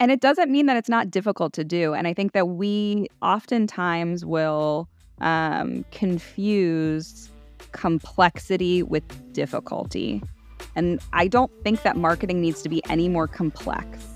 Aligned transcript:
And 0.00 0.10
it 0.10 0.20
doesn't 0.20 0.50
mean 0.50 0.64
that 0.64 0.78
it's 0.78 0.88
not 0.88 1.10
difficult 1.10 1.52
to 1.52 1.62
do. 1.62 1.92
And 1.92 2.06
I 2.06 2.14
think 2.14 2.32
that 2.32 2.48
we 2.48 3.08
oftentimes 3.20 4.24
will 4.24 4.88
um, 5.20 5.84
confuse 5.90 7.28
complexity 7.72 8.82
with 8.82 9.04
difficulty. 9.34 10.22
And 10.74 11.00
I 11.12 11.28
don't 11.28 11.52
think 11.62 11.82
that 11.82 11.98
marketing 11.98 12.40
needs 12.40 12.62
to 12.62 12.70
be 12.70 12.82
any 12.88 13.10
more 13.10 13.28
complex. 13.28 14.06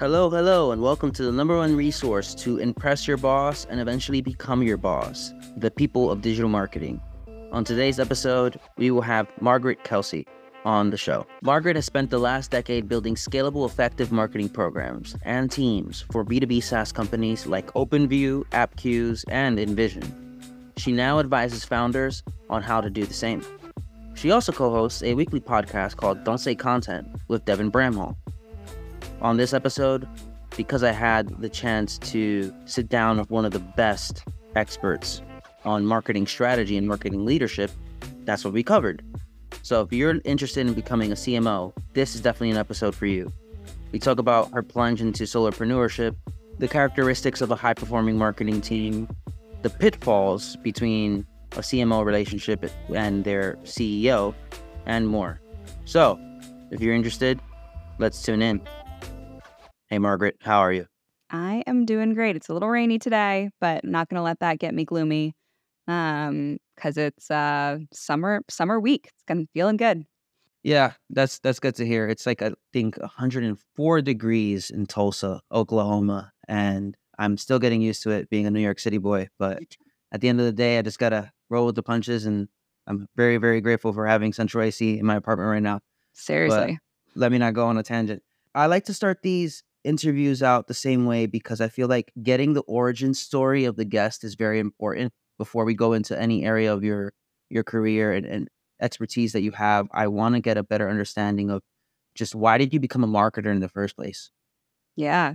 Hello, 0.00 0.30
hello, 0.30 0.72
and 0.72 0.80
welcome 0.80 1.12
to 1.12 1.24
the 1.24 1.30
number 1.30 1.58
one 1.58 1.76
resource 1.76 2.34
to 2.36 2.56
impress 2.56 3.06
your 3.06 3.18
boss 3.18 3.66
and 3.68 3.78
eventually 3.78 4.22
become 4.22 4.62
your 4.62 4.78
boss 4.78 5.34
the 5.58 5.70
people 5.70 6.10
of 6.10 6.22
digital 6.22 6.48
marketing. 6.48 6.98
On 7.52 7.62
today's 7.62 8.00
episode, 8.00 8.58
we 8.78 8.90
will 8.90 9.02
have 9.02 9.28
Margaret 9.38 9.84
Kelsey 9.84 10.26
on 10.64 10.90
the 10.90 10.96
show. 10.96 11.26
Margaret 11.42 11.76
has 11.76 11.86
spent 11.86 12.10
the 12.10 12.18
last 12.18 12.50
decade 12.50 12.88
building 12.88 13.14
scalable, 13.14 13.66
effective 13.66 14.12
marketing 14.12 14.48
programs 14.48 15.16
and 15.22 15.50
teams 15.50 16.04
for 16.10 16.24
B2B 16.24 16.62
SaaS 16.62 16.92
companies 16.92 17.46
like 17.46 17.66
OpenView, 17.74 18.44
Appcues, 18.50 19.24
and 19.28 19.58
InVision. 19.58 20.04
She 20.76 20.92
now 20.92 21.18
advises 21.18 21.64
founders 21.64 22.22
on 22.48 22.62
how 22.62 22.80
to 22.80 22.90
do 22.90 23.04
the 23.04 23.14
same. 23.14 23.44
She 24.14 24.30
also 24.30 24.52
co 24.52 24.70
hosts 24.70 25.02
a 25.02 25.14
weekly 25.14 25.40
podcast 25.40 25.96
called 25.96 26.24
Don't 26.24 26.38
Say 26.38 26.54
Content 26.54 27.08
with 27.28 27.44
Devin 27.44 27.70
Bramhall. 27.70 28.16
On 29.20 29.36
this 29.36 29.52
episode, 29.52 30.08
because 30.56 30.82
I 30.82 30.92
had 30.92 31.40
the 31.40 31.48
chance 31.48 31.98
to 31.98 32.52
sit 32.66 32.88
down 32.88 33.18
with 33.18 33.30
one 33.30 33.44
of 33.44 33.52
the 33.52 33.58
best 33.58 34.24
experts 34.54 35.22
on 35.64 35.86
marketing 35.86 36.26
strategy 36.26 36.76
and 36.76 36.86
marketing 36.86 37.24
leadership, 37.24 37.70
that's 38.24 38.44
what 38.44 38.52
we 38.52 38.62
covered. 38.62 39.02
So 39.62 39.82
if 39.82 39.92
you're 39.92 40.20
interested 40.24 40.66
in 40.66 40.74
becoming 40.74 41.12
a 41.12 41.14
CMO, 41.14 41.72
this 41.92 42.14
is 42.14 42.20
definitely 42.20 42.50
an 42.50 42.56
episode 42.56 42.94
for 42.94 43.06
you. 43.06 43.32
We 43.92 43.98
talk 43.98 44.18
about 44.18 44.52
her 44.52 44.62
plunge 44.62 45.00
into 45.00 45.24
solopreneurship, 45.24 46.16
the 46.58 46.68
characteristics 46.68 47.40
of 47.40 47.50
a 47.50 47.56
high 47.56 47.74
performing 47.74 48.16
marketing 48.16 48.60
team, 48.60 49.08
the 49.62 49.70
pitfalls 49.70 50.56
between 50.56 51.26
a 51.52 51.60
CMO 51.60 52.04
relationship 52.04 52.64
and 52.94 53.24
their 53.24 53.56
CEO, 53.64 54.34
and 54.86 55.06
more. 55.06 55.40
So, 55.84 56.18
if 56.70 56.80
you're 56.80 56.94
interested, 56.94 57.38
let's 57.98 58.22
tune 58.22 58.42
in. 58.42 58.62
Hey, 59.88 59.98
Margaret, 59.98 60.36
how 60.40 60.60
are 60.60 60.72
you? 60.72 60.86
I 61.30 61.62
am 61.66 61.84
doing 61.84 62.14
great. 62.14 62.36
It's 62.36 62.48
a 62.48 62.54
little 62.54 62.70
rainy 62.70 62.98
today, 62.98 63.50
but 63.60 63.84
I'm 63.84 63.90
not 63.90 64.08
going 64.08 64.18
to 64.18 64.22
let 64.22 64.40
that 64.40 64.58
get 64.58 64.74
me 64.74 64.84
gloomy 64.84 65.34
um 65.88 66.58
because 66.76 66.96
it's 66.96 67.30
uh 67.30 67.78
summer 67.92 68.42
summer 68.48 68.80
week 68.80 69.10
it's 69.12 69.24
kind 69.26 69.40
of 69.40 69.48
feeling 69.52 69.76
good. 69.76 70.04
Yeah 70.62 70.92
that's 71.10 71.38
that's 71.40 71.58
good 71.58 71.74
to 71.76 71.86
hear 71.86 72.06
it's 72.06 72.24
like 72.24 72.40
i 72.40 72.52
think 72.72 72.96
104 72.98 74.02
degrees 74.02 74.70
in 74.70 74.86
tulsa 74.86 75.40
oklahoma 75.50 76.32
and 76.46 76.96
i'm 77.18 77.36
still 77.36 77.58
getting 77.58 77.82
used 77.82 78.04
to 78.04 78.10
it 78.10 78.30
being 78.30 78.46
a 78.46 78.50
new 78.50 78.60
york 78.60 78.78
city 78.78 78.98
boy 78.98 79.28
but 79.40 79.60
at 80.12 80.20
the 80.20 80.28
end 80.28 80.38
of 80.38 80.46
the 80.46 80.52
day 80.52 80.78
i 80.78 80.82
just 80.82 81.00
gotta 81.00 81.32
roll 81.50 81.66
with 81.66 81.74
the 81.74 81.82
punches 81.82 82.26
and 82.26 82.46
i'm 82.86 83.08
very 83.16 83.38
very 83.38 83.60
grateful 83.60 83.92
for 83.92 84.06
having 84.06 84.32
central 84.32 84.62
ac 84.62 85.00
in 85.00 85.04
my 85.04 85.16
apartment 85.16 85.50
right 85.50 85.62
now 85.62 85.80
seriously. 86.12 86.78
but 87.14 87.20
let 87.20 87.32
me 87.32 87.38
not 87.38 87.54
go 87.54 87.66
on 87.66 87.76
a 87.76 87.82
tangent. 87.82 88.22
I 88.54 88.66
like 88.66 88.84
to 88.84 88.94
start 88.94 89.18
these 89.22 89.64
interviews 89.84 90.42
out 90.42 90.68
the 90.68 90.74
same 90.74 91.06
way 91.06 91.26
because 91.26 91.60
i 91.60 91.68
feel 91.68 91.88
like 91.88 92.12
getting 92.22 92.52
the 92.52 92.62
origin 92.62 93.12
story 93.14 93.64
of 93.64 93.74
the 93.74 93.84
guest 93.84 94.22
is 94.22 94.36
very 94.36 94.60
important 94.60 95.12
before 95.42 95.64
we 95.64 95.74
go 95.74 95.92
into 95.92 96.16
any 96.16 96.44
area 96.44 96.72
of 96.72 96.84
your 96.84 97.12
your 97.50 97.64
career 97.64 98.12
and, 98.12 98.24
and 98.24 98.48
expertise 98.80 99.32
that 99.32 99.42
you 99.42 99.50
have, 99.50 99.88
I 99.92 100.06
want 100.06 100.36
to 100.36 100.40
get 100.40 100.56
a 100.56 100.62
better 100.62 100.88
understanding 100.88 101.50
of 101.50 101.62
just 102.14 102.32
why 102.32 102.58
did 102.58 102.72
you 102.72 102.78
become 102.78 103.02
a 103.02 103.08
marketer 103.08 103.50
in 103.50 103.58
the 103.58 103.68
first 103.68 103.96
place? 103.96 104.30
Yeah. 104.94 105.34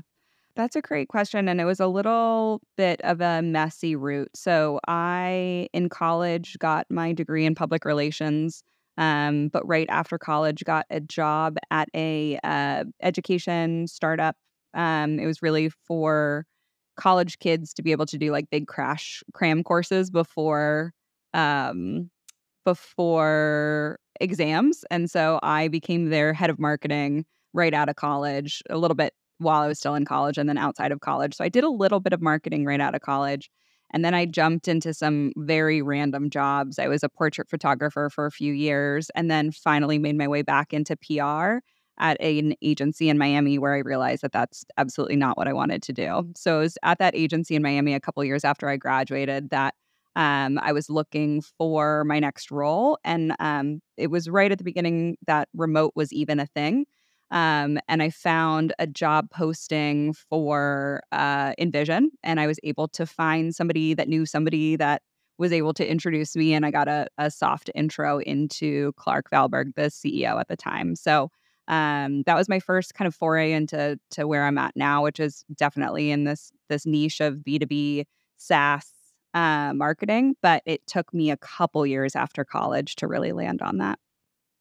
That's 0.55 0.77
a 0.77 0.81
great 0.81 1.09
question. 1.09 1.49
And 1.49 1.59
it 1.59 1.65
was 1.65 1.81
a 1.81 1.87
little 1.87 2.61
bit 2.77 3.01
of 3.01 3.19
a 3.19 3.41
messy 3.41 3.97
route. 3.97 4.31
So 4.33 4.79
I, 4.87 5.67
in 5.73 5.89
college, 5.89 6.57
got 6.57 6.87
my 6.89 7.11
degree 7.11 7.45
in 7.45 7.53
public 7.53 7.83
relations. 7.83 8.63
Um, 8.97 9.49
but 9.49 9.67
right 9.67 9.87
after 9.89 10.17
college, 10.17 10.63
got 10.63 10.85
a 10.89 11.01
job 11.01 11.57
at 11.69 11.89
a 11.93 12.39
uh, 12.45 12.85
education 13.01 13.87
startup. 13.87 14.37
Um, 14.73 15.19
it 15.19 15.25
was 15.25 15.41
really 15.41 15.69
for 15.69 16.45
college 16.97 17.39
kids 17.39 17.73
to 17.73 17.81
be 17.83 17.91
able 17.91 18.05
to 18.05 18.17
do 18.17 18.31
like 18.31 18.49
big 18.49 18.67
crash 18.67 19.23
cram 19.33 19.63
courses 19.63 20.09
before 20.09 20.93
um 21.33 22.09
before 22.65 23.99
exams 24.19 24.83
and 24.91 25.09
so 25.09 25.39
i 25.43 25.67
became 25.67 26.09
their 26.09 26.33
head 26.33 26.49
of 26.49 26.59
marketing 26.59 27.25
right 27.53 27.73
out 27.73 27.89
of 27.89 27.95
college 27.95 28.61
a 28.69 28.77
little 28.77 28.95
bit 28.95 29.13
while 29.37 29.61
i 29.61 29.67
was 29.67 29.79
still 29.79 29.95
in 29.95 30.05
college 30.05 30.37
and 30.37 30.49
then 30.49 30.57
outside 30.57 30.91
of 30.91 30.99
college 31.01 31.35
so 31.35 31.43
i 31.43 31.49
did 31.49 31.63
a 31.63 31.69
little 31.69 31.99
bit 31.99 32.13
of 32.13 32.21
marketing 32.21 32.65
right 32.65 32.81
out 32.81 32.95
of 32.95 33.01
college 33.01 33.49
and 33.93 34.03
then 34.03 34.13
i 34.13 34.25
jumped 34.25 34.67
into 34.67 34.93
some 34.93 35.31
very 35.37 35.81
random 35.81 36.29
jobs. 36.29 36.79
I 36.79 36.87
was 36.87 37.03
a 37.03 37.09
portrait 37.09 37.49
photographer 37.49 38.09
for 38.09 38.25
a 38.25 38.31
few 38.31 38.53
years 38.53 39.09
and 39.15 39.31
then 39.31 39.51
finally 39.51 39.97
made 39.99 40.17
my 40.17 40.27
way 40.27 40.41
back 40.41 40.73
into 40.73 40.97
pr 40.97 41.59
at 41.99 42.19
an 42.21 42.53
agency 42.61 43.09
in 43.09 43.17
Miami 43.17 43.57
where 43.57 43.73
I 43.73 43.79
realized 43.79 44.21
that 44.21 44.31
that's 44.31 44.65
absolutely 44.77 45.15
not 45.15 45.37
what 45.37 45.47
I 45.47 45.53
wanted 45.53 45.81
to 45.83 45.93
do. 45.93 46.31
So 46.35 46.57
it 46.57 46.61
was 46.61 46.77
at 46.83 46.99
that 46.99 47.15
agency 47.15 47.55
in 47.55 47.61
Miami 47.61 47.93
a 47.93 47.99
couple 47.99 48.23
years 48.23 48.43
after 48.43 48.69
I 48.69 48.77
graduated 48.77 49.49
that 49.49 49.73
um, 50.15 50.59
I 50.63 50.71
was 50.71 50.89
looking 50.89 51.41
for 51.41 52.03
my 52.03 52.19
next 52.19 52.49
role. 52.49 52.97
And 53.03 53.35
um, 53.39 53.81
it 53.97 54.07
was 54.07 54.27
right 54.27 54.51
at 54.51 54.57
the 54.57 54.63
beginning 54.63 55.17
that 55.27 55.47
remote 55.53 55.91
was 55.95 56.11
even 56.11 56.39
a 56.39 56.47
thing. 56.47 56.85
Um, 57.29 57.77
and 57.87 58.01
I 58.01 58.09
found 58.09 58.73
a 58.79 58.87
job 58.87 59.29
posting 59.29 60.13
for 60.13 61.01
uh, 61.11 61.53
InVision, 61.59 62.07
and 62.23 62.39
I 62.39 62.47
was 62.47 62.59
able 62.63 62.87
to 62.89 63.05
find 63.05 63.53
somebody 63.53 63.93
that 63.93 64.07
knew 64.07 64.25
somebody 64.25 64.75
that 64.77 65.01
was 65.37 65.51
able 65.51 65.73
to 65.73 65.87
introduce 65.87 66.35
me, 66.35 66.53
and 66.53 66.65
I 66.65 66.71
got 66.71 66.87
a, 66.87 67.07
a 67.17 67.29
soft 67.29 67.69
intro 67.75 68.19
into 68.19 68.93
Clark 68.93 69.29
Valberg, 69.29 69.75
the 69.75 69.83
CEO 69.83 70.39
at 70.39 70.47
the 70.47 70.55
time. 70.55 70.95
So 70.95 71.29
um, 71.67 72.23
that 72.23 72.35
was 72.35 72.47
my 72.47 72.59
first 72.59 72.93
kind 72.93 73.07
of 73.07 73.15
foray 73.15 73.51
into 73.51 73.99
to 74.11 74.27
where 74.27 74.45
I'm 74.45 74.57
at 74.57 74.75
now, 74.75 75.03
which 75.03 75.19
is 75.19 75.43
definitely 75.55 76.11
in 76.11 76.23
this 76.23 76.51
this 76.69 76.85
niche 76.85 77.19
of 77.19 77.35
B2B 77.37 78.05
SaaS 78.37 78.91
uh, 79.33 79.73
marketing. 79.73 80.35
But 80.41 80.63
it 80.65 80.85
took 80.87 81.13
me 81.13 81.29
a 81.31 81.37
couple 81.37 81.85
years 81.85 82.15
after 82.15 82.45
college 82.45 82.95
to 82.97 83.07
really 83.07 83.33
land 83.33 83.61
on 83.61 83.77
that. 83.77 83.99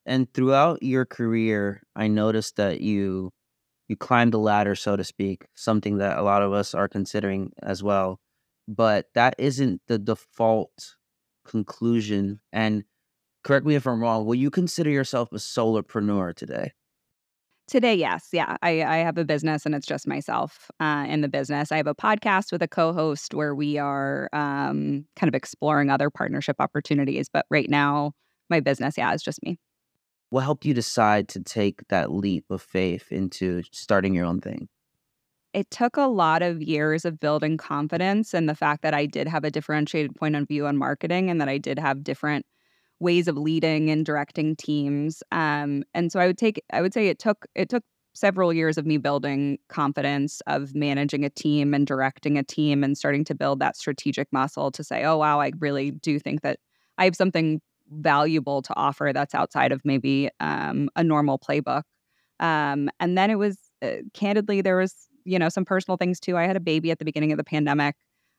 And 0.05 0.33
throughout 0.33 0.83
your 0.83 1.05
career, 1.05 1.83
I 1.95 2.09
noticed 2.09 2.57
that 2.57 2.81
you 2.81 3.33
you 3.89 3.97
climbed 3.97 4.33
the 4.33 4.39
ladder, 4.39 4.75
so 4.75 4.97
to 4.97 5.05
speak, 5.05 5.47
something 5.55 5.99
that 5.99 6.19
a 6.19 6.23
lot 6.23 6.43
of 6.43 6.53
us 6.53 6.75
are 6.75 6.89
considering 6.89 7.53
as 7.63 7.83
well. 7.85 8.19
But 8.67 9.07
that 9.15 9.37
isn't 9.39 9.81
the 9.87 9.99
default 9.99 10.97
conclusion. 11.47 12.41
And 12.53 12.83
correct 13.45 13.65
me 13.65 13.77
if 13.77 13.87
I'm 13.87 14.01
wrong, 14.03 14.27
will 14.27 14.35
you 14.35 14.51
consider 14.51 14.91
yourself 14.91 15.31
a 15.31 15.37
solopreneur 15.37 16.35
today? 16.35 16.73
Today, 17.67 17.95
yes. 17.95 18.29
Yeah. 18.33 18.57
I, 18.63 18.83
I 18.85 18.97
have 18.99 19.19
a 19.19 19.25
business 19.25 19.67
and 19.67 19.75
it's 19.75 19.87
just 19.87 20.07
myself 20.07 20.71
uh, 20.79 21.05
in 21.09 21.21
the 21.21 21.29
business. 21.29 21.73
I 21.73 21.77
have 21.79 21.89
a 21.89 21.97
podcast 21.97 22.53
with 22.53 22.63
a 22.63 22.69
co 22.69 22.93
host 22.93 23.35
where 23.35 23.57
we 23.57 23.77
are 23.77 24.29
um, 24.33 25.05
kind 25.17 25.29
of 25.29 25.35
exploring 25.35 25.91
other 25.91 26.09
partnership 26.09 26.57
opportunities. 26.61 27.29
But 27.29 27.45
right 27.51 27.69
now, 27.69 28.13
my 28.49 28.61
business, 28.61 28.97
yeah, 28.97 29.13
is 29.13 29.23
just 29.23 29.43
me. 29.43 29.59
What 30.31 30.45
helped 30.45 30.65
you 30.65 30.75
decide 30.75 31.29
to 31.31 31.41
take 31.41 31.87
that 31.89 32.13
leap 32.13 32.45
of 32.51 32.63
faith 32.63 33.11
into 33.11 33.63
starting 33.73 34.15
your 34.15 34.27
own 34.27 34.41
thing? 34.41 34.69
It 35.53 35.69
took 35.71 35.97
a 35.97 36.03
lot 36.03 36.43
of 36.43 36.63
years 36.63 37.05
of 37.05 37.19
building 37.19 37.57
confidence 37.57 38.35
and 38.35 38.49
the 38.49 38.55
fact 38.55 38.83
that 38.83 38.95
I 38.95 39.07
did 39.07 39.27
have 39.27 39.43
a 39.43 39.51
differentiated 39.51 40.15
point 40.15 40.37
of 40.37 40.47
view 40.47 40.67
on 40.67 40.77
marketing 40.77 41.31
and 41.31 41.41
that 41.41 41.49
I 41.49 41.59
did 41.59 41.79
have 41.79 42.05
different 42.05 42.47
ways 43.01 43.29
of 43.29 43.37
leading 43.37 43.91
and 43.91 44.05
directing 44.07 44.57
teams. 44.57 45.23
Um, 45.33 45.85
and 45.95 46.11
so 46.11 46.21
I 46.21 46.27
would 46.27 46.39
take 46.39 46.63
I 46.73 46.81
would 46.83 46.95
say 46.95 47.09
it 47.09 47.19
took 47.19 47.47
it 47.55 47.69
took 47.69 47.83
several 48.15 48.53
years 48.53 48.79
of 48.79 48.87
me 48.87 48.97
building 48.97 49.59
confidence 49.69 50.41
of 50.47 50.75
managing 50.75 51.25
a 51.25 51.31
team 51.31 51.75
and 51.75 51.87
directing 51.87 52.39
a 52.39 52.43
team 52.43 52.83
and 52.83 52.97
starting 52.97 53.25
to 53.25 53.35
build 53.35 53.61
that 53.61 53.77
strategic 53.77 54.27
muscle 54.33 54.71
to 54.71 54.83
say, 54.83 55.05
oh 55.05 55.19
wow, 55.19 55.39
I 55.41 55.53
really 55.59 55.91
do 55.91 56.19
think 56.19 56.41
that 56.41 56.59
I 56.97 57.05
have 57.05 57.15
something 57.17 57.61
valuable 57.91 58.63
to 58.63 58.75
offer 58.75 59.13
that's 59.13 59.35
outside 59.35 59.71
of 59.71 59.83
maybe 59.85 60.31
um, 60.41 60.89
a 60.97 61.05
normal 61.05 61.39
playbook. 61.39 61.83
Um, 62.41 62.91
and 62.99 63.17
then 63.19 63.31
it 63.31 63.37
was 63.37 63.59
uh, 63.83 63.97
candidly 64.15 64.63
there 64.63 64.77
was 64.77 64.95
you 65.25 65.39
know 65.39 65.49
some 65.49 65.65
personal 65.65 65.97
things 65.97 66.21
too. 66.21 66.37
I 66.37 66.45
had 66.47 66.57
a 66.57 66.61
baby 66.61 66.91
at 66.91 66.99
the 66.99 67.05
beginning 67.05 67.33
of 67.33 67.39
the 67.39 67.45
pandemic. 67.45 67.97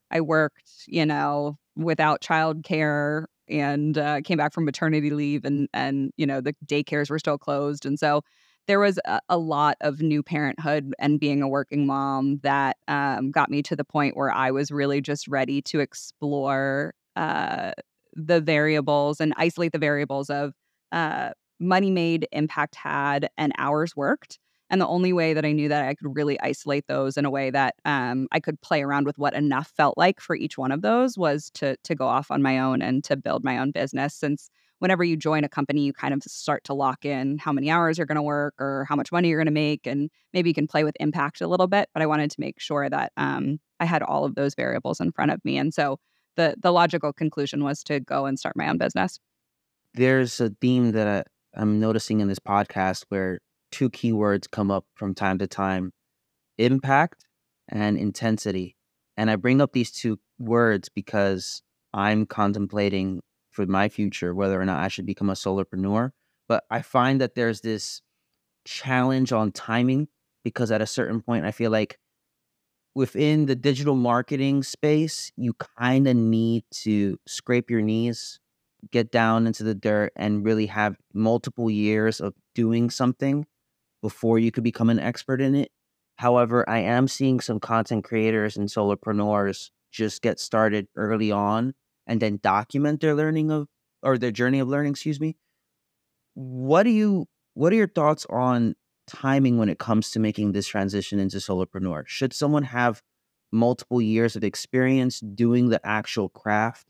I 0.10 0.22
worked, 0.22 0.86
you 0.88 1.06
know, 1.06 1.58
without 1.76 2.22
childcare 2.22 3.26
and 3.50 3.98
uh, 3.98 4.22
came 4.22 4.38
back 4.38 4.54
from 4.54 4.66
maternity 4.66 5.10
leave 5.10 5.46
and 5.46 5.68
and 5.74 6.12
you 6.18 6.26
know 6.26 6.42
the 6.42 6.56
daycares 6.66 7.10
were 7.10 7.20
still 7.20 7.38
closed 7.38 7.86
and 7.86 8.00
so 8.00 8.22
there 8.68 8.80
was 8.80 9.00
a, 9.06 9.20
a 9.30 9.38
lot 9.38 9.78
of 9.82 10.02
new 10.02 10.22
parenthood 10.22 10.94
and 11.00 11.20
being 11.20 11.42
a 11.42 11.48
working 11.48 11.88
mom 11.88 12.40
that 12.44 12.78
um, 12.88 13.32
got 13.32 13.50
me 13.50 13.64
to 13.64 13.76
the 13.76 13.84
point 13.84 14.16
where 14.16 14.32
I 14.32 14.52
was 14.52 14.72
really 14.72 15.02
just 15.02 15.28
ready 15.28 15.62
to 15.64 15.80
explore 15.80 16.94
uh, 17.16 17.72
the 18.14 18.42
variables 18.42 19.20
and 19.22 19.34
isolate 19.38 19.72
the 19.72 19.80
variables 19.80 20.30
of 20.30 20.54
uh, 20.92 21.32
money 21.60 21.92
made, 21.92 22.28
impact 22.32 22.76
had, 22.76 23.30
and 23.38 23.54
hours 23.58 23.96
worked. 23.96 24.38
And 24.70 24.82
the 24.82 24.88
only 24.88 25.14
way 25.14 25.34
that 25.34 25.46
I 25.46 25.54
knew 25.54 25.70
that 25.70 25.88
I 25.88 25.94
could 25.94 26.16
really 26.16 26.40
isolate 26.42 26.88
those 26.88 27.18
in 27.18 27.26
a 27.26 27.30
way 27.30 27.50
that 27.52 27.76
um, 27.86 28.28
I 28.32 28.40
could 28.40 28.60
play 28.62 28.84
around 28.84 29.06
with 29.06 29.18
what 29.18 29.34
enough 29.34 29.72
felt 29.76 29.98
like 29.98 30.20
for 30.20 30.36
each 30.36 30.58
one 30.58 30.72
of 30.72 30.82
those 30.82 31.18
was 31.18 31.50
to 31.56 31.78
to 31.84 31.96
go 31.96 32.06
off 32.06 32.32
on 32.32 32.42
my 32.42 32.60
own 32.60 32.82
and 32.82 33.04
to 33.06 33.16
build 33.16 33.44
my 33.44 33.58
own 33.58 33.72
business. 33.72 34.14
Since 34.14 34.50
whenever 34.80 35.04
you 35.04 35.16
join 35.16 35.44
a 35.44 35.50
company, 35.50 35.82
you 35.82 35.94
kind 35.94 36.14
of 36.14 36.22
start 36.24 36.64
to 36.66 36.74
lock 36.74 37.06
in 37.06 37.38
how 37.38 37.52
many 37.52 37.70
hours 37.70 37.98
you're 37.98 38.06
going 38.08 38.18
to 38.18 38.22
work 38.22 38.56
or 38.60 38.86
how 38.90 38.96
much 38.96 39.12
money 39.12 39.30
you're 39.30 39.40
going 39.40 39.46
to 39.46 39.52
make, 39.52 39.88
and 39.88 40.10
maybe 40.34 40.50
you 40.50 40.54
can 40.54 40.68
play 40.68 40.84
with 40.84 40.96
impact 41.00 41.42
a 41.42 41.48
little 41.48 41.68
bit. 41.68 41.90
But 41.94 42.04
I 42.04 42.06
wanted 42.06 42.32
to 42.32 42.40
make 42.40 42.60
sure 42.60 42.90
that 42.90 43.12
um, 43.18 43.60
I 43.80 43.86
had 43.86 44.04
all 44.04 44.26
of 44.26 44.36
those 44.36 44.54
variables 44.54 45.00
in 45.00 45.12
front 45.12 45.32
of 45.32 45.44
me, 45.46 45.58
and 45.58 45.74
so 45.74 46.00
the 46.36 46.56
the 46.62 46.72
logical 46.72 47.14
conclusion 47.14 47.64
was 47.64 47.84
to 47.86 48.00
go 48.00 48.26
and 48.26 48.38
start 48.38 48.58
my 48.58 48.68
own 48.68 48.78
business. 48.78 49.20
There's 49.94 50.40
a 50.42 50.50
theme 50.62 50.92
that 50.92 51.08
I, 51.08 51.60
I'm 51.60 51.80
noticing 51.80 52.20
in 52.20 52.28
this 52.28 52.40
podcast 52.40 53.06
where 53.10 53.40
two 53.72 53.90
keywords 53.90 54.50
come 54.50 54.72
up 54.72 54.86
from 54.96 55.14
time 55.14 55.38
to 55.40 55.48
time 55.48 55.92
impact 56.58 57.26
and 57.70 57.98
intensity. 57.98 58.76
And 59.16 59.30
I 59.30 59.36
bring 59.36 59.62
up 59.62 59.74
these 59.74 59.92
two 59.92 60.20
words 60.40 60.90
because 60.90 61.62
I'm 61.94 62.26
contemplating 62.26 63.22
for 63.52 63.66
my 63.66 63.90
future 63.90 64.34
whether 64.34 64.60
or 64.60 64.66
not 64.66 64.80
I 64.80 64.88
should 64.88 65.06
become 65.06 65.30
a 65.30 65.34
solopreneur. 65.34 66.12
But 66.48 66.64
I 66.70 66.82
find 66.82 67.20
that 67.22 67.36
there's 67.36 67.62
this 67.62 68.02
challenge 68.66 69.32
on 69.32 69.52
timing 69.52 70.08
because 70.44 70.72
at 70.72 70.82
a 70.82 70.88
certain 70.88 71.22
point, 71.22 71.46
I 71.46 71.52
feel 71.52 71.72
like 71.72 71.98
within 72.96 73.46
the 73.46 73.56
digital 73.56 73.96
marketing 73.96 74.64
space, 74.64 75.32
you 75.36 75.54
kind 75.80 76.08
of 76.08 76.16
need 76.16 76.64
to 76.72 77.20
scrape 77.28 77.70
your 77.70 77.82
knees, 77.82 78.40
get 78.92 79.12
down 79.12 79.46
into 79.46 79.64
the 79.64 79.76
dirt, 79.76 80.14
and 80.16 80.46
really 80.46 80.68
have 80.68 80.96
multiple 81.14 81.70
years 81.70 82.22
of 82.22 82.34
doing 82.56 82.90
something 82.90 83.46
before 84.02 84.40
you 84.40 84.52
could 84.52 84.64
become 84.64 84.90
an 84.90 85.00
expert 85.00 85.42
in 85.42 85.56
it. 85.56 85.72
However, 86.18 86.68
I 86.70 86.80
am 86.80 87.08
seeing 87.08 87.40
some 87.40 87.60
content 87.60 88.04
creators 88.04 88.58
and 88.58 88.70
solopreneurs 88.70 89.70
just 89.92 90.22
get 90.22 90.40
started 90.40 90.88
early 90.96 91.32
on 91.32 91.74
and 92.06 92.20
then 92.20 92.40
document 92.42 93.02
their 93.02 93.16
learning 93.16 93.52
of 93.52 93.68
or 94.04 94.18
their 94.18 94.32
journey 94.32 94.60
of 94.60 94.68
learning, 94.68 94.92
excuse 94.92 95.20
me. 95.20 95.36
What 96.34 96.84
do 96.84 96.90
you 96.90 97.28
what 97.54 97.74
are 97.74 97.76
your 97.76 97.88
thoughts 97.88 98.26
on 98.30 98.76
timing 99.08 99.58
when 99.58 99.70
it 99.70 99.80
comes 99.80 100.12
to 100.12 100.20
making 100.20 100.52
this 100.52 100.68
transition 100.68 101.20
into 101.20 101.38
solopreneur? 101.38 102.08
Should 102.08 102.34
someone 102.34 102.64
have 102.64 103.02
multiple 103.52 104.02
years 104.02 104.36
of 104.36 104.44
experience 104.44 105.20
doing 105.20 105.70
the 105.70 105.86
actual 105.86 106.30
craft 106.30 106.88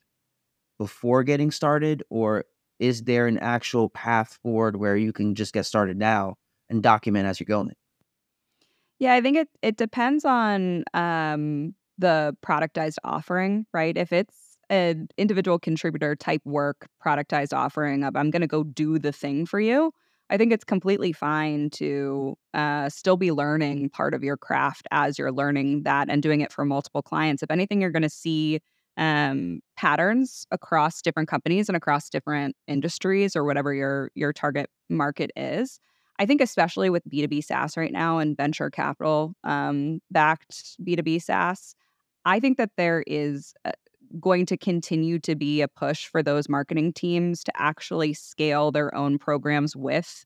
before 0.77 1.23
getting 1.23 1.51
started 1.51 2.03
or 2.09 2.45
is 2.79 3.03
there 3.03 3.27
an 3.27 3.37
actual 3.39 3.89
path 3.89 4.39
forward 4.43 4.75
where 4.75 4.97
you 4.97 5.13
can 5.13 5.35
just 5.35 5.53
get 5.53 5.65
started 5.65 5.97
now 5.97 6.35
and 6.69 6.83
document 6.83 7.27
as 7.27 7.39
you're 7.39 7.45
going? 7.45 7.73
Yeah, 8.99 9.13
I 9.13 9.21
think 9.21 9.37
it 9.37 9.49
it 9.61 9.77
depends 9.77 10.25
on 10.25 10.83
um, 10.93 11.75
the 11.97 12.35
productized 12.45 12.97
offering, 13.03 13.65
right? 13.73 13.95
If 13.95 14.11
it's 14.11 14.57
an 14.69 15.07
individual 15.17 15.59
contributor 15.59 16.15
type 16.15 16.41
work, 16.45 16.87
productized 17.03 17.53
offering 17.55 18.03
of 18.03 18.15
I'm 18.15 18.31
going 18.31 18.41
to 18.41 18.47
go 18.47 18.63
do 18.63 18.99
the 18.99 19.11
thing 19.11 19.45
for 19.45 19.59
you, 19.59 19.93
I 20.29 20.37
think 20.37 20.51
it's 20.51 20.65
completely 20.65 21.13
fine 21.13 21.69
to 21.71 22.37
uh, 22.53 22.89
still 22.89 23.17
be 23.17 23.31
learning 23.31 23.89
part 23.89 24.13
of 24.13 24.23
your 24.23 24.35
craft 24.35 24.87
as 24.91 25.17
you're 25.17 25.31
learning 25.31 25.83
that 25.83 26.09
and 26.09 26.21
doing 26.21 26.41
it 26.41 26.51
for 26.51 26.65
multiple 26.65 27.01
clients. 27.01 27.43
If 27.43 27.51
anything, 27.51 27.81
you're 27.81 27.91
going 27.91 28.01
to 28.01 28.09
see 28.09 28.59
um, 28.97 29.61
patterns 29.77 30.45
across 30.51 31.01
different 31.01 31.29
companies 31.29 31.69
and 31.69 31.77
across 31.77 32.09
different 32.09 32.55
industries 32.67 33.35
or 33.35 33.45
whatever 33.45 33.73
your 33.73 34.11
your 34.15 34.33
target 34.33 34.69
market 34.89 35.31
is. 35.35 35.79
I 36.19 36.25
think 36.25 36.41
especially 36.41 36.89
with 36.89 37.07
B2B 37.09 37.43
SaaS 37.43 37.77
right 37.77 37.91
now 37.91 38.17
and 38.17 38.35
venture 38.35 38.69
capital 38.69 39.33
um, 39.43 39.99
backed 40.09 40.77
B2B 40.83 41.21
SaaS, 41.21 41.75
I 42.25 42.39
think 42.39 42.57
that 42.57 42.71
there 42.75 43.03
is 43.05 43.53
uh, 43.65 43.71
going 44.19 44.45
to 44.47 44.57
continue 44.57 45.19
to 45.19 45.35
be 45.35 45.61
a 45.61 45.67
push 45.67 46.07
for 46.07 46.23
those 46.23 46.49
marketing 46.49 46.93
teams 46.93 47.43
to 47.43 47.51
actually 47.55 48.13
scale 48.13 48.71
their 48.71 48.93
own 48.95 49.17
programs 49.19 49.75
with 49.75 50.25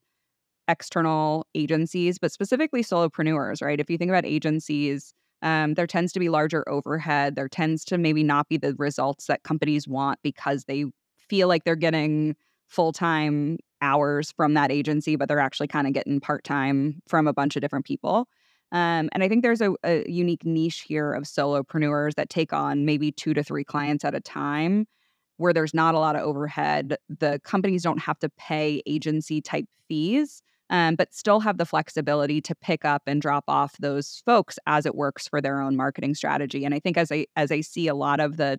external 0.68 1.46
agencies, 1.54 2.18
but 2.18 2.32
specifically 2.32 2.82
solopreneurs, 2.82 3.62
right? 3.62 3.80
If 3.80 3.90
you 3.90 3.98
think 3.98 4.08
about 4.08 4.24
agencies, 4.24 5.12
um, 5.42 5.74
there 5.74 5.86
tends 5.86 6.12
to 6.12 6.20
be 6.20 6.28
larger 6.28 6.66
overhead. 6.68 7.34
There 7.34 7.48
tends 7.48 7.84
to 7.86 7.98
maybe 7.98 8.22
not 8.22 8.48
be 8.48 8.56
the 8.56 8.74
results 8.78 9.26
that 9.26 9.42
companies 9.42 9.88
want 9.88 10.20
because 10.22 10.64
they 10.64 10.84
feel 11.28 11.48
like 11.48 11.64
they're 11.64 11.76
getting 11.76 12.36
full 12.68 12.92
time 12.92 13.58
hours 13.82 14.32
from 14.32 14.54
that 14.54 14.70
agency, 14.70 15.16
but 15.16 15.28
they're 15.28 15.38
actually 15.38 15.68
kind 15.68 15.86
of 15.86 15.92
getting 15.92 16.20
part 16.20 16.44
time 16.44 17.02
from 17.06 17.26
a 17.26 17.32
bunch 17.34 17.56
of 17.56 17.62
different 17.62 17.84
people. 17.84 18.28
Um, 18.72 19.10
and 19.12 19.22
I 19.22 19.28
think 19.28 19.42
there's 19.42 19.60
a, 19.60 19.74
a, 19.84 20.10
unique 20.10 20.46
niche 20.46 20.84
here 20.88 21.12
of 21.12 21.24
solopreneurs 21.24 22.14
that 22.14 22.30
take 22.30 22.54
on 22.54 22.86
maybe 22.86 23.12
two 23.12 23.34
to 23.34 23.42
three 23.42 23.64
clients 23.64 24.02
at 24.02 24.14
a 24.14 24.20
time 24.20 24.86
where 25.36 25.52
there's 25.52 25.74
not 25.74 25.94
a 25.94 25.98
lot 25.98 26.16
of 26.16 26.22
overhead. 26.22 26.96
The 27.08 27.38
companies 27.44 27.82
don't 27.82 27.98
have 27.98 28.18
to 28.20 28.30
pay 28.30 28.82
agency 28.86 29.42
type 29.42 29.66
fees, 29.88 30.42
um, 30.70 30.94
but 30.94 31.12
still 31.12 31.40
have 31.40 31.58
the 31.58 31.66
flexibility 31.66 32.40
to 32.40 32.54
pick 32.54 32.84
up 32.84 33.02
and 33.06 33.20
drop 33.20 33.44
off 33.46 33.76
those 33.78 34.22
folks 34.24 34.58
as 34.66 34.86
it 34.86 34.94
works 34.94 35.28
for 35.28 35.42
their 35.42 35.60
own 35.60 35.76
marketing 35.76 36.14
strategy. 36.14 36.64
And 36.64 36.74
I 36.74 36.78
think 36.78 36.96
as 36.96 37.12
I 37.12 37.26
as 37.36 37.52
I 37.52 37.60
see 37.60 37.88
a 37.88 37.94
lot 37.94 38.20
of 38.20 38.38
the 38.38 38.58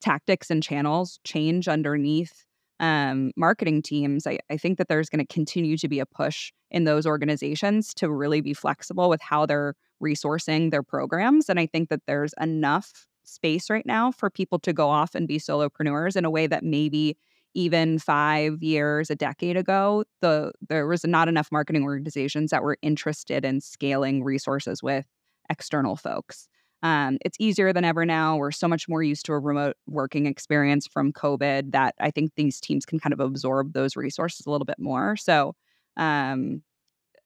tactics 0.00 0.50
and 0.50 0.62
channels 0.62 1.18
change 1.24 1.66
underneath 1.66 2.44
um, 2.80 3.32
marketing 3.36 3.82
teams, 3.82 4.26
I, 4.26 4.38
I 4.50 4.56
think 4.56 4.78
that 4.78 4.88
there's 4.88 5.08
going 5.08 5.24
to 5.24 5.32
continue 5.32 5.76
to 5.78 5.88
be 5.88 6.00
a 6.00 6.06
push 6.06 6.52
in 6.70 6.84
those 6.84 7.06
organizations 7.06 7.92
to 7.94 8.10
really 8.10 8.40
be 8.40 8.54
flexible 8.54 9.08
with 9.08 9.20
how 9.20 9.46
they're 9.46 9.74
resourcing 10.02 10.70
their 10.70 10.82
programs. 10.82 11.48
And 11.48 11.58
I 11.58 11.66
think 11.66 11.88
that 11.88 12.02
there's 12.06 12.34
enough 12.40 13.06
space 13.24 13.68
right 13.68 13.86
now 13.86 14.10
for 14.10 14.30
people 14.30 14.58
to 14.60 14.72
go 14.72 14.88
off 14.88 15.14
and 15.14 15.28
be 15.28 15.38
solopreneurs 15.38 16.16
in 16.16 16.24
a 16.24 16.30
way 16.30 16.46
that 16.46 16.64
maybe 16.64 17.16
even 17.54 17.98
five 17.98 18.62
years, 18.62 19.10
a 19.10 19.16
decade 19.16 19.56
ago, 19.56 20.04
the 20.20 20.52
there 20.68 20.86
was 20.86 21.04
not 21.04 21.28
enough 21.28 21.48
marketing 21.50 21.82
organizations 21.82 22.50
that 22.50 22.62
were 22.62 22.78
interested 22.82 23.44
in 23.44 23.60
scaling 23.60 24.22
resources 24.22 24.82
with 24.82 25.06
external 25.50 25.96
folks. 25.96 26.48
Um, 26.82 27.18
it's 27.24 27.36
easier 27.40 27.72
than 27.72 27.84
ever 27.84 28.06
now. 28.06 28.36
We're 28.36 28.52
so 28.52 28.68
much 28.68 28.88
more 28.88 29.02
used 29.02 29.26
to 29.26 29.32
a 29.32 29.38
remote 29.38 29.76
working 29.86 30.26
experience 30.26 30.86
from 30.86 31.12
COVID 31.12 31.72
that 31.72 31.94
I 32.00 32.10
think 32.10 32.32
these 32.36 32.60
teams 32.60 32.86
can 32.86 33.00
kind 33.00 33.12
of 33.12 33.20
absorb 33.20 33.72
those 33.72 33.96
resources 33.96 34.46
a 34.46 34.50
little 34.50 34.64
bit 34.64 34.78
more. 34.78 35.16
So, 35.16 35.54
um, 35.96 36.62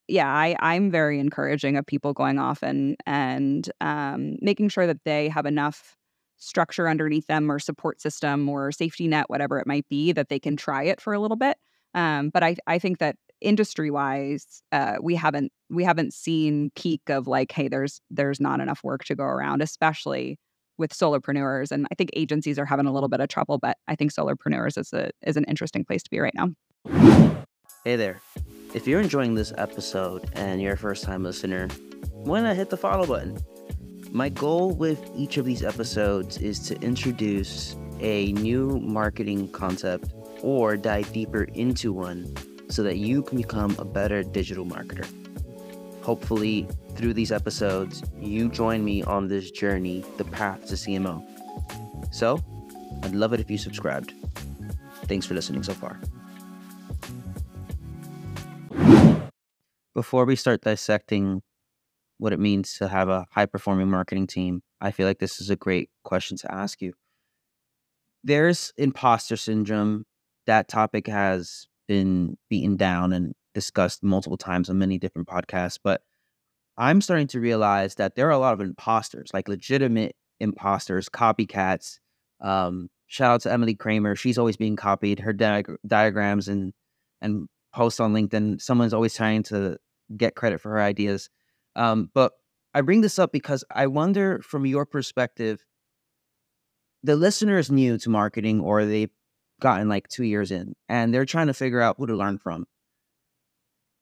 yeah, 0.07 0.27
I, 0.29 0.55
I'm 0.59 0.91
very 0.91 1.19
encouraging 1.19 1.77
of 1.77 1.85
people 1.85 2.13
going 2.13 2.39
off 2.39 2.61
and 2.63 2.97
and 3.05 3.69
um, 3.81 4.35
making 4.41 4.69
sure 4.69 4.87
that 4.87 5.03
they 5.05 5.29
have 5.29 5.45
enough 5.45 5.95
structure 6.37 6.89
underneath 6.89 7.27
them 7.27 7.49
or 7.49 7.59
support 7.59 8.01
system 8.01 8.49
or 8.49 8.71
safety 8.71 9.07
net, 9.07 9.25
whatever 9.29 9.59
it 9.59 9.67
might 9.67 9.87
be, 9.89 10.11
that 10.11 10.29
they 10.29 10.39
can 10.39 10.57
try 10.57 10.83
it 10.83 10.99
for 10.99 11.13
a 11.13 11.19
little 11.19 11.37
bit. 11.37 11.57
Um, 11.93 12.29
but 12.29 12.43
I, 12.43 12.57
I 12.67 12.79
think 12.79 12.97
that 12.99 13.15
industry 13.43 13.91
wise, 13.91 14.61
uh, 14.71 14.95
we 15.01 15.15
haven't 15.15 15.51
we 15.69 15.83
haven't 15.83 16.13
seen 16.13 16.71
peak 16.75 17.01
of 17.09 17.27
like, 17.27 17.51
hey, 17.51 17.67
there's 17.67 18.01
there's 18.09 18.39
not 18.39 18.59
enough 18.59 18.83
work 18.83 19.03
to 19.05 19.15
go 19.15 19.23
around, 19.23 19.61
especially 19.61 20.39
with 20.77 20.91
solopreneurs. 20.91 21.71
And 21.71 21.87
I 21.91 21.95
think 21.95 22.09
agencies 22.13 22.57
are 22.57 22.65
having 22.65 22.85
a 22.85 22.91
little 22.91 23.09
bit 23.09 23.19
of 23.19 23.29
trouble, 23.29 23.57
but 23.59 23.77
I 23.87 23.95
think 23.95 24.11
solopreneurs 24.11 24.77
is 24.77 24.93
a 24.93 25.11
is 25.21 25.37
an 25.37 25.43
interesting 25.45 25.85
place 25.85 26.03
to 26.03 26.09
be 26.09 26.19
right 26.19 26.33
now. 26.33 26.49
Hey 27.83 27.95
there. 27.95 28.21
If 28.73 28.87
you're 28.87 29.01
enjoying 29.01 29.35
this 29.35 29.53
episode 29.57 30.29
and 30.33 30.61
you're 30.61 30.73
a 30.73 30.77
first 30.77 31.03
time 31.03 31.23
listener, 31.23 31.67
why 32.11 32.41
not 32.41 32.55
hit 32.55 32.69
the 32.69 32.77
follow 32.77 33.05
button? 33.05 33.37
My 34.11 34.29
goal 34.29 34.71
with 34.71 35.11
each 35.15 35.37
of 35.37 35.45
these 35.45 35.63
episodes 35.63 36.37
is 36.37 36.59
to 36.67 36.79
introduce 36.81 37.75
a 37.99 38.31
new 38.33 38.79
marketing 38.79 39.49
concept 39.51 40.13
or 40.41 40.75
dive 40.75 41.11
deeper 41.13 41.43
into 41.53 41.93
one 41.93 42.33
so 42.73 42.81
that 42.81 42.97
you 42.97 43.21
can 43.21 43.37
become 43.37 43.75
a 43.77 43.85
better 43.85 44.23
digital 44.23 44.65
marketer. 44.65 45.05
Hopefully, 46.01 46.67
through 46.95 47.13
these 47.13 47.31
episodes, 47.31 48.01
you 48.19 48.49
join 48.49 48.83
me 48.83 49.03
on 49.03 49.27
this 49.27 49.51
journey, 49.51 50.03
the 50.17 50.25
path 50.25 50.65
to 50.67 50.73
CMO. 50.73 51.23
So, 52.11 52.43
I'd 53.03 53.13
love 53.13 53.31
it 53.31 53.39
if 53.39 53.51
you 53.51 53.59
subscribed. 53.59 54.15
Thanks 55.03 55.27
for 55.27 55.35
listening 55.35 55.61
so 55.61 55.73
far. 55.73 55.99
Before 59.93 60.25
we 60.25 60.35
start 60.35 60.61
dissecting 60.61 61.43
what 62.17 62.33
it 62.33 62.39
means 62.39 62.73
to 62.79 62.87
have 62.87 63.07
a 63.07 63.27
high 63.33 63.45
performing 63.45 63.91
marketing 63.91 64.25
team, 64.25 64.63
I 64.81 64.89
feel 64.89 65.05
like 65.05 65.19
this 65.19 65.39
is 65.39 65.51
a 65.51 65.55
great 65.55 65.91
question 66.03 66.37
to 66.37 66.51
ask 66.51 66.81
you. 66.81 66.93
There's 68.23 68.73
imposter 68.77 69.37
syndrome. 69.37 70.05
That 70.47 70.67
topic 70.67 71.05
has 71.05 71.67
been 71.87 72.37
beaten 72.49 72.77
down 72.77 73.13
and 73.13 73.33
discussed 73.53 74.03
multiple 74.03 74.37
times 74.37 74.69
on 74.69 74.77
many 74.77 74.97
different 74.97 75.27
podcasts, 75.27 75.79
but 75.83 76.01
I'm 76.77 77.01
starting 77.01 77.27
to 77.27 77.39
realize 77.39 77.95
that 77.95 78.15
there 78.15 78.27
are 78.27 78.31
a 78.31 78.39
lot 78.39 78.53
of 78.53 78.61
imposters, 78.61 79.29
like 79.33 79.47
legitimate 79.47 80.15
imposters, 80.39 81.07
copycats. 81.09 81.99
Um, 82.41 82.89
shout 83.07 83.35
out 83.35 83.41
to 83.41 83.51
Emily 83.51 83.75
Kramer. 83.75 84.15
She's 84.15 84.37
always 84.37 84.57
being 84.57 84.75
copied. 84.75 85.19
Her 85.19 85.33
diag- 85.33 85.77
diagrams 85.85 86.47
and 86.47 86.73
and 87.21 87.47
posts 87.73 87.99
on 87.99 88.13
LinkedIn, 88.13 88.61
someone's 88.61 88.93
always 88.93 89.15
trying 89.15 89.43
to 89.43 89.77
get 90.15 90.35
credit 90.35 90.61
for 90.61 90.69
her 90.71 90.81
ideas. 90.81 91.29
Um, 91.75 92.09
but 92.13 92.33
I 92.73 92.81
bring 92.81 93.01
this 93.01 93.17
up 93.17 93.31
because 93.31 93.63
I 93.71 93.87
wonder, 93.87 94.41
from 94.41 94.65
your 94.65 94.85
perspective, 94.85 95.63
the 97.03 97.15
listener 97.15 97.57
is 97.57 97.71
new 97.71 97.97
to 97.97 98.09
marketing 98.09 98.61
or 98.61 98.85
they've 98.85 99.09
gotten 99.59 99.89
like 99.89 100.07
two 100.07 100.23
years 100.23 100.51
in 100.51 100.75
and 100.89 101.13
they're 101.13 101.25
trying 101.25 101.47
to 101.47 101.53
figure 101.53 101.81
out 101.81 101.95
who 101.97 102.07
to 102.07 102.15
learn 102.15 102.37
from. 102.37 102.65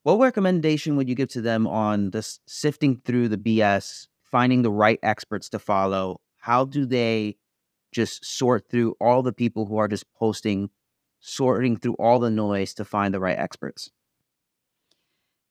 What 0.03 0.19
recommendation 0.19 0.95
would 0.97 1.07
you 1.07 1.15
give 1.15 1.29
to 1.29 1.41
them 1.41 1.67
on 1.67 2.09
this 2.09 2.39
sifting 2.47 3.01
through 3.05 3.29
the 3.29 3.37
BS, 3.37 4.07
finding 4.23 4.63
the 4.63 4.71
right 4.71 4.99
experts 5.03 5.49
to 5.49 5.59
follow? 5.59 6.19
How 6.37 6.65
do 6.65 6.85
they 6.85 7.37
just 7.91 8.25
sort 8.25 8.67
through 8.69 8.95
all 8.99 9.21
the 9.21 9.33
people 9.33 9.67
who 9.67 9.77
are 9.77 9.87
just 9.87 10.11
posting, 10.15 10.71
sorting 11.19 11.77
through 11.77 11.93
all 11.95 12.17
the 12.17 12.31
noise 12.31 12.73
to 12.75 12.85
find 12.85 13.13
the 13.13 13.19
right 13.19 13.37
experts? 13.37 13.91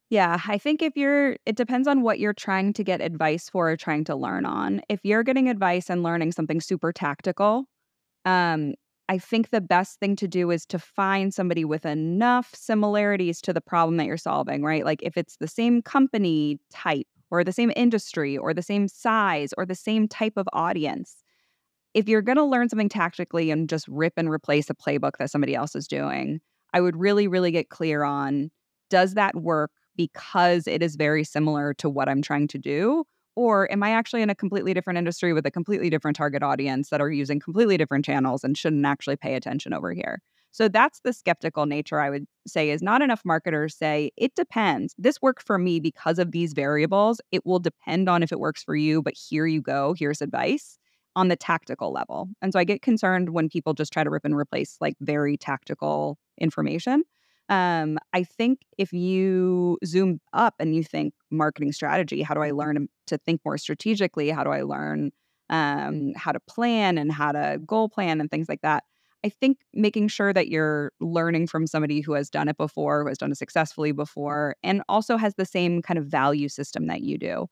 Yeah, 0.08 0.40
I 0.48 0.58
think 0.58 0.82
if 0.82 0.96
you're, 0.96 1.36
it 1.46 1.54
depends 1.54 1.86
on 1.86 2.02
what 2.02 2.18
you're 2.18 2.32
trying 2.32 2.72
to 2.72 2.82
get 2.82 3.00
advice 3.00 3.48
for 3.48 3.70
or 3.70 3.76
trying 3.76 4.02
to 4.04 4.16
learn 4.16 4.44
on. 4.44 4.82
If 4.88 4.98
you're 5.04 5.22
getting 5.22 5.48
advice 5.48 5.88
and 5.88 6.02
learning 6.02 6.32
something 6.32 6.60
super 6.60 6.92
tactical, 6.92 7.66
um, 8.24 8.74
I 9.10 9.18
think 9.18 9.50
the 9.50 9.60
best 9.60 9.98
thing 9.98 10.14
to 10.16 10.28
do 10.28 10.52
is 10.52 10.64
to 10.66 10.78
find 10.78 11.34
somebody 11.34 11.64
with 11.64 11.84
enough 11.84 12.54
similarities 12.54 13.40
to 13.42 13.52
the 13.52 13.60
problem 13.60 13.96
that 13.96 14.06
you're 14.06 14.16
solving, 14.16 14.62
right? 14.62 14.84
Like 14.84 15.02
if 15.02 15.16
it's 15.16 15.36
the 15.38 15.48
same 15.48 15.82
company 15.82 16.60
type 16.70 17.08
or 17.32 17.42
the 17.42 17.52
same 17.52 17.72
industry 17.74 18.38
or 18.38 18.54
the 18.54 18.62
same 18.62 18.86
size 18.86 19.52
or 19.58 19.66
the 19.66 19.74
same 19.74 20.06
type 20.06 20.34
of 20.36 20.48
audience. 20.52 21.24
If 21.92 22.08
you're 22.08 22.22
going 22.22 22.36
to 22.36 22.44
learn 22.44 22.68
something 22.68 22.88
tactically 22.88 23.50
and 23.50 23.68
just 23.68 23.88
rip 23.88 24.12
and 24.16 24.30
replace 24.30 24.70
a 24.70 24.74
playbook 24.74 25.16
that 25.18 25.32
somebody 25.32 25.56
else 25.56 25.74
is 25.74 25.88
doing, 25.88 26.40
I 26.72 26.80
would 26.80 26.96
really, 26.96 27.26
really 27.26 27.50
get 27.50 27.68
clear 27.68 28.04
on 28.04 28.52
does 28.90 29.14
that 29.14 29.34
work 29.34 29.72
because 29.96 30.68
it 30.68 30.84
is 30.84 30.94
very 30.94 31.24
similar 31.24 31.74
to 31.74 31.90
what 31.90 32.08
I'm 32.08 32.22
trying 32.22 32.46
to 32.48 32.58
do? 32.58 33.04
Or 33.40 33.70
am 33.72 33.82
I 33.82 33.92
actually 33.92 34.20
in 34.20 34.28
a 34.28 34.34
completely 34.34 34.74
different 34.74 34.98
industry 34.98 35.32
with 35.32 35.46
a 35.46 35.50
completely 35.50 35.88
different 35.88 36.14
target 36.16 36.42
audience 36.42 36.90
that 36.90 37.00
are 37.00 37.10
using 37.10 37.40
completely 37.40 37.78
different 37.78 38.04
channels 38.04 38.44
and 38.44 38.56
shouldn't 38.56 38.84
actually 38.84 39.16
pay 39.16 39.34
attention 39.34 39.72
over 39.72 39.92
here? 39.94 40.20
So 40.50 40.68
that's 40.68 41.00
the 41.00 41.12
skeptical 41.14 41.64
nature 41.64 42.00
I 42.00 42.10
would 42.10 42.26
say 42.46 42.70
is 42.70 42.82
not 42.82 43.00
enough 43.00 43.22
marketers 43.24 43.74
say 43.76 44.10
it 44.18 44.34
depends. 44.34 44.94
This 44.98 45.22
worked 45.22 45.42
for 45.42 45.58
me 45.58 45.80
because 45.80 46.18
of 46.18 46.32
these 46.32 46.52
variables. 46.52 47.20
It 47.32 47.46
will 47.46 47.60
depend 47.60 48.10
on 48.10 48.22
if 48.22 48.30
it 48.30 48.40
works 48.40 48.62
for 48.62 48.76
you, 48.76 49.00
but 49.00 49.14
here 49.14 49.46
you 49.46 49.62
go. 49.62 49.94
Here's 49.96 50.20
advice 50.20 50.76
on 51.16 51.28
the 51.28 51.36
tactical 51.36 51.92
level. 51.92 52.28
And 52.42 52.52
so 52.52 52.58
I 52.58 52.64
get 52.64 52.82
concerned 52.82 53.30
when 53.30 53.48
people 53.48 53.72
just 53.74 53.92
try 53.92 54.04
to 54.04 54.10
rip 54.10 54.24
and 54.24 54.36
replace 54.36 54.76
like 54.80 54.96
very 55.00 55.36
tactical 55.36 56.18
information. 56.38 57.04
Um, 57.50 57.98
I 58.14 58.24
think 58.24 58.60
if 58.78 58.92
you 58.92 59.78
zoom 59.84 60.20
up 60.32 60.54
and 60.60 60.74
you 60.74 60.84
think 60.84 61.14
marketing 61.30 61.72
strategy, 61.72 62.22
how 62.22 62.34
do 62.34 62.42
I 62.42 62.52
learn 62.52 62.88
to 63.08 63.18
think 63.18 63.42
more 63.44 63.58
strategically? 63.58 64.30
How 64.30 64.44
do 64.44 64.50
I 64.50 64.62
learn 64.62 65.10
um, 65.50 66.12
how 66.16 66.32
to 66.32 66.40
plan 66.40 66.96
and 66.98 67.12
how 67.12 67.32
to 67.32 67.60
goal 67.66 67.88
plan 67.90 68.20
and 68.20 68.30
things 68.30 68.48
like 68.48 68.62
that? 68.62 68.84
I 69.24 69.28
think 69.30 69.58
making 69.74 70.08
sure 70.08 70.32
that 70.32 70.48
you're 70.48 70.92
learning 71.00 71.48
from 71.48 71.66
somebody 71.66 72.00
who 72.00 72.12
has 72.12 72.30
done 72.30 72.48
it 72.48 72.56
before, 72.56 73.02
who 73.02 73.08
has 73.08 73.18
done 73.18 73.32
it 73.32 73.38
successfully 73.38 73.92
before, 73.92 74.56
and 74.62 74.82
also 74.88 75.16
has 75.18 75.34
the 75.34 75.44
same 75.44 75.82
kind 75.82 75.98
of 75.98 76.06
value 76.06 76.48
system 76.48 76.86
that 76.86 77.02
you 77.02 77.18
do. 77.18 77.46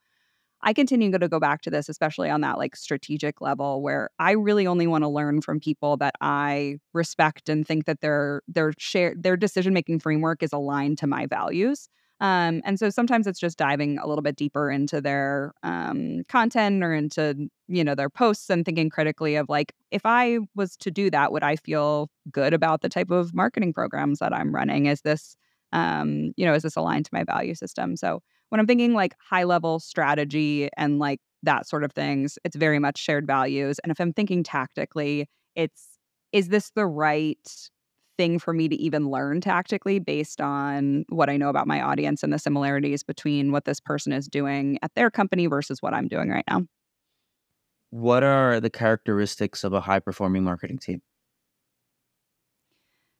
I 0.62 0.72
continue 0.72 1.10
to 1.16 1.28
go 1.28 1.38
back 1.38 1.62
to 1.62 1.70
this, 1.70 1.88
especially 1.88 2.30
on 2.30 2.40
that 2.40 2.58
like 2.58 2.74
strategic 2.76 3.40
level, 3.40 3.80
where 3.82 4.10
I 4.18 4.32
really 4.32 4.66
only 4.66 4.86
want 4.86 5.04
to 5.04 5.08
learn 5.08 5.40
from 5.40 5.60
people 5.60 5.96
that 5.98 6.14
I 6.20 6.78
respect 6.92 7.48
and 7.48 7.66
think 7.66 7.86
that 7.86 8.00
their 8.00 8.42
their 8.48 8.72
share 8.78 9.14
their 9.16 9.36
decision 9.36 9.72
making 9.72 10.00
framework 10.00 10.42
is 10.42 10.52
aligned 10.52 10.98
to 10.98 11.06
my 11.06 11.26
values. 11.26 11.88
Um, 12.20 12.62
and 12.64 12.78
so 12.80 12.90
sometimes 12.90 13.28
it's 13.28 13.38
just 13.38 13.56
diving 13.58 13.98
a 13.98 14.06
little 14.08 14.22
bit 14.22 14.34
deeper 14.34 14.70
into 14.70 15.00
their 15.00 15.52
um, 15.62 16.24
content 16.28 16.82
or 16.82 16.92
into 16.92 17.48
you 17.68 17.84
know 17.84 17.94
their 17.94 18.10
posts 18.10 18.50
and 18.50 18.64
thinking 18.64 18.90
critically 18.90 19.36
of 19.36 19.48
like 19.48 19.72
if 19.92 20.02
I 20.04 20.38
was 20.56 20.76
to 20.78 20.90
do 20.90 21.10
that, 21.10 21.30
would 21.32 21.44
I 21.44 21.54
feel 21.56 22.10
good 22.32 22.52
about 22.54 22.80
the 22.82 22.88
type 22.88 23.10
of 23.10 23.32
marketing 23.34 23.72
programs 23.72 24.18
that 24.18 24.32
I'm 24.32 24.52
running? 24.54 24.86
Is 24.86 25.02
this 25.02 25.36
um, 25.72 26.32
you 26.36 26.44
know 26.46 26.54
is 26.54 26.62
this 26.64 26.76
aligned 26.76 27.04
to 27.06 27.10
my 27.14 27.22
value 27.24 27.54
system? 27.54 27.96
So 27.96 28.22
when 28.50 28.60
I'm 28.60 28.66
thinking 28.66 28.94
like 28.94 29.14
high 29.20 29.44
level 29.44 29.80
strategy 29.80 30.68
and 30.76 30.98
like 30.98 31.20
that 31.42 31.68
sort 31.68 31.84
of 31.84 31.92
things, 31.92 32.38
it's 32.44 32.56
very 32.56 32.78
much 32.78 32.98
shared 32.98 33.26
values. 33.26 33.78
And 33.80 33.92
if 33.92 34.00
I'm 34.00 34.12
thinking 34.12 34.42
tactically, 34.42 35.28
it's 35.54 35.98
is 36.32 36.48
this 36.48 36.70
the 36.74 36.86
right 36.86 37.70
thing 38.18 38.38
for 38.38 38.52
me 38.52 38.68
to 38.68 38.76
even 38.76 39.10
learn 39.10 39.40
tactically 39.40 39.98
based 39.98 40.40
on 40.40 41.04
what 41.08 41.30
I 41.30 41.36
know 41.36 41.48
about 41.48 41.66
my 41.66 41.80
audience 41.80 42.22
and 42.22 42.32
the 42.32 42.38
similarities 42.38 43.02
between 43.02 43.52
what 43.52 43.64
this 43.64 43.80
person 43.80 44.12
is 44.12 44.26
doing 44.26 44.78
at 44.82 44.92
their 44.94 45.10
company 45.10 45.46
versus 45.46 45.80
what 45.80 45.94
I'm 45.94 46.08
doing 46.08 46.28
right 46.28 46.44
now? 46.50 46.64
What 47.90 48.22
are 48.22 48.60
the 48.60 48.70
characteristics 48.70 49.62
of 49.62 49.74
a 49.74 49.82
high 49.82 50.00
performing 50.00 50.42
marketing 50.44 50.78
team? 50.78 51.02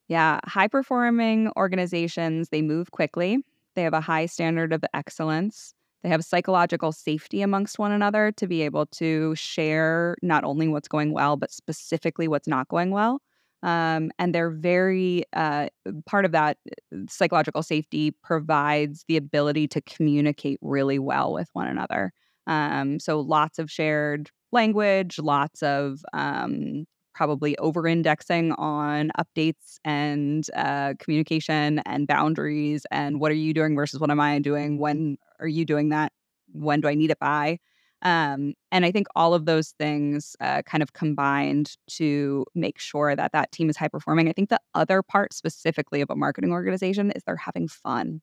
Yeah, 0.08 0.40
high 0.46 0.68
performing 0.68 1.50
organizations, 1.56 2.48
they 2.48 2.62
move 2.62 2.90
quickly. 2.90 3.44
They 3.74 3.82
have 3.82 3.94
a 3.94 4.00
high 4.00 4.26
standard 4.26 4.72
of 4.72 4.84
excellence. 4.94 5.74
They 6.02 6.08
have 6.08 6.24
psychological 6.24 6.92
safety 6.92 7.42
amongst 7.42 7.78
one 7.78 7.92
another 7.92 8.32
to 8.32 8.46
be 8.46 8.62
able 8.62 8.86
to 8.86 9.34
share 9.34 10.16
not 10.22 10.44
only 10.44 10.68
what's 10.68 10.88
going 10.88 11.12
well, 11.12 11.36
but 11.36 11.50
specifically 11.50 12.28
what's 12.28 12.48
not 12.48 12.68
going 12.68 12.90
well. 12.90 13.20
Um, 13.62 14.12
and 14.18 14.32
they're 14.32 14.50
very 14.50 15.24
uh, 15.32 15.68
part 16.06 16.24
of 16.24 16.32
that 16.32 16.58
uh, 16.94 16.98
psychological 17.08 17.64
safety 17.64 18.12
provides 18.22 19.04
the 19.08 19.16
ability 19.16 19.66
to 19.68 19.80
communicate 19.80 20.60
really 20.62 21.00
well 21.00 21.32
with 21.32 21.48
one 21.54 21.66
another. 21.66 22.12
Um, 22.46 23.00
so 23.00 23.18
lots 23.20 23.58
of 23.58 23.70
shared 23.70 24.30
language, 24.52 25.18
lots 25.18 25.62
of 25.62 26.00
um, 26.12 26.86
probably 27.18 27.58
over 27.58 27.84
indexing 27.88 28.52
on 28.52 29.10
updates 29.18 29.80
and 29.84 30.46
uh, 30.54 30.94
communication 31.00 31.80
and 31.80 32.06
boundaries 32.06 32.86
and 32.92 33.18
what 33.18 33.32
are 33.32 33.34
you 33.34 33.52
doing 33.52 33.74
versus 33.74 33.98
what 33.98 34.08
am 34.08 34.20
I 34.20 34.38
doing? 34.38 34.78
When 34.78 35.18
are 35.40 35.48
you 35.48 35.64
doing 35.64 35.88
that? 35.88 36.12
When 36.52 36.80
do 36.80 36.86
I 36.86 36.94
need 36.94 37.10
it 37.10 37.18
by? 37.18 37.58
Um, 38.02 38.54
and 38.70 38.84
I 38.84 38.92
think 38.92 39.08
all 39.16 39.34
of 39.34 39.46
those 39.46 39.70
things 39.80 40.36
uh, 40.40 40.62
kind 40.62 40.80
of 40.80 40.92
combined 40.92 41.76
to 41.96 42.46
make 42.54 42.78
sure 42.78 43.16
that 43.16 43.32
that 43.32 43.50
team 43.50 43.68
is 43.68 43.76
high 43.76 43.88
performing. 43.88 44.28
I 44.28 44.32
think 44.32 44.50
the 44.50 44.60
other 44.76 45.02
part 45.02 45.32
specifically 45.32 46.00
of 46.00 46.10
a 46.10 46.14
marketing 46.14 46.52
organization 46.52 47.10
is 47.10 47.24
they're 47.24 47.34
having 47.34 47.66
fun. 47.66 48.20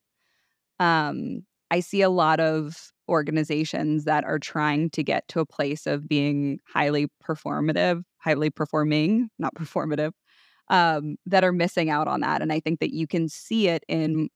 Um, 0.79 1.41
I 1.69 1.81
see 1.81 2.01
a 2.01 2.09
lot 2.09 2.39
of 2.39 2.93
organizations 3.09 4.05
that 4.05 4.23
are 4.23 4.39
trying 4.39 4.89
to 4.91 5.03
get 5.03 5.27
to 5.29 5.41
a 5.41 5.45
place 5.45 5.85
of 5.85 6.07
being 6.07 6.59
highly 6.65 7.07
performative, 7.23 8.03
highly 8.25 8.49
performing, 8.49 9.29
not 9.39 9.53
performative, 9.55 10.11
um, 10.69 11.15
that 11.27 11.43
are 11.43 11.51
missing 11.51 11.89
out 11.89 12.07
on 12.07 12.21
that. 12.21 12.41
And 12.41 12.51
I 12.51 12.59
think 12.59 12.79
that 12.79 12.93
you 12.93 13.07
can 13.07 13.29
see 13.29 13.69
it 13.69 13.83
in 13.87 14.29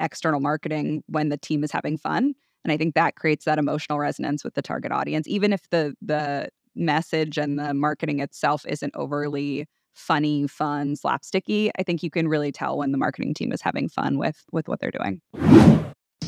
external 0.00 0.40
marketing 0.40 1.02
when 1.06 1.30
the 1.30 1.38
team 1.38 1.64
is 1.64 1.70
having 1.70 1.96
fun. 1.96 2.34
And 2.64 2.72
I 2.72 2.76
think 2.76 2.94
that 2.96 3.14
creates 3.14 3.44
that 3.44 3.58
emotional 3.58 3.98
resonance 3.98 4.42
with 4.42 4.54
the 4.54 4.62
target 4.62 4.90
audience, 4.90 5.28
even 5.28 5.52
if 5.52 5.70
the 5.70 5.94
the 6.02 6.48
message 6.74 7.38
and 7.38 7.58
the 7.58 7.72
marketing 7.72 8.20
itself 8.20 8.66
isn't 8.68 8.94
overly 8.94 9.66
funny, 9.94 10.46
fun, 10.46 10.94
slapsticky. 10.94 11.70
I 11.78 11.82
think 11.82 12.02
you 12.02 12.10
can 12.10 12.28
really 12.28 12.52
tell 12.52 12.76
when 12.76 12.92
the 12.92 12.98
marketing 12.98 13.32
team 13.32 13.52
is 13.52 13.62
having 13.62 13.88
fun 13.88 14.18
with 14.18 14.44
with 14.52 14.68
what 14.68 14.80
they're 14.80 14.90
doing. 14.90 15.22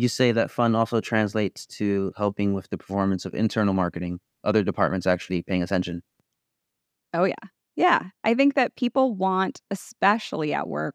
You 0.00 0.08
say 0.08 0.32
that 0.32 0.50
fun 0.50 0.74
also 0.76 1.00
translates 1.00 1.66
to 1.66 2.12
helping 2.16 2.54
with 2.54 2.70
the 2.70 2.78
performance 2.78 3.24
of 3.24 3.34
internal 3.34 3.74
marketing, 3.74 4.20
other 4.44 4.62
departments 4.62 5.08
actually 5.08 5.42
paying 5.42 5.62
attention. 5.62 6.02
Oh, 7.12 7.24
yeah. 7.24 7.34
Yeah. 7.74 8.04
I 8.22 8.34
think 8.34 8.54
that 8.54 8.76
people 8.76 9.12
want, 9.14 9.60
especially 9.70 10.54
at 10.54 10.68
work, 10.68 10.94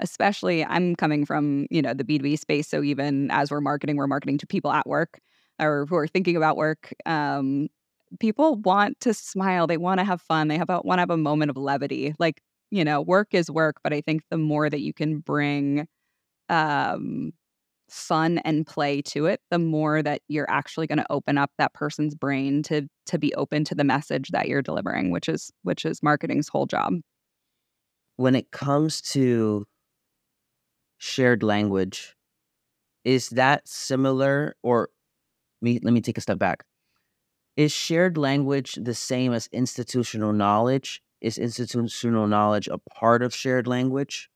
especially 0.00 0.64
I'm 0.64 0.96
coming 0.96 1.24
from, 1.24 1.66
you 1.70 1.82
know, 1.82 1.94
the 1.94 2.04
B2B 2.04 2.38
space. 2.38 2.68
So 2.68 2.82
even 2.82 3.30
as 3.30 3.50
we're 3.50 3.60
marketing, 3.60 3.96
we're 3.96 4.06
marketing 4.06 4.38
to 4.38 4.46
people 4.46 4.72
at 4.72 4.86
work 4.86 5.20
or 5.60 5.86
who 5.88 5.96
are 5.96 6.08
thinking 6.08 6.36
about 6.36 6.56
work. 6.56 6.92
Um, 7.06 7.68
people 8.20 8.56
want 8.56 9.00
to 9.00 9.14
smile. 9.14 9.66
They 9.66 9.76
want 9.76 9.98
to 10.00 10.04
have 10.04 10.20
fun. 10.20 10.48
They 10.48 10.58
have 10.58 10.70
a, 10.70 10.80
want 10.82 10.98
to 10.98 11.02
have 11.02 11.10
a 11.10 11.16
moment 11.16 11.50
of 11.50 11.56
levity. 11.56 12.14
Like, 12.18 12.40
you 12.70 12.84
know, 12.84 13.00
work 13.00 13.28
is 13.32 13.50
work, 13.50 13.76
but 13.82 13.92
I 13.92 14.00
think 14.00 14.22
the 14.30 14.38
more 14.38 14.68
that 14.68 14.80
you 14.80 14.92
can 14.92 15.18
bring 15.20 15.86
um, 16.48 17.32
fun 17.88 18.38
and 18.38 18.66
play 18.66 19.02
to 19.02 19.26
it, 19.26 19.40
the 19.50 19.58
more 19.58 20.02
that 20.02 20.22
you're 20.28 20.50
actually 20.50 20.86
going 20.86 20.98
to 20.98 21.06
open 21.10 21.38
up 21.38 21.50
that 21.58 21.74
person's 21.74 22.14
brain 22.14 22.62
to 22.64 22.88
to 23.06 23.18
be 23.18 23.34
open 23.34 23.64
to 23.64 23.74
the 23.74 23.84
message 23.84 24.30
that 24.30 24.48
you're 24.48 24.62
delivering, 24.62 25.10
which 25.10 25.28
is 25.28 25.50
which 25.62 25.84
is 25.84 26.02
marketing's 26.02 26.48
whole 26.48 26.66
job. 26.66 26.94
When 28.16 28.34
it 28.34 28.50
comes 28.50 29.00
to 29.12 29.66
shared 30.98 31.42
language, 31.42 32.16
is 33.04 33.30
that 33.30 33.68
similar 33.68 34.56
or 34.62 34.90
me 35.62 35.80
let 35.82 35.92
me 35.92 36.00
take 36.00 36.18
a 36.18 36.22
step 36.22 36.38
back. 36.38 36.64
Is 37.56 37.72
shared 37.72 38.16
language 38.18 38.74
the 38.74 38.94
same 38.94 39.32
as 39.32 39.48
institutional 39.52 40.32
knowledge? 40.32 41.02
Is 41.20 41.38
institutional 41.38 42.26
knowledge 42.28 42.68
a 42.68 42.78
part 42.78 43.22
of 43.22 43.34
shared 43.34 43.66
language? 43.66 44.30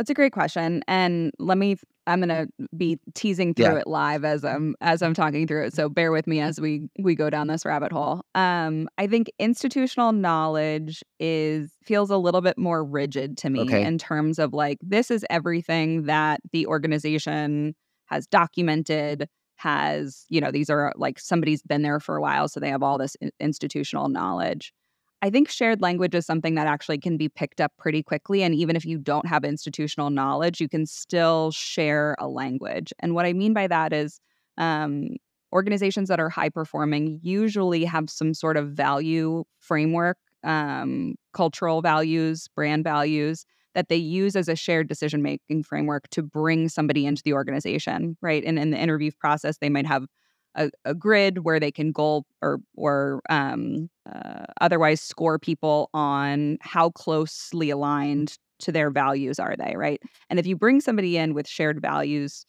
That's 0.00 0.08
a 0.08 0.14
great 0.14 0.32
question. 0.32 0.82
And 0.88 1.30
let 1.38 1.58
me 1.58 1.76
I'm 2.06 2.22
going 2.22 2.30
to 2.30 2.48
be 2.74 2.98
teasing 3.14 3.52
through 3.52 3.66
yeah. 3.66 3.80
it 3.80 3.86
live 3.86 4.24
as 4.24 4.46
I'm 4.46 4.74
as 4.80 5.02
I'm 5.02 5.12
talking 5.12 5.46
through 5.46 5.66
it. 5.66 5.74
So 5.74 5.90
bear 5.90 6.10
with 6.10 6.26
me 6.26 6.40
as 6.40 6.58
we 6.58 6.88
we 6.98 7.14
go 7.14 7.28
down 7.28 7.48
this 7.48 7.66
rabbit 7.66 7.92
hole. 7.92 8.22
Um 8.34 8.88
I 8.96 9.06
think 9.06 9.30
institutional 9.38 10.12
knowledge 10.12 11.04
is 11.18 11.72
feels 11.82 12.08
a 12.08 12.16
little 12.16 12.40
bit 12.40 12.56
more 12.56 12.82
rigid 12.82 13.36
to 13.38 13.50
me 13.50 13.60
okay. 13.60 13.84
in 13.84 13.98
terms 13.98 14.38
of 14.38 14.54
like 14.54 14.78
this 14.80 15.10
is 15.10 15.22
everything 15.28 16.04
that 16.04 16.40
the 16.50 16.66
organization 16.66 17.74
has 18.06 18.26
documented 18.26 19.28
has, 19.56 20.24
you 20.30 20.40
know, 20.40 20.50
these 20.50 20.70
are 20.70 20.94
like 20.96 21.18
somebody's 21.18 21.60
been 21.60 21.82
there 21.82 22.00
for 22.00 22.16
a 22.16 22.22
while 22.22 22.48
so 22.48 22.58
they 22.58 22.70
have 22.70 22.82
all 22.82 22.96
this 22.96 23.18
institutional 23.38 24.08
knowledge. 24.08 24.72
I 25.22 25.28
think 25.28 25.50
shared 25.50 25.82
language 25.82 26.14
is 26.14 26.24
something 26.24 26.54
that 26.54 26.66
actually 26.66 26.98
can 26.98 27.16
be 27.18 27.28
picked 27.28 27.60
up 27.60 27.72
pretty 27.78 28.02
quickly. 28.02 28.42
And 28.42 28.54
even 28.54 28.74
if 28.74 28.86
you 28.86 28.98
don't 28.98 29.26
have 29.26 29.44
institutional 29.44 30.08
knowledge, 30.08 30.60
you 30.60 30.68
can 30.68 30.86
still 30.86 31.50
share 31.50 32.16
a 32.18 32.26
language. 32.26 32.92
And 33.00 33.14
what 33.14 33.26
I 33.26 33.34
mean 33.34 33.52
by 33.52 33.66
that 33.66 33.92
is 33.92 34.18
um, 34.56 35.16
organizations 35.52 36.08
that 36.08 36.20
are 36.20 36.30
high 36.30 36.48
performing 36.48 37.20
usually 37.22 37.84
have 37.84 38.08
some 38.08 38.32
sort 38.32 38.56
of 38.56 38.70
value 38.70 39.44
framework, 39.58 40.16
um, 40.42 41.16
cultural 41.34 41.82
values, 41.82 42.48
brand 42.54 42.82
values 42.82 43.44
that 43.74 43.88
they 43.88 43.96
use 43.96 44.36
as 44.36 44.48
a 44.48 44.56
shared 44.56 44.88
decision 44.88 45.22
making 45.22 45.62
framework 45.62 46.08
to 46.08 46.22
bring 46.22 46.68
somebody 46.68 47.04
into 47.06 47.22
the 47.22 47.32
organization, 47.34 48.16
right? 48.22 48.42
And 48.44 48.58
in 48.58 48.70
the 48.70 48.78
interview 48.78 49.10
process, 49.20 49.58
they 49.58 49.68
might 49.68 49.86
have 49.86 50.06
a, 50.54 50.70
a 50.84 50.94
grid 50.94 51.44
where 51.44 51.60
they 51.60 51.70
can 51.70 51.92
goal 51.92 52.24
or 52.42 52.60
or 52.76 53.22
um, 53.30 53.88
uh, 54.12 54.44
otherwise 54.60 55.00
score 55.00 55.38
people 55.38 55.90
on 55.94 56.58
how 56.60 56.90
closely 56.90 57.70
aligned 57.70 58.36
to 58.60 58.72
their 58.72 58.90
values 58.90 59.38
are 59.38 59.56
they, 59.56 59.74
right? 59.76 60.02
And 60.28 60.38
if 60.38 60.46
you 60.46 60.56
bring 60.56 60.80
somebody 60.80 61.16
in 61.16 61.34
with 61.34 61.48
shared 61.48 61.80
values 61.80 62.44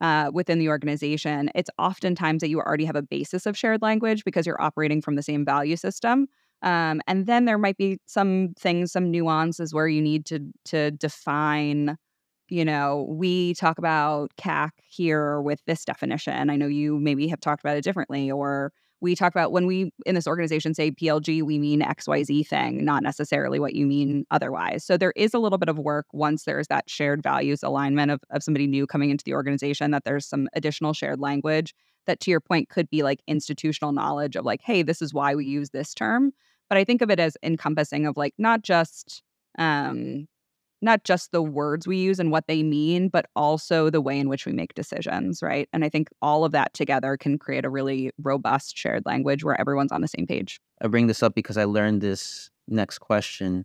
uh, 0.00 0.30
within 0.32 0.58
the 0.58 0.68
organization, 0.68 1.50
it's 1.54 1.70
oftentimes 1.78 2.40
that 2.40 2.50
you 2.50 2.60
already 2.60 2.84
have 2.84 2.96
a 2.96 3.02
basis 3.02 3.46
of 3.46 3.56
shared 3.56 3.82
language 3.82 4.24
because 4.24 4.46
you're 4.46 4.60
operating 4.60 5.02
from 5.02 5.16
the 5.16 5.22
same 5.22 5.44
value 5.44 5.76
system. 5.76 6.28
Um, 6.62 7.00
and 7.06 7.26
then 7.26 7.44
there 7.44 7.58
might 7.58 7.76
be 7.76 7.98
some 8.06 8.54
things, 8.58 8.92
some 8.92 9.10
nuances 9.10 9.74
where 9.74 9.88
you 9.88 10.00
need 10.00 10.24
to 10.26 10.40
to 10.66 10.90
define 10.92 11.96
you 12.48 12.64
know, 12.64 13.06
we 13.08 13.54
talk 13.54 13.78
about 13.78 14.30
CAC 14.36 14.70
here 14.86 15.40
with 15.40 15.60
this 15.66 15.84
definition. 15.84 16.50
I 16.50 16.56
know 16.56 16.66
you 16.66 16.98
maybe 16.98 17.28
have 17.28 17.40
talked 17.40 17.62
about 17.62 17.76
it 17.76 17.84
differently, 17.84 18.30
or 18.30 18.72
we 19.00 19.14
talk 19.14 19.32
about 19.32 19.52
when 19.52 19.66
we 19.66 19.92
in 20.06 20.14
this 20.14 20.26
organization 20.26 20.74
say 20.74 20.90
PLG, 20.90 21.42
we 21.42 21.58
mean 21.58 21.82
XYZ 21.82 22.46
thing, 22.46 22.84
not 22.84 23.02
necessarily 23.02 23.58
what 23.58 23.74
you 23.74 23.86
mean 23.86 24.24
otherwise. 24.30 24.84
So 24.84 24.96
there 24.96 25.12
is 25.16 25.34
a 25.34 25.38
little 25.38 25.58
bit 25.58 25.68
of 25.68 25.78
work 25.78 26.06
once 26.12 26.44
there's 26.44 26.68
that 26.68 26.88
shared 26.88 27.22
values 27.22 27.62
alignment 27.62 28.10
of, 28.10 28.20
of 28.30 28.42
somebody 28.42 28.66
new 28.66 28.86
coming 28.86 29.10
into 29.10 29.24
the 29.24 29.34
organization, 29.34 29.90
that 29.90 30.04
there's 30.04 30.26
some 30.26 30.48
additional 30.54 30.92
shared 30.92 31.20
language 31.20 31.74
that 32.06 32.20
to 32.20 32.30
your 32.30 32.40
point 32.40 32.68
could 32.68 32.88
be 32.88 33.02
like 33.02 33.20
institutional 33.26 33.92
knowledge 33.92 34.36
of 34.36 34.44
like, 34.44 34.60
hey, 34.62 34.82
this 34.82 35.02
is 35.02 35.12
why 35.12 35.34
we 35.34 35.44
use 35.44 35.70
this 35.70 35.92
term. 35.92 36.32
But 36.68 36.78
I 36.78 36.84
think 36.84 37.02
of 37.02 37.10
it 37.10 37.20
as 37.20 37.36
encompassing 37.42 38.06
of 38.06 38.16
like 38.16 38.34
not 38.38 38.62
just 38.62 39.22
um 39.58 40.26
not 40.86 41.04
just 41.04 41.32
the 41.32 41.42
words 41.42 41.86
we 41.86 41.98
use 41.98 42.18
and 42.18 42.30
what 42.30 42.46
they 42.46 42.62
mean, 42.62 43.08
but 43.08 43.26
also 43.36 43.90
the 43.90 44.00
way 44.00 44.18
in 44.18 44.30
which 44.30 44.46
we 44.46 44.52
make 44.52 44.72
decisions, 44.72 45.42
right? 45.42 45.68
And 45.74 45.84
I 45.84 45.90
think 45.90 46.08
all 46.22 46.44
of 46.44 46.52
that 46.52 46.72
together 46.72 47.18
can 47.18 47.38
create 47.38 47.66
a 47.66 47.70
really 47.70 48.10
robust 48.22 48.78
shared 48.78 49.04
language 49.04 49.44
where 49.44 49.60
everyone's 49.60 49.92
on 49.92 50.00
the 50.00 50.08
same 50.08 50.26
page. 50.26 50.58
I 50.80 50.86
bring 50.86 51.08
this 51.08 51.22
up 51.22 51.34
because 51.34 51.58
I 51.58 51.64
learned 51.64 52.00
this 52.00 52.48
next 52.66 53.00
question. 53.00 53.64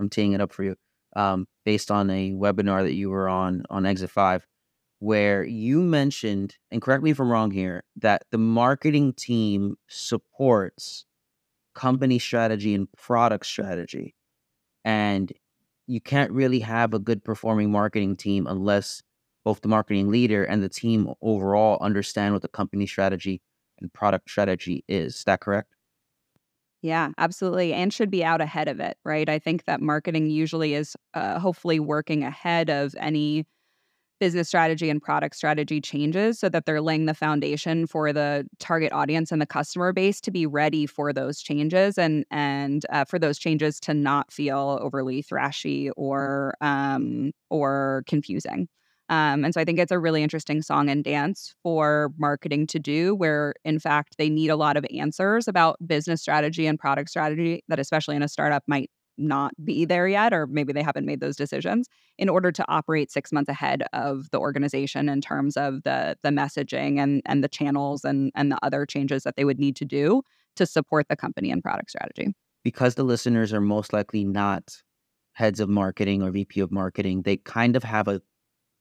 I'm 0.00 0.08
teeing 0.08 0.32
it 0.32 0.40
up 0.40 0.52
for 0.52 0.64
you 0.64 0.74
um, 1.14 1.46
based 1.64 1.90
on 1.90 2.10
a 2.10 2.32
webinar 2.32 2.82
that 2.82 2.94
you 2.94 3.10
were 3.10 3.28
on 3.28 3.62
on 3.70 3.86
Exit 3.86 4.10
5, 4.10 4.46
where 4.98 5.44
you 5.44 5.80
mentioned, 5.80 6.56
and 6.70 6.80
correct 6.80 7.02
me 7.02 7.10
if 7.10 7.20
I'm 7.20 7.30
wrong 7.30 7.50
here, 7.50 7.84
that 7.96 8.22
the 8.30 8.38
marketing 8.38 9.12
team 9.12 9.76
supports 9.88 11.04
company 11.74 12.18
strategy 12.18 12.74
and 12.74 12.90
product 12.92 13.46
strategy. 13.46 14.14
And 14.84 15.32
you 15.86 16.00
can't 16.00 16.30
really 16.32 16.60
have 16.60 16.94
a 16.94 16.98
good 16.98 17.24
performing 17.24 17.70
marketing 17.70 18.16
team 18.16 18.46
unless 18.46 19.02
both 19.44 19.60
the 19.60 19.68
marketing 19.68 20.10
leader 20.10 20.44
and 20.44 20.62
the 20.62 20.68
team 20.68 21.12
overall 21.20 21.78
understand 21.82 22.32
what 22.32 22.42
the 22.42 22.48
company 22.48 22.86
strategy 22.86 23.42
and 23.80 23.92
product 23.92 24.30
strategy 24.30 24.84
is. 24.88 25.16
Is 25.16 25.24
that 25.24 25.40
correct? 25.40 25.74
Yeah, 26.82 27.10
absolutely. 27.16 27.72
And 27.72 27.92
should 27.92 28.10
be 28.10 28.24
out 28.24 28.40
ahead 28.40 28.68
of 28.68 28.80
it, 28.80 28.98
right? 29.04 29.28
I 29.28 29.38
think 29.38 29.64
that 29.64 29.80
marketing 29.80 30.30
usually 30.30 30.74
is 30.74 30.96
uh, 31.14 31.38
hopefully 31.38 31.78
working 31.78 32.24
ahead 32.24 32.70
of 32.70 32.94
any 32.98 33.46
business 34.22 34.46
strategy 34.46 34.88
and 34.88 35.02
product 35.02 35.34
strategy 35.34 35.80
changes 35.80 36.38
so 36.38 36.48
that 36.48 36.64
they're 36.64 36.80
laying 36.80 37.06
the 37.06 37.12
foundation 37.12 37.88
for 37.88 38.12
the 38.12 38.46
target 38.60 38.92
audience 38.92 39.32
and 39.32 39.42
the 39.42 39.46
customer 39.46 39.92
base 39.92 40.20
to 40.20 40.30
be 40.30 40.46
ready 40.46 40.86
for 40.86 41.12
those 41.12 41.40
changes 41.40 41.98
and 41.98 42.24
and 42.30 42.86
uh, 42.90 43.04
for 43.04 43.18
those 43.18 43.36
changes 43.36 43.80
to 43.80 43.92
not 43.92 44.32
feel 44.32 44.78
overly 44.80 45.24
thrashy 45.24 45.90
or 45.96 46.54
um, 46.60 47.32
or 47.50 48.04
confusing. 48.06 48.68
Um, 49.08 49.44
and 49.44 49.52
so 49.52 49.60
I 49.60 49.64
think 49.64 49.80
it's 49.80 49.90
a 49.90 49.98
really 49.98 50.22
interesting 50.22 50.62
song 50.62 50.88
and 50.88 51.02
dance 51.02 51.52
for 51.64 52.12
marketing 52.16 52.68
to 52.68 52.78
do, 52.78 53.16
where 53.16 53.54
in 53.64 53.80
fact 53.80 54.18
they 54.18 54.30
need 54.30 54.50
a 54.50 54.56
lot 54.56 54.76
of 54.76 54.86
answers 54.96 55.48
about 55.48 55.76
business 55.84 56.20
strategy 56.20 56.68
and 56.68 56.78
product 56.78 57.10
strategy 57.10 57.64
that, 57.66 57.80
especially 57.80 58.14
in 58.14 58.22
a 58.22 58.28
startup, 58.28 58.62
might 58.68 58.88
not 59.18 59.52
be 59.64 59.84
there 59.84 60.08
yet, 60.08 60.32
or 60.32 60.46
maybe 60.46 60.72
they 60.72 60.82
haven't 60.82 61.06
made 61.06 61.20
those 61.20 61.36
decisions 61.36 61.88
in 62.18 62.28
order 62.28 62.50
to 62.52 62.64
operate 62.68 63.10
six 63.10 63.32
months 63.32 63.48
ahead 63.48 63.82
of 63.92 64.30
the 64.30 64.38
organization 64.38 65.08
in 65.08 65.20
terms 65.20 65.56
of 65.56 65.82
the 65.82 66.16
the 66.22 66.30
messaging 66.30 66.98
and 66.98 67.22
and 67.26 67.42
the 67.42 67.48
channels 67.48 68.04
and 68.04 68.32
and 68.34 68.50
the 68.50 68.58
other 68.62 68.86
changes 68.86 69.22
that 69.24 69.36
they 69.36 69.44
would 69.44 69.58
need 69.58 69.76
to 69.76 69.84
do 69.84 70.22
to 70.56 70.66
support 70.66 71.06
the 71.08 71.16
company 71.16 71.50
and 71.50 71.62
product 71.62 71.90
strategy. 71.90 72.32
Because 72.64 72.94
the 72.94 73.04
listeners 73.04 73.52
are 73.52 73.60
most 73.60 73.92
likely 73.92 74.24
not 74.24 74.82
heads 75.34 75.60
of 75.60 75.68
marketing 75.68 76.22
or 76.22 76.30
VP 76.30 76.60
of 76.60 76.70
marketing, 76.70 77.22
they 77.22 77.36
kind 77.36 77.76
of 77.76 77.82
have 77.84 78.08
a 78.08 78.20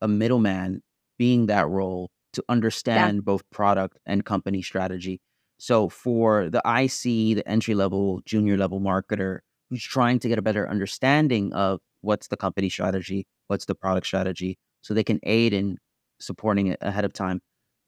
a 0.01 0.07
middleman 0.07 0.81
being 1.17 1.45
that 1.45 1.67
role 1.67 2.09
to 2.33 2.43
understand 2.49 3.17
yeah. 3.17 3.21
both 3.21 3.47
product 3.51 3.99
and 4.05 4.25
company 4.25 4.61
strategy. 4.61 5.21
So 5.59 5.89
for 5.89 6.49
the 6.49 6.61
IC, 6.65 7.35
the 7.35 7.43
entry 7.45 7.75
level, 7.75 8.21
junior 8.25 8.57
level 8.57 8.79
marketer, 8.79 9.39
who's 9.71 9.83
trying 9.83 10.19
to 10.21 10.29
get 10.29 10.39
a 10.39 10.43
better 10.43 10.69
understanding 10.69 11.53
of 11.53 11.81
what's 12.01 12.29
the 12.29 12.37
company 12.37 12.69
strategy, 12.69 13.27
what's 13.47 13.65
the 13.65 13.75
product 13.75 14.07
strategy, 14.07 14.59
so 14.81 14.93
they 14.95 15.05
can 15.05 15.19
aid 15.23 15.53
in 15.53 15.79
supporting 16.21 16.67
it 16.67 16.79
ahead 16.83 17.05
of 17.05 17.13
time. 17.13 17.41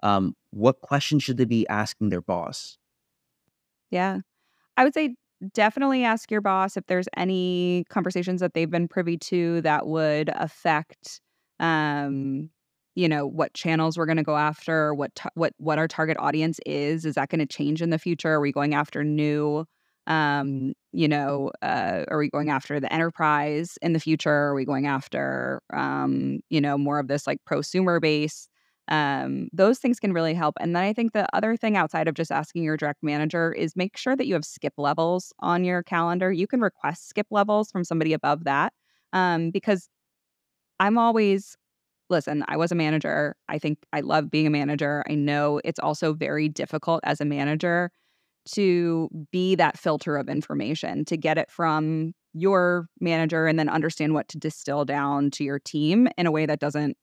um, 0.03 0.35
what 0.51 0.81
questions 0.81 1.23
should 1.23 1.37
they 1.37 1.45
be 1.45 1.67
asking 1.69 2.09
their 2.09 2.21
boss? 2.21 2.77
Yeah. 3.91 4.19
I 4.77 4.85
would 4.85 4.93
say 4.95 5.15
definitely 5.53 6.03
ask 6.05 6.31
your 6.31 6.41
boss 6.41 6.77
if 6.77 6.85
there's 6.87 7.09
any 7.17 7.85
conversations 7.89 8.41
that 8.41 8.55
they've 8.55 8.71
been 8.71 8.87
privy 8.89 9.17
to 9.17 9.61
that 9.61 9.87
would 9.87 10.29
affect 10.35 11.21
um 11.61 12.49
you 12.95 13.09
know 13.09 13.27
what 13.27 13.53
channels 13.53 13.97
we're 13.97 14.05
going 14.07 14.17
to 14.17 14.23
go 14.23 14.37
after 14.37 14.93
what 14.95 15.15
ta- 15.15 15.29
what 15.35 15.53
what 15.57 15.79
our 15.79 15.87
target 15.87 16.17
audience 16.19 16.59
is 16.65 17.05
is 17.05 17.15
that 17.15 17.29
going 17.29 17.39
to 17.39 17.45
change 17.47 17.81
in 17.81 17.91
the 17.91 17.99
future 17.99 18.31
are 18.33 18.41
we 18.41 18.51
going 18.53 18.73
after 18.75 19.03
new 19.03 19.65
um 20.07 20.73
you 20.91 21.07
know 21.07 21.51
uh 21.61 22.03
are 22.09 22.17
we 22.17 22.29
going 22.29 22.49
after 22.49 22.79
the 22.79 22.91
enterprise 22.93 23.77
in 23.81 23.93
the 23.93 23.99
future? 23.99 24.29
Are 24.31 24.55
we 24.55 24.65
going 24.65 24.87
after 24.87 25.61
um 25.73 26.39
you 26.49 26.61
know 26.61 26.77
more 26.77 26.99
of 26.99 27.07
this 27.07 27.27
like 27.27 27.39
prosumer 27.49 28.01
base? 28.01 28.47
Um 28.89 29.47
those 29.53 29.79
things 29.79 29.99
can 29.99 30.11
really 30.13 30.33
help. 30.33 30.55
And 30.59 30.75
then 30.75 30.83
i 30.83 30.93
think 30.93 31.13
the 31.13 31.27
other 31.33 31.55
thing 31.57 31.77
outside 31.77 32.07
of 32.07 32.15
just 32.15 32.31
asking 32.31 32.63
your 32.63 32.77
direct 32.77 33.01
manager 33.03 33.53
is 33.53 33.75
make 33.75 33.95
sure 33.97 34.15
that 34.15 34.27
you 34.27 34.33
have 34.33 34.45
skip 34.45 34.73
levels 34.77 35.33
on 35.39 35.63
your 35.63 35.83
calendar. 35.83 36.31
You 36.31 36.47
can 36.47 36.61
request 36.61 37.07
skip 37.09 37.27
levels 37.31 37.71
from 37.71 37.83
somebody 37.85 38.13
above 38.13 38.43
that 38.45 38.73
um 39.13 39.51
because 39.51 39.87
i'm 40.79 40.97
always 40.97 41.55
listen 42.09 42.43
i 42.47 42.57
was 42.57 42.71
a 42.71 42.75
manager. 42.75 43.35
I 43.49 43.59
think 43.59 43.79
i 43.93 44.01
love 44.01 44.31
being 44.31 44.47
a 44.47 44.51
manager. 44.51 45.03
I 45.09 45.15
know 45.15 45.61
it's 45.65 45.79
also 45.79 46.13
very 46.13 46.49
difficult 46.49 47.01
as 47.05 47.21
a 47.21 47.25
manager 47.25 47.91
to 48.45 49.09
be 49.31 49.55
that 49.55 49.77
filter 49.77 50.17
of 50.17 50.29
information 50.29 51.05
to 51.05 51.17
get 51.17 51.37
it 51.37 51.49
from 51.51 52.13
your 52.33 52.87
manager 52.99 53.47
and 53.47 53.59
then 53.59 53.69
understand 53.69 54.13
what 54.13 54.27
to 54.27 54.37
distill 54.37 54.85
down 54.85 55.29
to 55.31 55.43
your 55.43 55.59
team 55.59 56.07
in 56.17 56.25
a 56.25 56.31
way 56.31 56.45
that 56.45 56.59
doesn't 56.59 56.97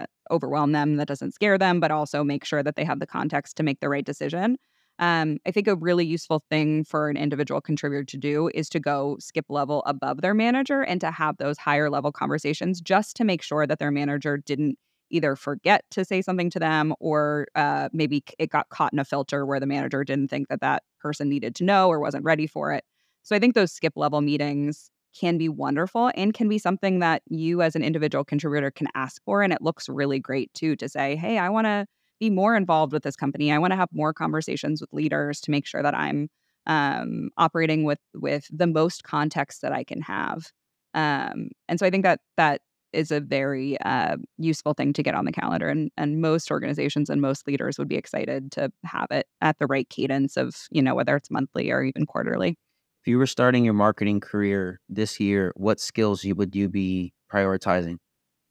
uh, 0.00 0.06
overwhelm 0.30 0.72
them, 0.72 0.96
that 0.96 1.08
doesn't 1.08 1.34
scare 1.34 1.58
them, 1.58 1.80
but 1.80 1.90
also 1.90 2.22
make 2.22 2.44
sure 2.44 2.62
that 2.62 2.76
they 2.76 2.84
have 2.84 3.00
the 3.00 3.06
context 3.06 3.56
to 3.56 3.62
make 3.62 3.80
the 3.80 3.88
right 3.88 4.04
decision. 4.04 4.56
Um, 5.00 5.38
I 5.46 5.52
think 5.52 5.68
a 5.68 5.76
really 5.76 6.04
useful 6.04 6.42
thing 6.50 6.84
for 6.84 7.08
an 7.08 7.16
individual 7.16 7.60
contributor 7.60 8.04
to 8.04 8.16
do 8.16 8.50
is 8.52 8.68
to 8.70 8.80
go 8.80 9.16
skip 9.20 9.46
level 9.48 9.82
above 9.86 10.22
their 10.22 10.34
manager 10.34 10.82
and 10.82 11.00
to 11.00 11.10
have 11.10 11.36
those 11.36 11.58
higher 11.58 11.88
level 11.88 12.10
conversations 12.10 12.80
just 12.80 13.16
to 13.16 13.24
make 13.24 13.42
sure 13.42 13.66
that 13.66 13.78
their 13.78 13.92
manager 13.92 14.36
didn't 14.36 14.76
either 15.10 15.36
forget 15.36 15.84
to 15.90 16.04
say 16.04 16.22
something 16.22 16.50
to 16.50 16.58
them 16.58 16.94
or 17.00 17.46
uh, 17.54 17.88
maybe 17.92 18.22
it 18.38 18.50
got 18.50 18.68
caught 18.68 18.92
in 18.92 18.98
a 18.98 19.04
filter 19.04 19.46
where 19.46 19.60
the 19.60 19.66
manager 19.66 20.04
didn't 20.04 20.28
think 20.28 20.48
that 20.48 20.60
that 20.60 20.82
person 21.00 21.28
needed 21.28 21.54
to 21.56 21.64
know 21.64 21.88
or 21.88 22.00
wasn't 22.00 22.24
ready 22.24 22.46
for 22.46 22.72
it. 22.72 22.84
So 23.22 23.36
I 23.36 23.38
think 23.38 23.54
those 23.54 23.72
skip 23.72 23.94
level 23.96 24.20
meetings 24.20 24.90
can 25.18 25.38
be 25.38 25.48
wonderful 25.48 26.10
and 26.14 26.34
can 26.34 26.48
be 26.48 26.58
something 26.58 27.00
that 27.00 27.22
you 27.28 27.62
as 27.62 27.74
an 27.74 27.82
individual 27.82 28.24
contributor 28.24 28.70
can 28.70 28.88
ask 28.94 29.22
for. 29.24 29.42
And 29.42 29.52
it 29.52 29.62
looks 29.62 29.88
really 29.88 30.18
great 30.18 30.52
too 30.54 30.76
to 30.76 30.88
say, 30.88 31.16
hey, 31.16 31.38
I 31.38 31.48
want 31.48 31.66
to 31.66 31.86
be 32.20 32.30
more 32.30 32.56
involved 32.56 32.92
with 32.92 33.02
this 33.02 33.16
company. 33.16 33.52
I 33.52 33.58
want 33.58 33.72
to 33.72 33.76
have 33.76 33.88
more 33.92 34.12
conversations 34.12 34.80
with 34.80 34.92
leaders 34.92 35.40
to 35.42 35.50
make 35.50 35.66
sure 35.66 35.82
that 35.82 35.94
I'm 35.94 36.28
um, 36.66 37.30
operating 37.36 37.84
with 37.84 38.00
with 38.14 38.46
the 38.50 38.66
most 38.66 39.02
context 39.04 39.62
that 39.62 39.72
I 39.72 39.84
can 39.84 40.02
have. 40.02 40.52
Um, 40.94 41.50
and 41.68 41.78
so 41.78 41.86
I 41.86 41.90
think 41.90 42.04
that 42.04 42.20
that 42.36 42.60
is 42.98 43.12
a 43.12 43.20
very 43.20 43.80
uh, 43.82 44.16
useful 44.38 44.74
thing 44.74 44.92
to 44.92 45.02
get 45.02 45.14
on 45.14 45.24
the 45.24 45.32
calendar. 45.32 45.68
And, 45.68 45.90
and 45.96 46.20
most 46.20 46.50
organizations 46.50 47.08
and 47.08 47.20
most 47.20 47.46
leaders 47.46 47.78
would 47.78 47.88
be 47.88 47.96
excited 47.96 48.50
to 48.52 48.72
have 48.84 49.06
it 49.12 49.26
at 49.40 49.58
the 49.58 49.66
right 49.66 49.88
cadence 49.88 50.36
of, 50.36 50.54
you 50.72 50.82
know, 50.82 50.96
whether 50.96 51.14
it's 51.14 51.30
monthly 51.30 51.70
or 51.70 51.84
even 51.84 52.06
quarterly. 52.06 52.56
If 53.00 53.06
you 53.06 53.18
were 53.18 53.26
starting 53.26 53.64
your 53.64 53.74
marketing 53.74 54.18
career 54.18 54.80
this 54.88 55.20
year, 55.20 55.52
what 55.54 55.78
skills 55.78 56.24
you, 56.24 56.34
would 56.34 56.56
you 56.56 56.68
be 56.68 57.12
prioritizing 57.32 57.98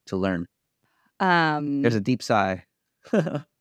to 0.05 0.15
learn? 0.15 0.47
Um, 1.19 1.81
There's 1.81 1.95
a 1.95 2.01
deep 2.01 2.23
sigh. 2.23 2.63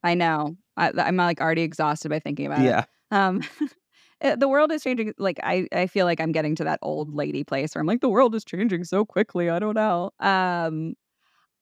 I 0.02 0.14
know. 0.14 0.56
I, 0.76 0.92
am 0.96 1.16
like 1.16 1.40
already 1.40 1.62
exhausted 1.62 2.10
by 2.10 2.20
thinking 2.20 2.46
about 2.46 2.60
yeah. 2.60 2.80
it. 2.80 2.86
Yeah. 3.10 3.26
Um, 3.26 3.42
the 4.20 4.48
world 4.48 4.72
is 4.72 4.82
changing. 4.82 5.12
Like 5.18 5.38
I, 5.42 5.66
I 5.72 5.86
feel 5.86 6.06
like 6.06 6.20
I'm 6.20 6.32
getting 6.32 6.54
to 6.56 6.64
that 6.64 6.78
old 6.82 7.14
lady 7.14 7.44
place 7.44 7.74
where 7.74 7.80
I'm 7.80 7.86
like, 7.86 8.00
the 8.00 8.08
world 8.08 8.34
is 8.34 8.44
changing 8.44 8.84
so 8.84 9.04
quickly. 9.04 9.50
I 9.50 9.58
don't 9.58 9.74
know. 9.74 10.10
Um, 10.20 10.94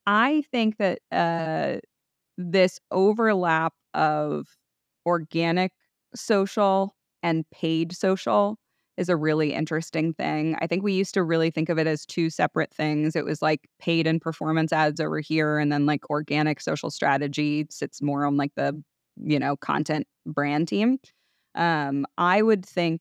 I 0.06 0.44
think 0.52 0.78
that 0.78 1.00
uh, 1.12 1.76
this 2.38 2.80
overlap 2.90 3.74
of 3.94 4.46
organic 5.06 5.72
social 6.14 6.94
and 7.22 7.44
paid 7.50 7.94
social 7.94 8.58
is 8.96 9.08
a 9.08 9.16
really 9.16 9.52
interesting 9.54 10.14
thing. 10.14 10.56
I 10.60 10.66
think 10.66 10.84
we 10.84 10.92
used 10.92 11.14
to 11.14 11.22
really 11.24 11.50
think 11.50 11.68
of 11.68 11.78
it 11.78 11.86
as 11.86 12.06
two 12.06 12.30
separate 12.30 12.72
things. 12.72 13.16
It 13.16 13.24
was 13.24 13.42
like 13.42 13.68
paid 13.80 14.06
and 14.06 14.20
performance 14.20 14.72
ads 14.72 15.00
over 15.00 15.20
here, 15.20 15.58
and 15.58 15.72
then 15.72 15.86
like 15.86 16.08
organic 16.10 16.60
social 16.60 16.90
strategy 16.90 17.66
sits 17.70 18.00
more 18.02 18.24
on 18.24 18.36
like 18.36 18.52
the, 18.56 18.80
you 19.16 19.38
know, 19.38 19.56
content 19.56 20.06
brand 20.26 20.68
team. 20.68 20.98
Um, 21.54 22.06
I 22.18 22.42
would 22.42 22.64
think 22.64 23.00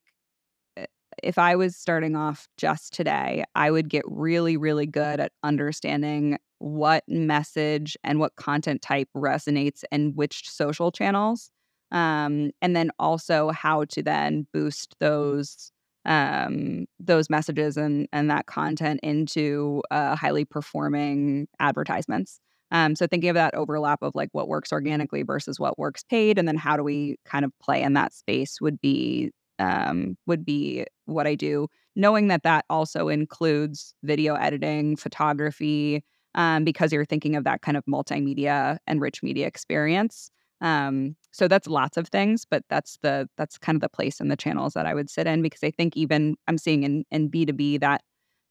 eh, 0.76 0.86
if 1.22 1.38
I 1.38 1.56
was 1.56 1.76
starting 1.76 2.16
off 2.16 2.48
just 2.58 2.92
today, 2.94 3.44
I 3.54 3.70
would 3.70 3.88
get 3.90 4.04
really, 4.06 4.56
really 4.56 4.86
good 4.86 5.20
at 5.20 5.32
understanding 5.44 6.38
what 6.58 7.04
message 7.08 7.96
and 8.04 8.18
what 8.20 8.36
content 8.36 8.82
type 8.82 9.08
resonates 9.16 9.84
and 9.92 10.16
which 10.16 10.48
social 10.50 10.92
channels. 10.92 11.50
Um, 11.92 12.50
and 12.62 12.74
then 12.76 12.90
also 12.98 13.50
how 13.50 13.84
to 13.86 14.02
then 14.02 14.46
boost 14.52 14.96
those 15.00 15.70
um, 16.06 16.86
those 17.00 17.30
messages 17.30 17.76
and 17.78 18.08
and 18.12 18.30
that 18.30 18.46
content 18.46 19.00
into 19.02 19.82
uh, 19.90 20.16
highly 20.16 20.44
performing 20.44 21.48
advertisements. 21.60 22.40
Um, 22.74 22.96
so 22.96 23.06
thinking 23.06 23.30
of 23.30 23.36
that 23.36 23.54
overlap 23.54 24.02
of 24.02 24.14
like 24.16 24.30
what 24.32 24.48
works 24.48 24.72
organically 24.72 25.22
versus 25.22 25.60
what 25.60 25.78
works 25.78 26.04
paid, 26.04 26.38
and 26.38 26.48
then 26.48 26.58
how 26.58 26.76
do 26.76 26.84
we 26.84 27.16
kind 27.24 27.46
of 27.46 27.52
play 27.62 27.82
in 27.82 27.94
that 27.94 28.12
space 28.14 28.60
would 28.60 28.80
be 28.82 29.32
um, 29.60 30.18
would 30.26 30.44
be 30.44 30.84
what 31.06 31.26
I 31.28 31.36
do. 31.36 31.68
Knowing 31.96 32.28
that 32.28 32.42
that 32.44 32.66
also 32.70 33.08
includes 33.08 33.94
video 34.04 34.34
editing, 34.34 34.96
photography, 34.96 36.04
um, 36.34 36.64
because 36.64 36.92
you're 36.92 37.04
thinking 37.04 37.36
of 37.36 37.44
that 37.44 37.62
kind 37.62 37.76
of 37.76 37.84
multimedia 37.86 38.78
and 38.86 39.00
rich 39.00 39.22
media 39.22 39.46
experience. 39.46 40.30
Um, 40.60 41.16
so 41.32 41.48
that's 41.48 41.68
lots 41.68 41.96
of 41.96 42.08
things, 42.08 42.44
but 42.50 42.64
that's 42.68 42.98
the 43.02 43.28
that's 43.36 43.58
kind 43.58 43.76
of 43.76 43.80
the 43.82 43.88
place 43.88 44.20
in 44.20 44.28
the 44.28 44.36
channels 44.36 44.74
that 44.74 44.86
I 44.86 44.94
would 44.94 45.10
sit 45.10 45.26
in 45.26 45.42
because 45.42 45.62
I 45.62 45.70
think 45.70 45.96
even 45.96 46.36
I'm 46.48 46.58
seeing 46.58 46.82
in 46.84 47.04
in 47.12 47.28
B 47.28 47.44
two 47.46 47.52
B 47.52 47.78
that 47.78 48.02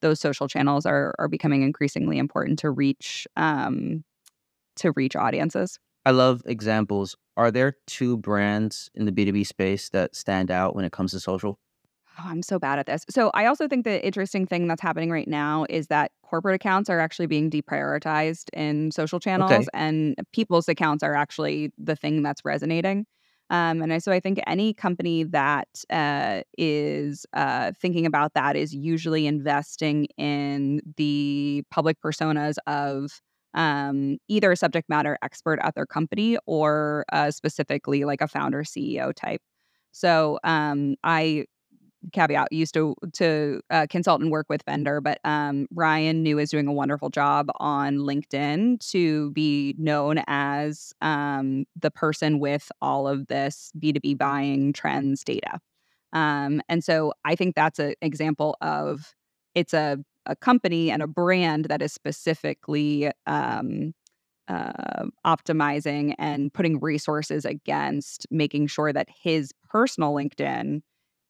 those 0.02 0.20
social 0.20 0.48
channels 0.48 0.86
are 0.86 1.14
are 1.20 1.28
becoming 1.28 1.64
increasingly 1.64 2.18
important 2.18 2.60
to 2.60 2.70
reach 2.72 3.28
um, 3.36 4.04
to 4.78 4.92
reach 4.92 5.16
audiences. 5.16 5.80
I 6.06 6.12
love 6.12 6.42
examples. 6.46 7.16
Are 7.38 7.52
there 7.52 7.78
two 7.88 8.18
brands 8.18 8.90
in 8.94 9.06
the 9.06 9.12
B2B 9.12 9.48
space 9.48 9.90
that 9.90 10.16
stand 10.16 10.52
out 10.52 10.76
when 10.76 10.86
it 10.86 10.92
comes 10.92 11.12
to 11.12 11.20
social? 11.20 11.60
Oh, 12.20 12.26
I'm 12.26 12.44
so 12.44 12.60
bad 12.60 12.78
at 12.78 12.86
this. 12.86 13.06
So 13.10 13.32
I 13.34 13.48
also 13.48 13.68
think 13.68 13.86
the 13.86 14.06
interesting 14.06 14.46
thing 14.46 14.68
that's 14.68 14.82
happening 14.82 15.10
right 15.10 15.28
now 15.28 15.66
is 15.70 15.88
that 15.88 16.12
corporate 16.24 16.56
accounts 16.56 16.90
are 16.90 17.00
actually 17.00 17.26
being 17.26 17.50
deprioritized 17.50 18.50
in 18.54 18.92
social 18.92 19.20
channels 19.20 19.52
okay. 19.52 19.66
and 19.74 20.16
people's 20.32 20.70
accounts 20.70 21.04
are 21.04 21.16
actually 21.16 21.72
the 21.78 21.96
thing 21.96 22.22
that's 22.22 22.46
resonating. 22.46 23.06
Um, 23.50 23.82
and 23.82 24.02
so 24.02 24.12
I 24.12 24.20
think 24.20 24.40
any 24.48 24.74
company 24.74 25.24
that 25.24 25.68
uh, 25.90 26.42
is 26.58 27.26
uh, 27.34 27.72
thinking 27.80 28.06
about 28.06 28.34
that 28.36 28.56
is 28.56 28.74
usually 28.74 29.28
investing 29.28 30.06
in 30.18 30.82
the 30.98 31.64
public 31.70 32.00
personas 32.02 32.56
of 32.68 33.22
um, 33.54 34.18
either 34.28 34.52
a 34.52 34.58
subject 34.58 34.90
matter 34.90 35.18
expert 35.22 35.60
at 35.62 35.76
their 35.76 35.86
company 35.86 36.38
or 36.46 37.06
uh, 37.12 37.32
specifically 37.32 38.06
like 38.06 38.22
a 38.22 38.28
founder 38.28 38.64
CEO 38.64 39.14
type. 39.14 39.42
So 39.92 40.40
um, 40.44 40.96
I 41.04 41.46
caveat 42.12 42.52
used 42.52 42.74
to 42.74 42.96
to 43.14 43.62
uh, 43.70 43.88
consult 43.90 44.22
and 44.22 44.32
work 44.32 44.48
with 44.50 44.66
Vendr, 44.66 45.02
but 45.02 45.20
um, 45.24 45.68
Ryan 45.74 46.24
Neu 46.24 46.42
is 46.42 46.50
doing 46.50 46.68
a 46.68 46.74
wonderful 46.74 47.10
job 47.10 47.48
on 47.60 47.98
LinkedIn 47.98 48.80
to 48.92 49.32
be 49.32 49.76
known 49.78 50.22
as 50.28 50.94
um, 51.02 51.66
the 51.80 51.92
person 51.92 52.40
with 52.40 52.72
all 52.82 53.08
of 53.08 53.28
this 53.28 53.72
B 53.80 53.94
two 53.94 54.00
B 54.00 54.14
buying 54.16 54.74
trends 54.74 55.24
data. 55.24 55.60
Um, 56.12 56.62
and 56.70 56.84
so 56.84 57.14
I 57.26 57.36
think 57.36 57.56
that's 57.56 57.80
an 57.80 57.96
example 58.02 58.58
of 58.62 59.14
it's 59.56 59.74
a 59.74 59.98
a 60.26 60.36
company 60.36 60.92
and 60.92 61.02
a 61.02 61.08
brand 61.08 61.66
that 61.66 61.82
is 61.82 61.94
specifically 61.94 63.12
um, 63.28 63.94
uh, 64.48 65.06
optimizing 65.26 66.14
and 66.18 66.54
putting 66.54 66.80
resources 66.80 67.46
against 67.46 68.28
making 68.30 68.68
sure 68.68 68.92
that 68.94 69.08
his 69.10 69.52
personal 69.70 70.14
LinkedIn 70.14 70.82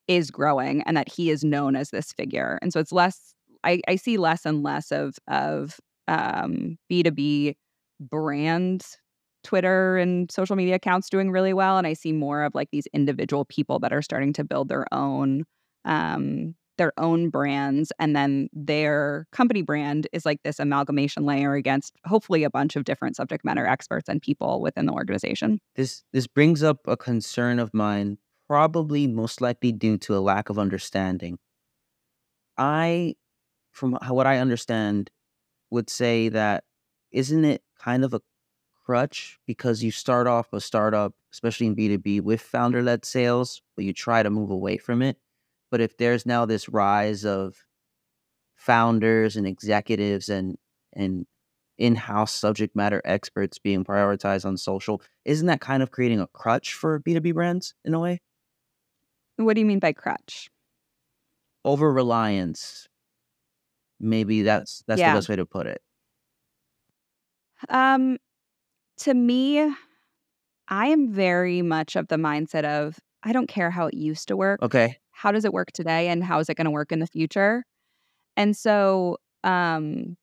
is 0.08 0.32
growing 0.32 0.82
and 0.84 0.98
that 0.98 1.10
he 1.10 1.30
is 1.30 1.44
known 1.44 1.76
as 1.76 1.92
this 1.92 2.12
figure. 2.12 2.60
And 2.62 2.74
so 2.74 2.80
it's 2.80 2.92
less. 2.92 3.34
I, 3.64 3.82
I 3.88 3.96
see 3.96 4.18
less 4.18 4.46
and 4.46 4.64
less 4.64 4.92
of 4.92 5.16
of 5.28 5.80
um, 6.08 6.78
B2B 6.92 7.56
brand 8.00 8.84
Twitter 9.44 9.98
and 9.98 10.32
social 10.32 10.56
media 10.56 10.76
accounts 10.76 11.10
doing 11.10 11.32
really 11.32 11.54
well. 11.54 11.78
And 11.78 11.86
I 11.88 11.94
see 11.94 12.12
more 12.12 12.44
of 12.44 12.56
like 12.56 12.70
these 12.72 12.88
individual 12.94 13.46
people 13.46 13.80
that 13.80 13.94
are 13.94 14.02
starting 14.02 14.34
to 14.34 14.44
build 14.44 14.70
their 14.70 14.86
own 14.92 15.44
um, 15.86 16.56
their 16.78 16.94
own 16.98 17.30
brands 17.30 17.92
and 18.00 18.16
then 18.16 18.50
their 18.54 19.28
company 19.32 19.62
brand 19.62 20.08
is 20.12 20.26
like 20.26 20.42
this 20.44 20.60
amalgamation 20.60 21.26
layer 21.26 21.54
against 21.54 21.94
hopefully 22.06 22.44
a 22.44 22.50
bunch 22.50 22.76
of 22.76 22.84
different 22.84 23.16
subject 23.16 23.46
matter 23.46 23.66
experts 23.66 24.10
and 24.10 24.22
people 24.22 24.62
within 24.62 24.86
the 24.86 24.94
organization. 24.94 25.60
This 25.76 26.04
this 26.12 26.28
brings 26.28 26.64
up 26.64 26.80
a 26.88 26.98
concern 26.98 27.60
of 27.60 27.74
mine, 27.74 28.18
probably 28.48 29.08
most 29.08 29.42
likely 29.42 29.72
due 29.72 29.98
to 30.00 30.16
a 30.16 30.20
lack 30.20 30.50
of 30.50 30.58
understanding. 30.60 31.38
I 32.58 33.16
from 33.72 33.98
what 34.08 34.28
I 34.28 34.38
understand 34.38 35.10
would 35.72 35.90
say 35.90 36.30
that 36.30 36.64
isn't 37.12 37.46
it 37.46 37.64
kind 37.80 38.04
of 38.06 38.14
a 38.14 38.22
crutch 38.86 39.40
because 39.48 39.84
you 39.84 39.92
start 39.92 40.28
off 40.28 40.52
a 40.54 40.62
startup, 40.62 41.14
especially 41.32 41.68
in 41.68 41.76
B2B, 41.76 42.22
with 42.22 42.42
founder 42.42 42.84
led 42.84 43.06
sales, 43.06 43.62
but 43.76 43.86
you 43.86 43.94
try 43.94 44.24
to 44.24 44.30
move 44.30 44.50
away 44.52 44.78
from 44.78 45.02
it. 45.02 45.18
But 45.74 45.82
if 45.82 45.98
there's 45.98 46.28
now 46.28 46.46
this 46.46 46.70
rise 46.70 47.26
of 47.26 47.56
founders 48.56 49.36
and 49.36 49.48
executives 49.48 50.30
and 50.30 50.56
and 50.96 51.26
in-house 51.80 52.32
subject 52.32 52.76
matter 52.76 53.02
experts 53.04 53.58
being 53.58 53.84
prioritized 53.84 54.46
on 54.46 54.56
social, 54.56 55.02
isn't 55.26 55.48
that 55.48 55.62
kind 55.62 55.82
of 55.82 55.90
creating 55.90 56.20
a 56.20 56.28
crutch 56.28 56.76
for 56.76 57.00
B2B 57.00 57.34
brands 57.34 57.74
in 57.84 57.96
a 57.96 58.00
way? 58.00 58.22
What 59.38 59.56
do 59.56 59.62
you 59.62 59.66
mean 59.66 59.80
by 59.80 59.94
crutch? 59.94 60.48
Over 61.66 61.92
reliance. 61.92 62.88
Maybe 64.00 64.44
that's 64.44 64.84
that's 64.86 65.00
yeah. 65.00 65.12
the 65.12 65.18
best 65.18 65.30
way 65.30 65.38
to 65.38 65.46
put 65.48 65.66
it. 65.66 65.82
Um 67.68 68.20
to 68.98 69.16
me, 69.16 69.74
I 70.68 70.86
am 70.90 71.12
very 71.12 71.64
much 71.64 71.96
of 71.96 72.10
the 72.10 72.18
mindset 72.18 72.64
of 72.64 73.00
I 73.24 73.32
don't 73.34 73.48
care 73.48 73.72
how 73.72 73.88
it 73.88 73.96
used 73.96 74.28
to 74.28 74.38
work. 74.38 74.62
Okay. 74.62 75.00
How 75.14 75.32
does 75.32 75.46
it 75.46 75.54
work 75.54 75.72
today 75.72 76.10
and 76.10 76.24
how 76.24 76.40
is 76.40 76.50
it 76.50 76.56
going 76.58 76.66
to 76.66 76.72
work 76.72 76.92
in 76.92 77.00
the 77.00 77.08
future? 77.08 77.64
And 78.38 78.56
so 78.58 79.18
um 79.44 80.18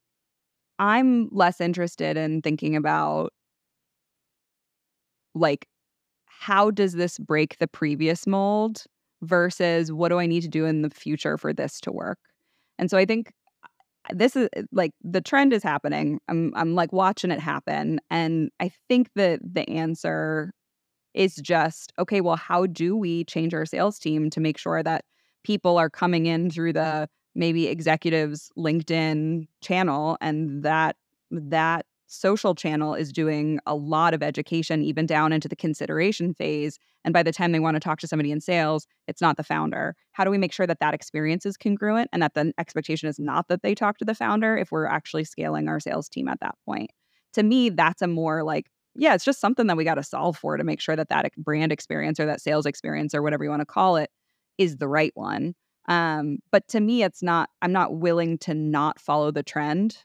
I'm 0.79 1.29
less 1.33 1.61
interested 1.61 2.17
in 2.17 2.43
thinking 2.43 2.77
about 2.77 3.33
like 5.35 5.67
how 6.27 6.71
does 6.71 6.95
this 6.95 7.19
break 7.19 7.59
the 7.59 7.69
previous 7.69 8.27
mold 8.27 8.85
versus 9.23 9.93
what 9.93 10.09
do 10.09 10.19
I 10.19 10.27
need 10.27 10.43
to 10.43 10.49
do 10.49 10.65
in 10.67 10.83
the 10.83 10.91
future 10.91 11.39
for 11.39 11.53
this 11.53 11.81
to 11.83 11.93
work? 11.93 12.19
And 12.79 12.91
so 12.91 12.99
I 12.99 13.05
think 13.07 13.33
this 14.13 14.37
is 14.37 14.49
eh, 14.57 14.63
like 14.73 14.93
the 15.03 15.21
trend 15.21 15.53
is 15.53 15.63
happening. 15.63 16.21
I'm 16.29 16.53
I'm 16.57 16.75
like 16.75 16.93
watching 16.93 17.31
it 17.31 17.41
happen 17.41 18.01
and 18.11 18.51
I 18.61 18.71
think 18.89 19.11
that 19.17 19.41
the 19.45 19.69
answer 19.71 20.53
is 21.15 21.37
just 21.37 21.93
okay, 21.99 22.21
well 22.21 22.37
how 22.37 22.67
do 22.67 22.97
we 22.97 23.25
change 23.25 23.55
our 23.55 23.67
sales 23.67 23.99
team 23.99 24.31
to 24.31 24.41
make 24.41 24.59
sure 24.59 24.83
that 24.83 25.05
people 25.45 25.79
are 25.79 25.91
coming 25.91 26.27
in 26.27 26.51
through 26.51 26.73
the 26.73 27.09
maybe 27.35 27.67
executives 27.67 28.51
LinkedIn 28.59 29.47
channel 29.61 30.17
and 30.21 30.63
that 30.63 30.97
that 31.31 31.87
social 32.07 32.57
channel 32.57 32.95
is 32.95 33.13
doing 33.13 33.61
a 33.67 33.75
lot 33.75 34.15
of 34.15 34.23
education 34.23 34.83
even 34.83 35.07
down 35.07 35.33
into 35.33 35.47
the 35.47 35.55
consideration 35.55 36.35
phase 36.35 36.77
and 37.05 37.15
by 37.15 37.23
the 37.23 37.31
time 37.33 37.53
they 37.53 37.61
want 37.61 37.77
to 37.77 37.81
talk 37.81 38.01
to 38.01 38.09
somebody 38.09 38.33
in 38.33 38.41
sales 38.41 38.87
it's 39.07 39.21
not 39.21 39.37
the 39.37 39.45
founder. 39.45 39.95
How 40.13 40.25
do 40.25 40.31
we 40.31 40.39
make 40.39 40.53
sure 40.53 40.67
that 40.67 40.81
that 40.81 40.93
experience 40.93 41.47
is 41.47 41.57
congruent 41.57 42.11
and 42.13 42.21
that 42.21 42.35
the 42.35 42.53
expectation 42.59 43.09
is 43.09 43.19
not 43.19 43.47
that 43.49 43.63
they 43.63 43.75
talk 43.77 43.99
to 43.99 44.05
the 44.05 44.15
founder 44.15 44.57
if 44.57 44.73
we're 44.73 44.87
actually 44.87 45.25
scaling 45.25 45.69
our 45.69 45.79
sales 45.79 46.09
team 46.09 46.27
at 46.27 46.41
that 46.41 46.57
point? 46.67 46.91
To 47.35 47.45
me 47.45 47.69
that's 47.71 48.03
a 48.03 48.09
more 48.09 48.43
like 48.43 48.67
yeah 48.95 49.15
it's 49.15 49.25
just 49.25 49.41
something 49.41 49.67
that 49.67 49.77
we 49.77 49.85
got 49.85 49.95
to 49.95 50.03
solve 50.03 50.37
for 50.37 50.57
to 50.57 50.65
make 50.65 50.81
sure 50.81 50.97
that 50.97 51.09
that 51.09 51.31
brand 51.37 51.73
experience 51.73 52.19
or 52.19 52.27
that 52.27 52.41
sales 52.41 52.67
experience 52.67 53.15
or 53.15 53.23
whatever 53.23 53.45
you 53.45 53.51
want 53.51 53.61
to 53.61 53.67
call 53.67 53.97
it 53.97 54.11
is 54.59 54.77
the 54.77 54.89
right 54.89 55.13
one 55.15 55.55
um, 55.89 56.39
but 56.53 56.67
to 56.69 56.81
me 56.81 57.03
it's 57.03 57.23
not 57.23 57.49
i'm 57.63 57.73
not 57.73 57.97
willing 57.97 58.39
to 58.39 58.55
not 58.55 59.01
follow 59.01 59.31
the 59.31 59.43
trend 59.43 59.99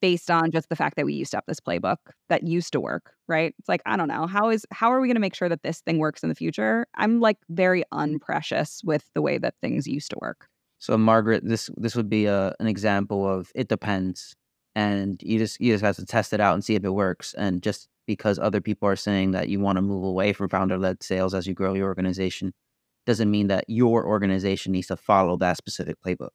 based 0.00 0.30
on 0.30 0.50
just 0.50 0.68
the 0.68 0.76
fact 0.76 0.96
that 0.96 1.06
we 1.06 1.14
used 1.14 1.30
to 1.30 1.38
have 1.38 1.44
this 1.46 1.60
playbook 1.60 1.96
that 2.28 2.42
used 2.42 2.72
to 2.72 2.80
work, 2.80 3.14
right? 3.28 3.54
It's 3.58 3.68
like, 3.68 3.82
I 3.86 3.96
don't 3.96 4.08
know, 4.08 4.26
how 4.26 4.50
is 4.50 4.66
how 4.70 4.92
are 4.92 5.00
we 5.00 5.08
going 5.08 5.16
to 5.16 5.20
make 5.20 5.34
sure 5.34 5.48
that 5.48 5.62
this 5.62 5.80
thing 5.80 5.98
works 5.98 6.22
in 6.22 6.28
the 6.28 6.34
future? 6.34 6.86
I'm 6.96 7.20
like 7.20 7.38
very 7.48 7.82
unprecious 7.92 8.82
with 8.84 9.08
the 9.14 9.22
way 9.22 9.38
that 9.38 9.54
things 9.60 9.86
used 9.86 10.10
to 10.10 10.18
work. 10.20 10.48
So 10.78 10.96
Margaret, 10.98 11.42
this 11.44 11.70
this 11.76 11.96
would 11.96 12.08
be 12.08 12.26
a, 12.26 12.54
an 12.60 12.66
example 12.66 13.28
of 13.28 13.50
it 13.54 13.68
depends 13.68 14.36
and 14.76 15.22
you 15.24 15.38
just 15.40 15.60
you 15.60 15.74
just 15.74 15.84
have 15.84 15.96
to 15.96 16.06
test 16.06 16.34
it 16.34 16.40
out 16.40 16.54
and 16.54 16.64
see 16.64 16.76
if 16.76 16.84
it 16.84 16.90
works 16.90 17.34
and 17.34 17.62
just 17.64 17.88
because 18.06 18.38
other 18.38 18.62
people 18.62 18.88
are 18.88 18.96
saying 18.96 19.32
that 19.32 19.50
you 19.50 19.60
want 19.60 19.78
to 19.78 19.82
move 19.82 20.04
away 20.04 20.34
from 20.34 20.50
founder 20.50 20.78
led 20.78 21.02
sales 21.02 21.34
as 21.34 21.48
you 21.48 21.54
grow 21.54 21.74
your 21.74 21.88
organization 21.88 22.54
doesn't 23.06 23.30
mean 23.30 23.48
that 23.48 23.64
your 23.68 24.06
organization 24.06 24.72
needs 24.72 24.88
to 24.88 24.96
follow 24.98 25.36
that 25.38 25.56
specific 25.58 25.96
playbook. 26.06 26.30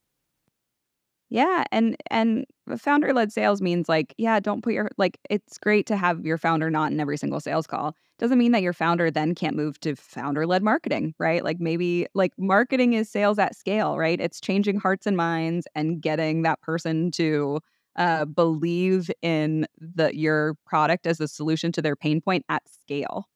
Yeah, 1.29 1.63
and 1.71 1.95
and 2.09 2.45
founder 2.77 3.13
led 3.13 3.31
sales 3.31 3.61
means 3.61 3.87
like, 3.87 4.13
yeah, 4.17 4.39
don't 4.41 4.61
put 4.61 4.73
your 4.73 4.89
like 4.97 5.17
it's 5.29 5.57
great 5.57 5.85
to 5.87 5.95
have 5.95 6.25
your 6.25 6.37
founder 6.37 6.69
not 6.69 6.91
in 6.91 6.99
every 6.99 7.17
single 7.17 7.39
sales 7.39 7.65
call. 7.67 7.95
Doesn't 8.19 8.37
mean 8.37 8.51
that 8.51 8.61
your 8.61 8.73
founder 8.73 9.09
then 9.09 9.33
can't 9.33 9.55
move 9.55 9.79
to 9.81 9.95
founder 9.95 10.45
led 10.45 10.61
marketing, 10.61 11.15
right? 11.19 11.43
Like 11.43 11.59
maybe 11.59 12.05
like 12.13 12.33
marketing 12.37 12.93
is 12.93 13.09
sales 13.09 13.39
at 13.39 13.55
scale, 13.55 13.97
right? 13.97 14.19
It's 14.19 14.41
changing 14.41 14.77
hearts 14.79 15.07
and 15.07 15.15
minds 15.15 15.67
and 15.73 16.01
getting 16.01 16.41
that 16.41 16.61
person 16.61 17.11
to 17.11 17.61
uh, 17.95 18.25
believe 18.25 19.11
in 19.21 19.67
the 19.77 20.15
your 20.15 20.55
product 20.65 21.07
as 21.07 21.19
a 21.19 21.27
solution 21.27 21.71
to 21.73 21.81
their 21.81 21.95
pain 21.95 22.21
point 22.21 22.45
at 22.49 22.63
scale. 22.69 23.27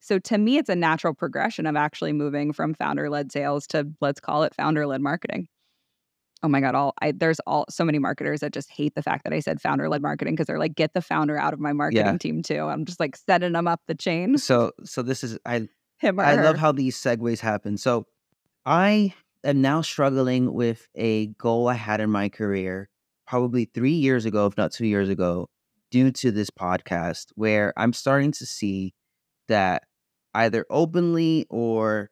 So 0.00 0.18
to 0.18 0.38
me, 0.38 0.58
it's 0.58 0.68
a 0.68 0.74
natural 0.74 1.14
progression 1.14 1.64
of 1.66 1.76
actually 1.76 2.12
moving 2.12 2.52
from 2.52 2.74
founder 2.74 3.08
led 3.08 3.30
sales 3.30 3.66
to 3.68 3.88
let's 4.00 4.20
call 4.20 4.42
it 4.42 4.54
founder 4.54 4.86
led 4.86 5.00
marketing 5.00 5.48
oh 6.42 6.48
my 6.48 6.60
god 6.60 6.74
all 6.74 6.94
I, 7.00 7.12
there's 7.12 7.40
all 7.40 7.64
so 7.68 7.84
many 7.84 7.98
marketers 7.98 8.40
that 8.40 8.52
just 8.52 8.70
hate 8.70 8.94
the 8.94 9.02
fact 9.02 9.24
that 9.24 9.32
i 9.32 9.40
said 9.40 9.60
founder 9.60 9.88
led 9.88 10.02
marketing 10.02 10.34
because 10.34 10.46
they're 10.46 10.58
like 10.58 10.74
get 10.74 10.92
the 10.94 11.00
founder 11.00 11.38
out 11.38 11.52
of 11.52 11.60
my 11.60 11.72
marketing 11.72 12.06
yeah. 12.06 12.18
team 12.18 12.42
too 12.42 12.64
i'm 12.64 12.84
just 12.84 13.00
like 13.00 13.16
setting 13.16 13.52
them 13.52 13.68
up 13.68 13.80
the 13.86 13.94
chain 13.94 14.38
so 14.38 14.72
so 14.84 15.02
this 15.02 15.24
is 15.24 15.38
i 15.46 15.68
him 15.98 16.18
i 16.18 16.34
her. 16.34 16.44
love 16.44 16.58
how 16.58 16.72
these 16.72 16.96
segues 16.96 17.40
happen 17.40 17.76
so 17.76 18.06
i 18.66 19.14
am 19.44 19.60
now 19.60 19.80
struggling 19.80 20.52
with 20.52 20.88
a 20.94 21.26
goal 21.38 21.68
i 21.68 21.74
had 21.74 22.00
in 22.00 22.10
my 22.10 22.28
career 22.28 22.88
probably 23.32 23.64
three 23.64 23.98
years 24.06 24.26
ago 24.26 24.44
if 24.46 24.56
not 24.58 24.70
two 24.70 24.86
years 24.86 25.08
ago 25.08 25.48
due 25.90 26.10
to 26.10 26.30
this 26.30 26.50
podcast 26.50 27.32
where 27.34 27.72
i'm 27.78 27.94
starting 27.94 28.30
to 28.30 28.44
see 28.44 28.92
that 29.48 29.84
either 30.34 30.66
openly 30.70 31.46
or 31.50 32.10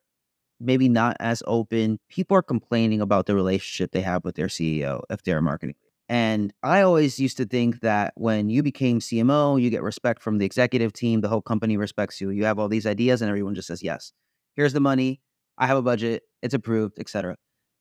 maybe 0.61 0.89
not 0.89 1.17
as 1.19 1.43
open. 1.47 1.99
People 2.09 2.37
are 2.37 2.43
complaining 2.43 3.01
about 3.01 3.27
the 3.27 3.35
relationship 3.35 3.93
they 3.93 4.03
have 4.03 4.25
with 4.25 4.37
their 4.37 4.47
CEO 4.47 5.01
if 5.09 5.23
they're 5.23 5.41
marketing. 5.41 5.75
And 6.09 6.53
I 6.63 6.83
always 6.83 7.19
used 7.19 7.37
to 7.39 7.47
think 7.47 7.81
that 7.81 8.13
when 8.17 8.51
you 8.51 8.63
became 8.63 8.99
CMO, 8.99 9.61
you 9.61 9.71
get 9.71 9.83
respect 9.83 10.23
from 10.23 10.39
the 10.39 10.45
executive 10.45 10.93
team, 10.93 11.21
the 11.21 11.29
whole 11.29 11.41
company 11.41 11.77
respects 11.77 12.21
you. 12.21 12.31
You 12.31 12.45
have 12.45 12.59
all 12.59 12.69
these 12.69 12.87
ideas 12.87 13.23
and 13.23 13.29
everyone 13.29 13.55
just 13.55 13.69
says 13.69 13.83
yes. 13.83 14.13
Here's 14.57 14.73
the 14.73 14.81
money. 14.81 15.21
I 15.57 15.67
have 15.67 15.79
a 15.79 15.83
budget. 15.83 16.25
It's 16.43 16.55
approved, 16.55 16.99
etc. 16.99 17.37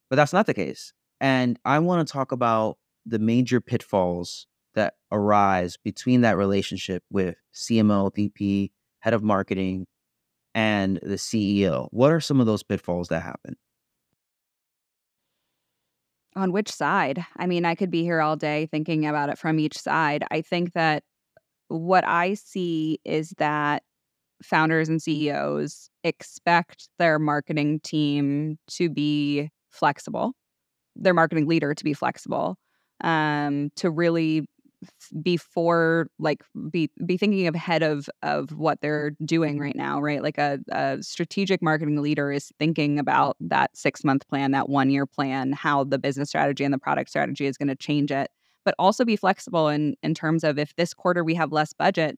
But 0.09 0.15
that's 0.15 0.33
not 0.33 0.45
the 0.45 0.53
case. 0.53 0.93
And 1.19 1.59
I 1.65 1.79
want 1.79 2.07
to 2.07 2.11
talk 2.11 2.31
about 2.31 2.77
the 3.09 3.19
major 3.19 3.59
pitfalls 3.59 4.47
that 4.75 4.93
arise 5.11 5.77
between 5.83 6.21
that 6.21 6.37
relationship 6.37 7.03
with 7.09 7.35
CMO, 7.53 8.13
VP, 8.13 8.71
head 8.99 9.13
of 9.13 9.23
marketing, 9.23 9.87
and 10.53 10.99
the 11.01 11.15
CEO. 11.15 11.87
What 11.91 12.11
are 12.11 12.19
some 12.19 12.39
of 12.39 12.45
those 12.45 12.63
pitfalls 12.63 13.07
that 13.09 13.21
happen? 13.21 13.55
On 16.35 16.51
which 16.51 16.71
side? 16.71 17.25
I 17.37 17.47
mean, 17.47 17.65
I 17.65 17.75
could 17.75 17.89
be 17.89 18.03
here 18.03 18.21
all 18.21 18.35
day 18.35 18.67
thinking 18.67 19.05
about 19.05 19.29
it 19.29 19.37
from 19.37 19.59
each 19.59 19.77
side. 19.77 20.23
I 20.29 20.41
think 20.41 20.73
that 20.73 21.03
what 21.67 22.05
I 22.05 22.35
see 22.35 22.99
is 23.03 23.33
that 23.37 23.83
founders 24.43 24.89
and 24.89 25.01
CEOs 25.01 25.89
expect 26.03 26.89
their 26.97 27.19
marketing 27.19 27.79
team 27.81 28.57
to 28.67 28.89
be 28.89 29.49
flexible, 29.69 30.33
their 30.95 31.13
marketing 31.13 31.47
leader 31.47 31.73
to 31.73 31.83
be 31.83 31.93
flexible, 31.93 32.57
um, 33.01 33.71
to 33.75 33.89
really 33.89 34.45
before 35.21 36.07
like 36.19 36.41
be 36.71 36.89
be 37.05 37.17
thinking 37.17 37.47
ahead 37.47 37.83
of 37.83 38.09
of 38.23 38.51
what 38.51 38.79
they're 38.81 39.11
doing 39.25 39.59
right 39.59 39.75
now 39.75 39.99
right? 39.99 40.23
Like 40.23 40.37
a, 40.37 40.59
a 40.71 40.97
strategic 41.01 41.61
marketing 41.61 42.01
leader 42.01 42.31
is 42.31 42.51
thinking 42.59 42.97
about 42.97 43.35
that 43.41 43.75
six 43.75 44.03
month 44.03 44.27
plan 44.29 44.51
that 44.51 44.69
one 44.69 44.89
year 44.89 45.05
plan 45.05 45.51
how 45.51 45.83
the 45.83 45.99
business 45.99 46.29
strategy 46.29 46.63
and 46.63 46.73
the 46.73 46.77
product 46.77 47.09
strategy 47.09 47.45
is 47.45 47.57
going 47.57 47.67
to 47.67 47.75
change 47.75 48.11
it 48.11 48.29
but 48.65 48.75
also 48.79 49.03
be 49.03 49.15
flexible 49.15 49.67
in 49.67 49.95
in 50.03 50.13
terms 50.13 50.43
of 50.43 50.57
if 50.57 50.75
this 50.75 50.93
quarter 50.93 51.23
we 51.23 51.35
have 51.35 51.51
less 51.51 51.73
budget 51.73 52.17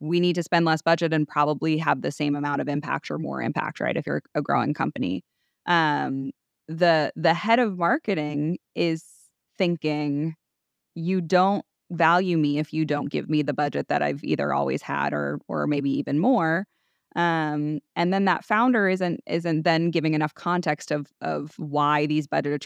we 0.00 0.20
need 0.20 0.34
to 0.34 0.42
spend 0.42 0.64
less 0.64 0.82
budget 0.82 1.12
and 1.12 1.26
probably 1.26 1.78
have 1.78 2.02
the 2.02 2.12
same 2.12 2.36
amount 2.36 2.60
of 2.60 2.68
impact 2.68 3.10
or 3.10 3.18
more 3.18 3.42
impact 3.42 3.80
right 3.80 3.96
if 3.96 4.06
you're 4.06 4.22
a 4.34 4.42
growing 4.42 4.74
company. 4.74 5.22
Um 5.66 6.30
the 6.68 7.12
the 7.16 7.34
head 7.34 7.58
of 7.58 7.78
marketing 7.78 8.58
is 8.74 9.04
thinking 9.58 10.34
you 10.94 11.20
don't 11.20 11.64
value 11.90 12.36
me 12.36 12.58
if 12.58 12.72
you 12.72 12.84
don't 12.84 13.10
give 13.10 13.28
me 13.30 13.42
the 13.42 13.52
budget 13.54 13.88
that 13.88 14.02
I've 14.02 14.24
either 14.24 14.52
always 14.52 14.82
had 14.82 15.12
or 15.12 15.40
or 15.48 15.66
maybe 15.66 15.90
even 15.90 16.18
more. 16.18 16.66
Um, 17.14 17.80
and 17.94 18.12
then 18.12 18.26
that 18.26 18.44
founder 18.44 18.88
isn't 18.88 19.20
isn't 19.26 19.62
then 19.62 19.90
giving 19.90 20.14
enough 20.14 20.34
context 20.34 20.90
of 20.90 21.06
of 21.22 21.54
why 21.58 22.06
these 22.06 22.26
budget 22.26 22.60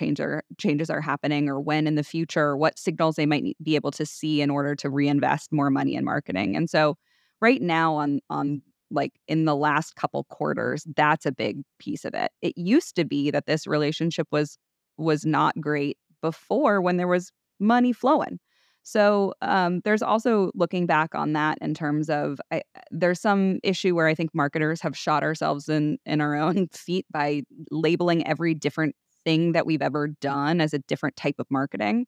changes 0.59 0.91
are 0.91 1.01
happening 1.01 1.49
or 1.49 1.61
when 1.61 1.87
in 1.87 1.95
the 1.95 2.03
future, 2.03 2.57
what 2.57 2.79
signals 2.79 3.17
they 3.17 3.27
might 3.27 3.57
be 3.63 3.77
able 3.77 3.93
to 3.93 4.07
see 4.07 4.41
in 4.41 4.51
order 4.51 4.75
to 4.77 4.91
reinvest 4.91 5.53
more 5.53 5.71
money 5.71 5.95
in 5.95 6.05
marketing. 6.05 6.57
And 6.57 6.69
so 6.69 6.97
right 7.41 7.63
now 7.63 7.95
on 7.95 8.21
on 8.31 8.63
like 8.91 9.13
in 9.29 9.45
the 9.45 9.55
last 9.55 9.95
couple 9.95 10.25
quarters, 10.25 10.85
that's 10.97 11.27
a 11.27 11.33
big 11.33 11.63
piece 11.79 12.05
of 12.05 12.15
it. 12.15 12.33
It 12.43 12.59
used 12.59 12.97
to 12.97 13.05
be 13.05 13.31
that 13.31 13.47
this 13.47 13.67
relationship 13.67 14.27
was 14.33 14.59
was 14.97 15.25
not 15.25 15.61
great 15.61 15.97
before 16.21 16.81
when 16.81 16.97
there 16.97 17.09
was 17.09 17.33
money 17.59 17.93
flowing. 17.93 18.39
So 18.83 19.35
um, 19.43 19.81
there's 19.85 20.03
also 20.03 20.51
looking 20.55 20.87
back 20.87 21.15
on 21.15 21.33
that 21.35 21.59
in 21.61 21.75
terms 21.75 22.09
of 22.09 22.41
I, 22.51 22.63
there's 22.91 23.21
some 23.21 23.61
issue 23.63 23.95
where 23.95 24.07
I 24.07 24.15
think 24.15 24.35
marketers 24.35 24.81
have 24.81 24.97
shot 24.97 25.23
ourselves 25.23 25.69
in 25.69 25.99
in 26.07 26.21
our 26.21 26.35
own 26.35 26.69
feet 26.73 27.07
by 27.11 27.43
labeling 27.71 28.27
every 28.27 28.55
different 28.55 28.97
thing 29.25 29.53
that 29.53 29.67
we've 29.67 29.83
ever 29.83 30.09
done 30.09 30.61
as 30.61 30.73
a 30.73 30.79
different 30.79 31.17
type 31.17 31.37
of 31.39 31.47
marketing. 31.51 32.07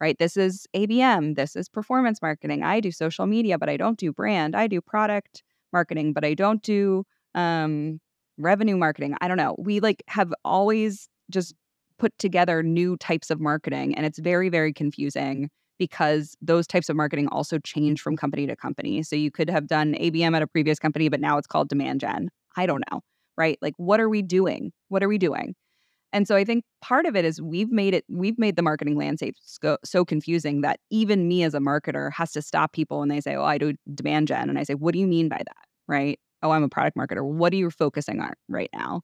Right? 0.00 0.18
This 0.18 0.36
is 0.36 0.66
ABM. 0.76 1.34
This 1.34 1.56
is 1.56 1.68
performance 1.68 2.22
marketing. 2.22 2.62
I 2.62 2.80
do 2.80 2.92
social 2.92 3.26
media, 3.26 3.58
but 3.58 3.68
I 3.68 3.76
don't 3.76 3.98
do 3.98 4.12
brand. 4.12 4.54
I 4.54 4.68
do 4.68 4.80
product 4.80 5.42
marketing, 5.72 6.12
but 6.12 6.24
I 6.24 6.34
don't 6.34 6.62
do 6.62 7.04
um, 7.34 8.00
revenue 8.36 8.76
marketing. 8.76 9.16
I 9.20 9.28
don't 9.28 9.36
know. 9.36 9.56
We 9.58 9.80
like 9.80 10.02
have 10.06 10.32
always 10.44 11.08
just 11.30 11.54
put 11.98 12.16
together 12.18 12.62
new 12.62 12.96
types 12.96 13.30
of 13.30 13.40
marketing, 13.40 13.94
and 13.94 14.06
it's 14.06 14.18
very 14.18 14.48
very 14.48 14.72
confusing 14.72 15.50
because 15.78 16.36
those 16.42 16.66
types 16.66 16.88
of 16.88 16.96
marketing 16.96 17.28
also 17.28 17.58
change 17.58 18.00
from 18.00 18.16
company 18.16 18.46
to 18.46 18.56
company. 18.56 19.02
So 19.02 19.16
you 19.16 19.30
could 19.30 19.48
have 19.48 19.68
done 19.68 19.94
ABM 19.94 20.34
at 20.34 20.42
a 20.42 20.46
previous 20.46 20.78
company, 20.78 21.08
but 21.08 21.20
now 21.20 21.38
it's 21.38 21.46
called 21.46 21.68
demand 21.68 22.00
gen. 22.00 22.30
I 22.56 22.66
don't 22.66 22.82
know, 22.90 23.00
right? 23.36 23.58
Like, 23.62 23.74
what 23.76 24.00
are 24.00 24.08
we 24.08 24.22
doing? 24.22 24.72
What 24.88 25.02
are 25.02 25.08
we 25.08 25.18
doing? 25.18 25.54
And 26.12 26.26
so 26.26 26.36
I 26.36 26.44
think 26.44 26.64
part 26.80 27.06
of 27.06 27.14
it 27.16 27.24
is 27.24 27.40
we've 27.40 27.70
made 27.70 27.94
it, 27.94 28.04
we've 28.08 28.38
made 28.38 28.56
the 28.56 28.62
marketing 28.62 28.96
landscape 28.96 29.36
so, 29.40 29.76
so 29.84 30.04
confusing 30.04 30.62
that 30.62 30.80
even 30.90 31.28
me 31.28 31.42
as 31.42 31.54
a 31.54 31.58
marketer 31.58 32.10
has 32.14 32.32
to 32.32 32.42
stop 32.42 32.72
people 32.72 33.00
when 33.00 33.08
they 33.08 33.20
say, 33.20 33.34
oh, 33.34 33.44
I 33.44 33.58
do 33.58 33.74
demand 33.94 34.28
gen. 34.28 34.48
And 34.48 34.58
I 34.58 34.62
say, 34.62 34.74
what 34.74 34.94
do 34.94 34.98
you 34.98 35.06
mean 35.06 35.28
by 35.28 35.36
that? 35.38 35.64
Right? 35.86 36.18
Oh, 36.42 36.50
I'm 36.50 36.62
a 36.62 36.68
product 36.68 36.96
marketer. 36.96 37.22
What 37.22 37.52
are 37.52 37.56
you 37.56 37.70
focusing 37.70 38.20
on 38.20 38.32
right 38.48 38.70
now? 38.72 39.02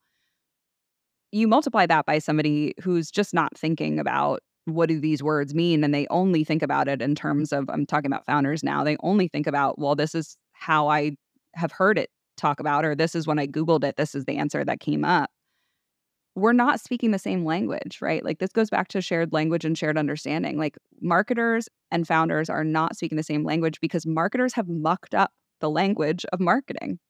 You 1.35 1.49
multiply 1.49 1.85
that 1.87 2.07
by 2.07 2.21
somebody 2.21 2.75
who's 2.81 3.11
just 3.11 3.35
not 3.35 3.59
thinking 3.59 3.99
about 3.99 4.41
what 4.67 4.89
do 4.89 5.01
these 5.01 5.21
words 5.21 5.53
mean? 5.53 5.83
And 5.83 5.93
they 5.93 6.07
only 6.09 6.45
think 6.45 6.63
about 6.63 6.87
it 6.87 7.03
in 7.03 7.17
terms 7.17 7.53
of, 7.53 7.69
I'm 7.69 7.87
talking 7.87 8.07
about 8.07 8.25
founders 8.25 8.63
now, 8.63 8.85
they 8.85 8.97
only 9.01 9.27
think 9.27 9.49
about, 9.49 9.77
well, 9.77 9.97
this 9.97 10.15
is 10.15 10.37
how 10.53 10.87
I 10.87 11.17
have 11.55 11.73
heard 11.73 11.99
it 11.99 12.11
talk 12.37 12.61
about, 12.61 12.85
or 12.85 12.95
this 12.95 13.17
is 13.17 13.27
when 13.27 13.41
I 13.41 13.49
Googled 13.49 13.83
it, 13.83 13.97
this 13.97 14.15
is 14.15 14.27
the 14.27 14.37
answer 14.37 14.65
that 14.65 14.79
came 14.79 15.05
up. 15.05 15.29
We're 16.37 16.53
not 16.53 16.79
speaking 16.79 17.11
the 17.11 17.19
same 17.19 17.45
language, 17.45 17.99
right? 18.01 18.25
Like 18.25 18.39
this 18.39 18.53
goes 18.53 18.71
back 18.71 18.87
to 18.89 19.03
shared 19.03 19.33
language 19.33 19.65
and 19.65 19.77
shared 19.77 19.99
understanding. 19.99 20.57
Like 20.57 20.79
marketers 21.01 21.69
and 21.91 22.07
founders 22.07 22.49
are 22.49 22.63
not 22.63 22.95
speaking 22.95 23.17
the 23.17 23.25
same 23.25 23.43
language 23.43 23.81
because 23.81 24.07
marketers 24.07 24.53
have 24.53 24.69
mucked 24.69 25.17
up 25.17 25.33
the 25.61 25.69
language 25.69 26.25
of 26.33 26.39
marketing. 26.39 27.01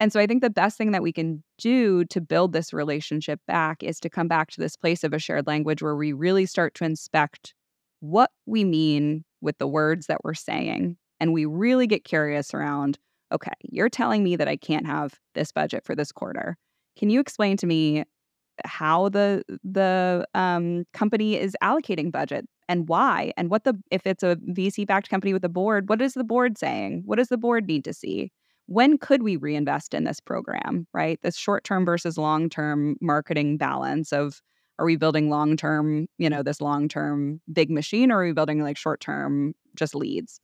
And 0.00 0.12
so 0.12 0.20
I 0.20 0.26
think 0.26 0.42
the 0.42 0.50
best 0.50 0.76
thing 0.76 0.90
that 0.92 1.02
we 1.02 1.12
can 1.12 1.42
do 1.58 2.04
to 2.06 2.20
build 2.20 2.52
this 2.52 2.72
relationship 2.72 3.40
back 3.46 3.82
is 3.82 4.00
to 4.00 4.10
come 4.10 4.28
back 4.28 4.50
to 4.50 4.60
this 4.60 4.76
place 4.76 5.04
of 5.04 5.12
a 5.12 5.18
shared 5.18 5.46
language 5.46 5.82
where 5.82 5.96
we 5.96 6.12
really 6.12 6.46
start 6.46 6.74
to 6.74 6.84
inspect 6.84 7.54
what 8.00 8.30
we 8.44 8.64
mean 8.64 9.24
with 9.40 9.58
the 9.58 9.66
words 9.66 10.06
that 10.06 10.24
we're 10.24 10.34
saying. 10.34 10.96
And 11.20 11.32
we 11.32 11.44
really 11.44 11.86
get 11.86 12.04
curious 12.04 12.52
around 12.52 12.98
okay, 13.32 13.52
you're 13.62 13.88
telling 13.88 14.22
me 14.22 14.36
that 14.36 14.46
I 14.46 14.56
can't 14.56 14.86
have 14.86 15.18
this 15.34 15.50
budget 15.50 15.84
for 15.84 15.96
this 15.96 16.12
quarter. 16.12 16.56
Can 16.96 17.10
you 17.10 17.18
explain 17.18 17.56
to 17.56 17.66
me 17.66 18.04
how 18.64 19.08
the 19.08 19.42
the 19.64 20.26
um, 20.34 20.84
company 20.92 21.36
is 21.36 21.56
allocating 21.62 22.12
budget 22.12 22.46
and 22.68 22.88
why 22.88 23.32
and 23.36 23.50
what 23.50 23.64
the 23.64 23.74
if 23.90 24.06
it's 24.06 24.22
a 24.22 24.36
VC 24.50 24.86
backed 24.86 25.10
company 25.10 25.32
with 25.32 25.44
a 25.44 25.48
board, 25.48 25.88
what 25.88 26.00
is 26.00 26.14
the 26.14 26.24
board 26.24 26.56
saying? 26.58 27.02
What 27.04 27.16
does 27.16 27.28
the 27.28 27.38
board 27.38 27.66
need 27.66 27.84
to 27.84 27.92
see? 27.92 28.30
When 28.66 28.98
could 28.98 29.22
we 29.22 29.36
reinvest 29.36 29.94
in 29.94 30.04
this 30.04 30.20
program, 30.20 30.86
right? 30.92 31.18
This 31.22 31.36
short 31.36 31.64
term 31.64 31.84
versus 31.84 32.16
long 32.16 32.48
term 32.48 32.96
marketing 33.00 33.56
balance 33.56 34.12
of 34.12 34.40
are 34.78 34.86
we 34.86 34.96
building 34.96 35.30
long 35.30 35.56
term, 35.56 36.06
you 36.18 36.28
know, 36.28 36.42
this 36.42 36.60
long 36.60 36.88
term 36.88 37.40
big 37.52 37.70
machine, 37.70 38.10
or 38.10 38.20
are 38.20 38.24
we 38.24 38.32
building 38.32 38.60
like 38.62 38.76
short 38.76 39.00
term 39.00 39.54
just 39.76 39.94
leads? 39.94 40.40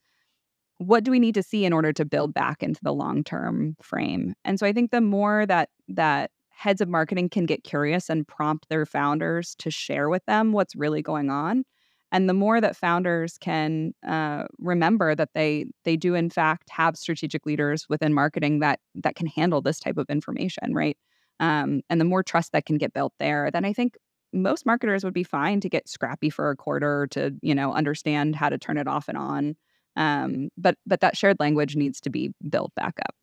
What 0.78 1.04
do 1.04 1.10
we 1.10 1.18
need 1.18 1.34
to 1.34 1.42
see 1.42 1.64
in 1.64 1.72
order 1.72 1.92
to 1.92 2.04
build 2.04 2.32
back 2.32 2.62
into 2.62 2.80
the 2.82 2.92
long 2.92 3.24
term 3.24 3.76
frame? 3.82 4.34
And 4.44 4.58
so 4.58 4.66
I 4.66 4.72
think 4.72 4.90
the 4.90 5.00
more 5.00 5.46
that 5.46 5.70
that 5.88 6.30
heads 6.50 6.80
of 6.80 6.88
marketing 6.88 7.28
can 7.30 7.46
get 7.46 7.64
curious 7.64 8.10
and 8.10 8.28
prompt 8.28 8.68
their 8.68 8.84
founders 8.84 9.54
to 9.56 9.70
share 9.70 10.10
with 10.10 10.24
them 10.26 10.52
what's 10.52 10.76
really 10.76 11.02
going 11.02 11.30
on, 11.30 11.64
and 12.12 12.28
the 12.28 12.34
more 12.34 12.60
that 12.60 12.76
founders 12.76 13.38
can 13.38 13.92
uh, 14.06 14.44
remember 14.58 15.14
that 15.14 15.30
they 15.34 15.66
they 15.84 15.96
do 15.96 16.14
in 16.14 16.30
fact 16.30 16.70
have 16.70 16.96
strategic 16.96 17.46
leaders 17.46 17.86
within 17.88 18.14
marketing 18.14 18.60
that 18.60 18.80
that 18.94 19.14
can 19.14 19.26
handle 19.26 19.60
this 19.60 19.80
type 19.80 19.98
of 19.98 20.06
information 20.08 20.74
right? 20.74 20.96
Um, 21.38 21.80
and 21.88 21.98
the 21.98 22.04
more 22.04 22.22
trust 22.22 22.52
that 22.52 22.66
can 22.66 22.76
get 22.76 22.92
built 22.92 23.14
there 23.18 23.50
then 23.50 23.64
i 23.64 23.72
think 23.72 23.96
most 24.32 24.66
marketers 24.66 25.04
would 25.04 25.14
be 25.14 25.24
fine 25.24 25.60
to 25.60 25.68
get 25.68 25.88
scrappy 25.88 26.30
for 26.30 26.50
a 26.50 26.56
quarter 26.56 27.06
to 27.10 27.34
you 27.42 27.54
know 27.54 27.72
understand 27.72 28.36
how 28.36 28.48
to 28.48 28.58
turn 28.58 28.78
it 28.78 28.88
off 28.88 29.08
and 29.08 29.18
on. 29.18 29.56
Um, 29.96 30.50
but 30.56 30.76
but 30.86 31.00
that 31.00 31.16
shared 31.16 31.38
language 31.40 31.76
needs 31.76 32.00
to 32.02 32.10
be 32.10 32.32
built 32.48 32.74
back 32.74 32.98
up. 33.00 33.14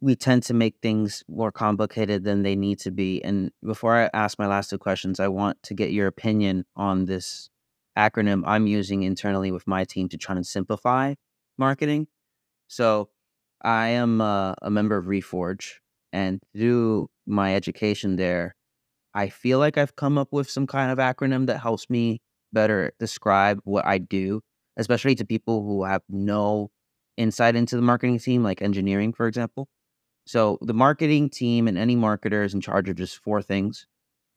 We 0.00 0.14
tend 0.14 0.42
to 0.44 0.54
make 0.54 0.76
things 0.82 1.24
more 1.28 1.52
complicated 1.52 2.24
than 2.24 2.42
they 2.42 2.54
need 2.54 2.80
to 2.80 2.90
be 2.90 3.24
and 3.24 3.50
before 3.64 3.96
i 3.96 4.10
ask 4.12 4.38
my 4.38 4.46
last 4.46 4.68
two 4.68 4.76
questions 4.76 5.18
i 5.18 5.26
want 5.26 5.62
to 5.62 5.72
get 5.72 5.90
your 5.90 6.06
opinion 6.06 6.66
on 6.76 7.06
this 7.06 7.48
acronym 8.04 8.42
I'm 8.46 8.66
using 8.66 9.02
internally 9.02 9.50
with 9.52 9.66
my 9.66 9.84
team 9.84 10.08
to 10.10 10.16
try 10.16 10.34
and 10.36 10.46
simplify 10.46 11.14
marketing. 11.58 12.06
So 12.68 13.10
I 13.62 13.88
am 13.88 14.20
uh, 14.20 14.54
a 14.62 14.70
member 14.70 14.96
of 14.96 15.06
Reforge, 15.06 15.74
and 16.12 16.40
through 16.54 17.10
my 17.26 17.54
education 17.54 18.16
there, 18.16 18.54
I 19.14 19.28
feel 19.28 19.58
like 19.58 19.76
I've 19.78 19.96
come 19.96 20.18
up 20.18 20.28
with 20.32 20.48
some 20.50 20.66
kind 20.66 20.90
of 20.90 20.98
acronym 20.98 21.46
that 21.46 21.58
helps 21.58 21.90
me 21.90 22.20
better 22.52 22.92
describe 22.98 23.60
what 23.64 23.86
I 23.86 23.98
do, 23.98 24.40
especially 24.76 25.14
to 25.16 25.24
people 25.24 25.62
who 25.64 25.84
have 25.84 26.02
no 26.08 26.70
insight 27.16 27.56
into 27.56 27.76
the 27.76 27.82
marketing 27.82 28.18
team, 28.18 28.42
like 28.42 28.62
engineering, 28.62 29.12
for 29.12 29.26
example. 29.26 29.68
So 30.26 30.58
the 30.62 30.74
marketing 30.74 31.30
team 31.30 31.68
and 31.68 31.76
any 31.76 31.96
marketer 31.96 32.44
is 32.44 32.54
in 32.54 32.60
charge 32.60 32.88
of 32.88 32.96
just 32.96 33.18
four 33.18 33.42
things 33.42 33.86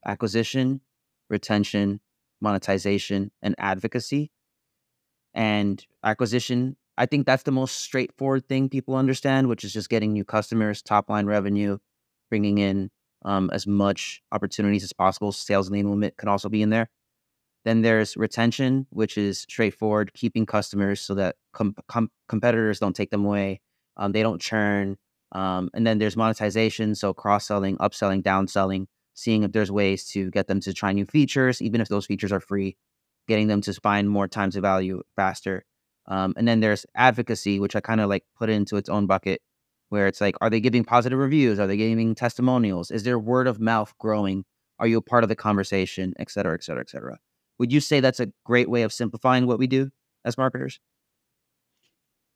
acquisition, 0.05 0.81
retention, 1.29 2.01
monetization, 2.43 3.31
and 3.41 3.55
advocacy. 3.57 4.29
And 5.33 5.83
acquisition, 6.03 6.77
I 6.97 7.07
think 7.07 7.25
that's 7.25 7.43
the 7.43 7.51
most 7.51 7.77
straightforward 7.77 8.47
thing 8.47 8.69
people 8.69 8.95
understand, 8.95 9.47
which 9.47 9.63
is 9.63 9.73
just 9.73 9.89
getting 9.89 10.13
new 10.13 10.23
customers, 10.25 10.83
top 10.83 11.09
line 11.09 11.25
revenue, 11.25 11.79
bringing 12.29 12.59
in 12.59 12.91
um, 13.25 13.49
as 13.51 13.65
much 13.65 14.21
opportunities 14.31 14.83
as 14.83 14.93
possible. 14.93 15.31
Sales 15.31 15.69
enablement 15.69 16.17
can 16.17 16.29
also 16.29 16.49
be 16.49 16.61
in 16.61 16.69
there. 16.69 16.89
Then 17.65 17.81
there's 17.81 18.17
retention, 18.17 18.85
which 18.89 19.17
is 19.17 19.39
straightforward, 19.39 20.13
keeping 20.13 20.45
customers 20.45 21.01
so 21.01 21.15
that 21.15 21.37
com- 21.53 21.75
com- 21.87 22.11
competitors 22.27 22.79
don't 22.79 22.95
take 22.95 23.09
them 23.09 23.25
away, 23.25 23.61
um, 23.97 24.11
they 24.11 24.21
don't 24.21 24.41
churn. 24.41 24.97
Um, 25.31 25.71
and 25.73 25.87
then 25.87 25.97
there's 25.97 26.17
monetization, 26.17 26.93
so 26.93 27.13
cross 27.13 27.47
selling, 27.47 27.77
upselling, 27.77 28.21
downselling, 28.21 28.85
seeing 29.13 29.43
if 29.43 29.51
there's 29.51 29.71
ways 29.71 30.05
to 30.09 30.31
get 30.31 30.47
them 30.47 30.59
to 30.61 30.73
try 30.73 30.91
new 30.91 31.05
features, 31.05 31.61
even 31.61 31.81
if 31.81 31.89
those 31.89 32.05
features 32.05 32.31
are 32.31 32.39
free, 32.39 32.75
getting 33.27 33.47
them 33.47 33.61
to 33.61 33.73
find 33.73 34.09
more 34.09 34.27
times 34.27 34.55
of 34.55 34.61
value 34.61 35.01
faster. 35.15 35.65
Um, 36.07 36.33
and 36.35 36.47
then 36.47 36.59
there's 36.59 36.85
advocacy, 36.95 37.59
which 37.59 37.75
I 37.75 37.79
kind 37.79 38.01
of 38.01 38.09
like 38.09 38.25
put 38.37 38.49
into 38.49 38.75
its 38.77 38.89
own 38.89 39.07
bucket, 39.07 39.41
where 39.89 40.07
it's 40.07 40.19
like, 40.19 40.35
are 40.41 40.49
they 40.49 40.59
giving 40.59 40.83
positive 40.83 41.19
reviews? 41.19 41.59
Are 41.59 41.67
they 41.67 41.77
giving 41.77 42.15
testimonials? 42.15 42.91
Is 42.91 43.03
their 43.03 43.19
word 43.19 43.47
of 43.47 43.59
mouth 43.59 43.93
growing? 43.99 44.43
Are 44.79 44.87
you 44.87 44.97
a 44.97 45.01
part 45.01 45.23
of 45.23 45.29
the 45.29 45.35
conversation, 45.35 46.13
et 46.17 46.29
cetera, 46.29 46.55
et 46.55 46.63
cetera, 46.63 46.81
et 46.81 46.89
cetera? 46.89 47.19
Would 47.59 47.71
you 47.71 47.79
say 47.79 47.99
that's 47.99 48.19
a 48.19 48.31
great 48.43 48.69
way 48.69 48.81
of 48.81 48.91
simplifying 48.91 49.47
what 49.47 49.59
we 49.59 49.67
do 49.67 49.91
as 50.25 50.37
marketers? 50.37 50.79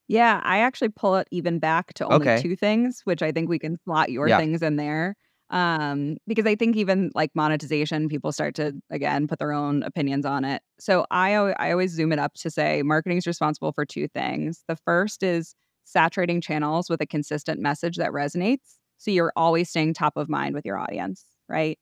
Yeah, 0.07 0.39
I 0.43 0.59
actually 0.59 0.89
pull 0.89 1.17
it 1.17 1.27
even 1.31 1.59
back 1.59 1.93
to 1.95 2.05
only 2.05 2.29
okay. 2.29 2.41
two 2.41 2.55
things, 2.55 3.01
which 3.03 3.21
I 3.21 3.33
think 3.33 3.49
we 3.49 3.59
can 3.59 3.77
slot 3.83 4.09
your 4.09 4.29
yeah. 4.29 4.37
things 4.37 4.61
in 4.61 4.77
there 4.77 5.15
um 5.49 6.17
because 6.27 6.45
i 6.45 6.55
think 6.55 6.75
even 6.75 7.09
like 7.15 7.31
monetization 7.33 8.09
people 8.09 8.31
start 8.31 8.53
to 8.53 8.73
again 8.89 9.27
put 9.27 9.39
their 9.39 9.53
own 9.53 9.81
opinions 9.83 10.25
on 10.25 10.43
it. 10.43 10.61
So 10.79 11.05
i 11.09 11.33
i 11.33 11.71
always 11.71 11.91
zoom 11.91 12.11
it 12.11 12.19
up 12.19 12.33
to 12.35 12.49
say 12.49 12.83
marketing 12.83 13.17
is 13.17 13.27
responsible 13.27 13.71
for 13.71 13.85
two 13.85 14.07
things. 14.07 14.63
The 14.67 14.75
first 14.75 15.23
is 15.23 15.55
saturating 15.85 16.41
channels 16.41 16.89
with 16.89 17.01
a 17.01 17.05
consistent 17.05 17.61
message 17.61 17.95
that 17.95 18.11
resonates 18.11 18.75
so 18.97 19.11
you're 19.11 19.31
always 19.35 19.69
staying 19.69 19.93
top 19.93 20.17
of 20.17 20.27
mind 20.27 20.53
with 20.53 20.65
your 20.65 20.77
audience 20.77 21.23
right? 21.47 21.79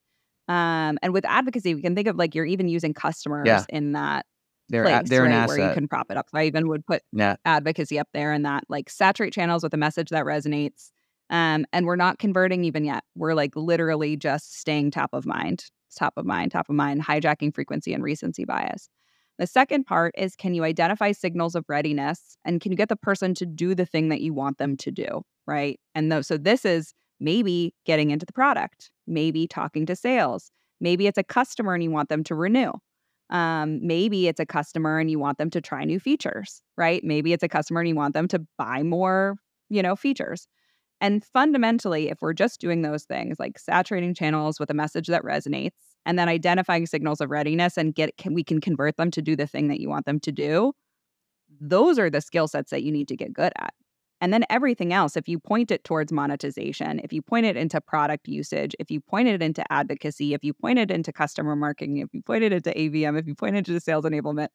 Um 0.47 0.99
and 1.01 1.11
with 1.11 1.25
advocacy 1.25 1.73
we 1.73 1.81
can 1.81 1.95
think 1.95 2.07
of 2.07 2.17
like 2.17 2.35
you're 2.35 2.45
even 2.45 2.67
using 2.67 2.93
customers 2.93 3.47
yeah. 3.47 3.65
in 3.69 3.93
that 3.93 4.27
they're 4.69 4.83
place, 4.83 5.09
they're 5.09 5.23
right, 5.23 5.31
an 5.31 5.47
where 5.47 5.69
you 5.69 5.73
can 5.73 5.87
prop 5.87 6.07
it 6.09 6.17
up. 6.17 6.27
So 6.29 6.37
i 6.37 6.45
even 6.45 6.67
would 6.67 6.85
put 6.85 7.01
yeah. 7.11 7.35
advocacy 7.45 7.99
up 7.99 8.09
there 8.13 8.31
and 8.31 8.45
that 8.45 8.63
like 8.69 8.89
saturate 8.89 9.33
channels 9.33 9.63
with 9.63 9.73
a 9.73 9.77
message 9.77 10.09
that 10.09 10.25
resonates 10.25 10.91
Um, 11.30 11.65
and 11.73 11.86
we're 11.86 11.95
not 11.95 12.19
converting 12.19 12.63
even 12.65 12.86
yet. 12.86 13.03
We're 13.15 13.34
like 13.34 13.55
literally 13.55 14.15
just 14.15 14.59
staying 14.59 14.91
top 14.91 15.09
of 15.13 15.26
mind, 15.26 15.65
top 15.97 16.13
of 16.17 16.26
mind, 16.26 16.51
top 16.51 16.69
of 16.69 16.76
mind, 16.76 17.03
hijacking 17.03 17.53
frequency 17.55 17.93
and 17.93 18.03
recency 18.03 18.45
bias. 18.45 18.89
The 19.38 19.47
second 19.47 19.86
part 19.86 20.13
is 20.17 20.36
can 20.36 20.53
you 20.53 20.63
identify 20.63 21.11
signals 21.11 21.55
of 21.55 21.65
readiness 21.67 22.38
and 22.45 22.61
can 22.61 22.71
you 22.71 22.78
get 22.78 22.89
the 22.89 22.95
person 22.95 23.34
to 23.36 23.45
do 23.45 23.76
the 23.76 23.86
thing 23.86 24.09
that 24.09 24.21
you 24.21 24.34
want 24.34 24.57
them 24.59 24.78
to 24.78 24.91
do? 24.91 25.23
Right. 25.45 25.80
And 25.93 26.26
so 26.26 26.38
this 26.38 26.63
is 26.63 26.93
maybe 27.19 27.73
getting 27.86 28.11
into 28.11 28.26
the 28.26 28.34
product, 28.34 28.91
maybe 29.07 29.47
talking 29.47 29.86
to 29.88 29.95
sales, 29.95 30.51
maybe 30.80 31.07
it's 31.07 31.17
a 31.17 31.23
customer 31.23 31.73
and 31.73 31.84
you 31.84 31.91
want 31.91 32.09
them 32.09 32.23
to 32.26 32.36
renew. 32.36 32.71
Um, 33.30 33.80
maybe 33.86 34.28
it's 34.28 34.39
a 34.39 34.45
customer 34.45 34.99
and 34.99 35.09
you 35.09 35.19
want 35.19 35.38
them 35.38 35.49
to 35.51 35.61
try 35.61 35.84
new 35.84 35.99
features, 35.99 36.61
right? 36.78 37.03
Maybe 37.03 37.34
it's 37.34 37.43
a 37.43 37.47
customer 37.49 37.82
and 37.82 37.89
you 37.89 37.95
want 37.95 38.13
them 38.13 38.28
to 38.30 38.45
buy 38.57 38.84
more, 38.84 39.36
you 39.69 39.82
know, 39.82 39.95
features. 39.95 40.47
And 41.05 41.23
fundamentally, 41.23 42.09
if 42.09 42.17
we're 42.19 42.33
just 42.33 42.59
doing 42.59 42.81
those 42.81 43.03
things 43.03 43.37
like 43.37 43.59
saturating 43.59 44.15
channels 44.15 44.59
with 44.59 44.71
a 44.71 44.73
message 44.73 45.05
that 45.05 45.21
resonates 45.21 45.75
and 46.03 46.17
then 46.17 46.27
identifying 46.27 46.87
signals 46.87 47.21
of 47.21 47.29
readiness 47.29 47.77
and 47.77 47.93
get 47.93 48.17
can, 48.17 48.33
we 48.33 48.43
can 48.43 48.59
convert 48.59 48.97
them 48.97 49.11
to 49.11 49.21
do 49.21 49.35
the 49.35 49.45
thing 49.45 49.67
that 49.67 49.79
you 49.79 49.87
want 49.87 50.07
them 50.07 50.19
to 50.21 50.31
do, 50.31 50.73
those 51.61 51.99
are 51.99 52.09
the 52.09 52.21
skill 52.21 52.47
sets 52.47 52.71
that 52.71 52.81
you 52.81 52.91
need 52.91 53.07
to 53.09 53.15
get 53.15 53.33
good 53.33 53.53
at. 53.59 53.71
And 54.19 54.33
then 54.33 54.45
everything 54.49 54.93
else, 54.93 55.15
if 55.15 55.27
you 55.27 55.37
point 55.37 55.69
it 55.69 55.83
towards 55.83 56.11
monetization, 56.11 56.99
if 57.03 57.13
you 57.13 57.21
point 57.21 57.45
it 57.45 57.55
into 57.55 57.79
product 57.81 58.27
usage, 58.27 58.75
if 58.79 58.89
you 58.89 58.99
point 58.99 59.27
it 59.27 59.43
into 59.43 59.63
advocacy, 59.71 60.33
if 60.33 60.43
you 60.43 60.55
point 60.55 60.79
it 60.79 60.89
into 60.89 61.13
customer 61.13 61.55
marketing, 61.55 61.97
if 61.97 62.09
you 62.13 62.23
point 62.23 62.43
it 62.43 62.51
into 62.51 62.71
ABM, 62.71 63.19
if 63.19 63.27
you 63.27 63.35
point 63.35 63.55
it 63.55 63.59
into 63.59 63.79
sales 63.79 64.05
enablement, 64.05 64.47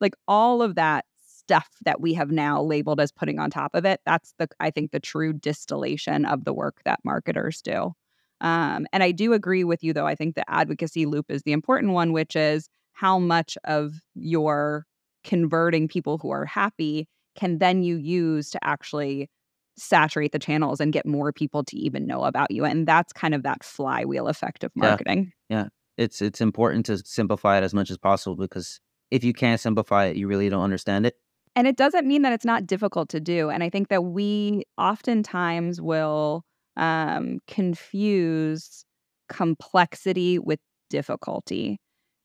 like 0.00 0.14
all 0.26 0.62
of 0.62 0.76
that 0.76 1.04
stuff 1.48 1.68
that 1.86 1.98
we 1.98 2.12
have 2.12 2.30
now 2.30 2.60
labeled 2.62 3.00
as 3.00 3.10
putting 3.10 3.38
on 3.38 3.48
top 3.48 3.74
of 3.74 3.86
it, 3.86 4.02
that's 4.04 4.34
the, 4.38 4.48
I 4.60 4.70
think, 4.70 4.90
the 4.90 5.00
true 5.00 5.32
distillation 5.32 6.26
of 6.26 6.44
the 6.44 6.52
work 6.52 6.82
that 6.84 7.00
marketers 7.04 7.62
do. 7.62 7.94
Um, 8.42 8.86
and 8.92 9.02
I 9.02 9.12
do 9.12 9.32
agree 9.32 9.64
with 9.64 9.82
you, 9.82 9.94
though. 9.94 10.06
I 10.06 10.14
think 10.14 10.34
the 10.34 10.48
advocacy 10.48 11.06
loop 11.06 11.30
is 11.30 11.44
the 11.44 11.52
important 11.52 11.94
one, 11.94 12.12
which 12.12 12.36
is 12.36 12.68
how 12.92 13.18
much 13.18 13.56
of 13.64 13.94
your 14.14 14.84
converting 15.24 15.88
people 15.88 16.18
who 16.18 16.30
are 16.30 16.44
happy 16.44 17.08
can 17.34 17.58
then 17.58 17.82
you 17.82 17.96
use 17.96 18.50
to 18.50 18.58
actually 18.62 19.30
saturate 19.78 20.32
the 20.32 20.38
channels 20.38 20.80
and 20.80 20.92
get 20.92 21.06
more 21.06 21.32
people 21.32 21.64
to 21.64 21.76
even 21.78 22.06
know 22.06 22.24
about 22.24 22.50
you 22.50 22.64
and 22.64 22.86
that's 22.86 23.12
kind 23.12 23.34
of 23.34 23.44
that 23.44 23.62
flywheel 23.62 24.26
effect 24.26 24.64
of 24.64 24.72
marketing 24.74 25.32
yeah, 25.48 25.58
yeah. 25.58 25.68
it's 25.96 26.20
it's 26.20 26.40
important 26.40 26.84
to 26.86 26.98
simplify 26.98 27.58
it 27.58 27.62
as 27.62 27.72
much 27.72 27.88
as 27.88 27.96
possible 27.96 28.34
because 28.34 28.80
if 29.12 29.22
you 29.22 29.32
can't 29.32 29.60
simplify 29.60 30.06
it 30.06 30.16
you 30.16 30.26
really 30.26 30.48
don't 30.48 30.64
understand 30.64 31.06
it 31.06 31.14
and 31.58 31.66
it 31.66 31.76
doesn't 31.76 32.06
mean 32.06 32.22
that 32.22 32.32
it's 32.32 32.44
not 32.44 32.66
difficult 32.66 33.08
to 33.08 33.20
do 33.20 33.50
and 33.50 33.62
i 33.62 33.70
think 33.70 33.88
that 33.88 34.04
we 34.04 34.62
oftentimes 34.76 35.80
will 35.80 36.44
um, 36.76 37.38
confuse 37.48 38.84
complexity 39.28 40.38
with 40.38 40.60
difficulty 40.90 41.78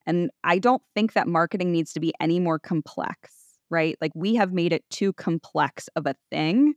and 0.05 0.29
i 0.43 0.57
don't 0.59 0.83
think 0.95 1.13
that 1.13 1.27
marketing 1.27 1.71
needs 1.71 1.91
to 1.93 1.99
be 1.99 2.13
any 2.19 2.39
more 2.39 2.59
complex 2.59 3.43
right? 3.73 3.97
Like 3.99 4.11
we 4.13 4.35
have 4.35 4.53
made 4.53 4.71
it 4.71 4.85
too 4.91 5.11
complex 5.13 5.89
of 5.95 6.05
a 6.05 6.15
thing. 6.31 6.75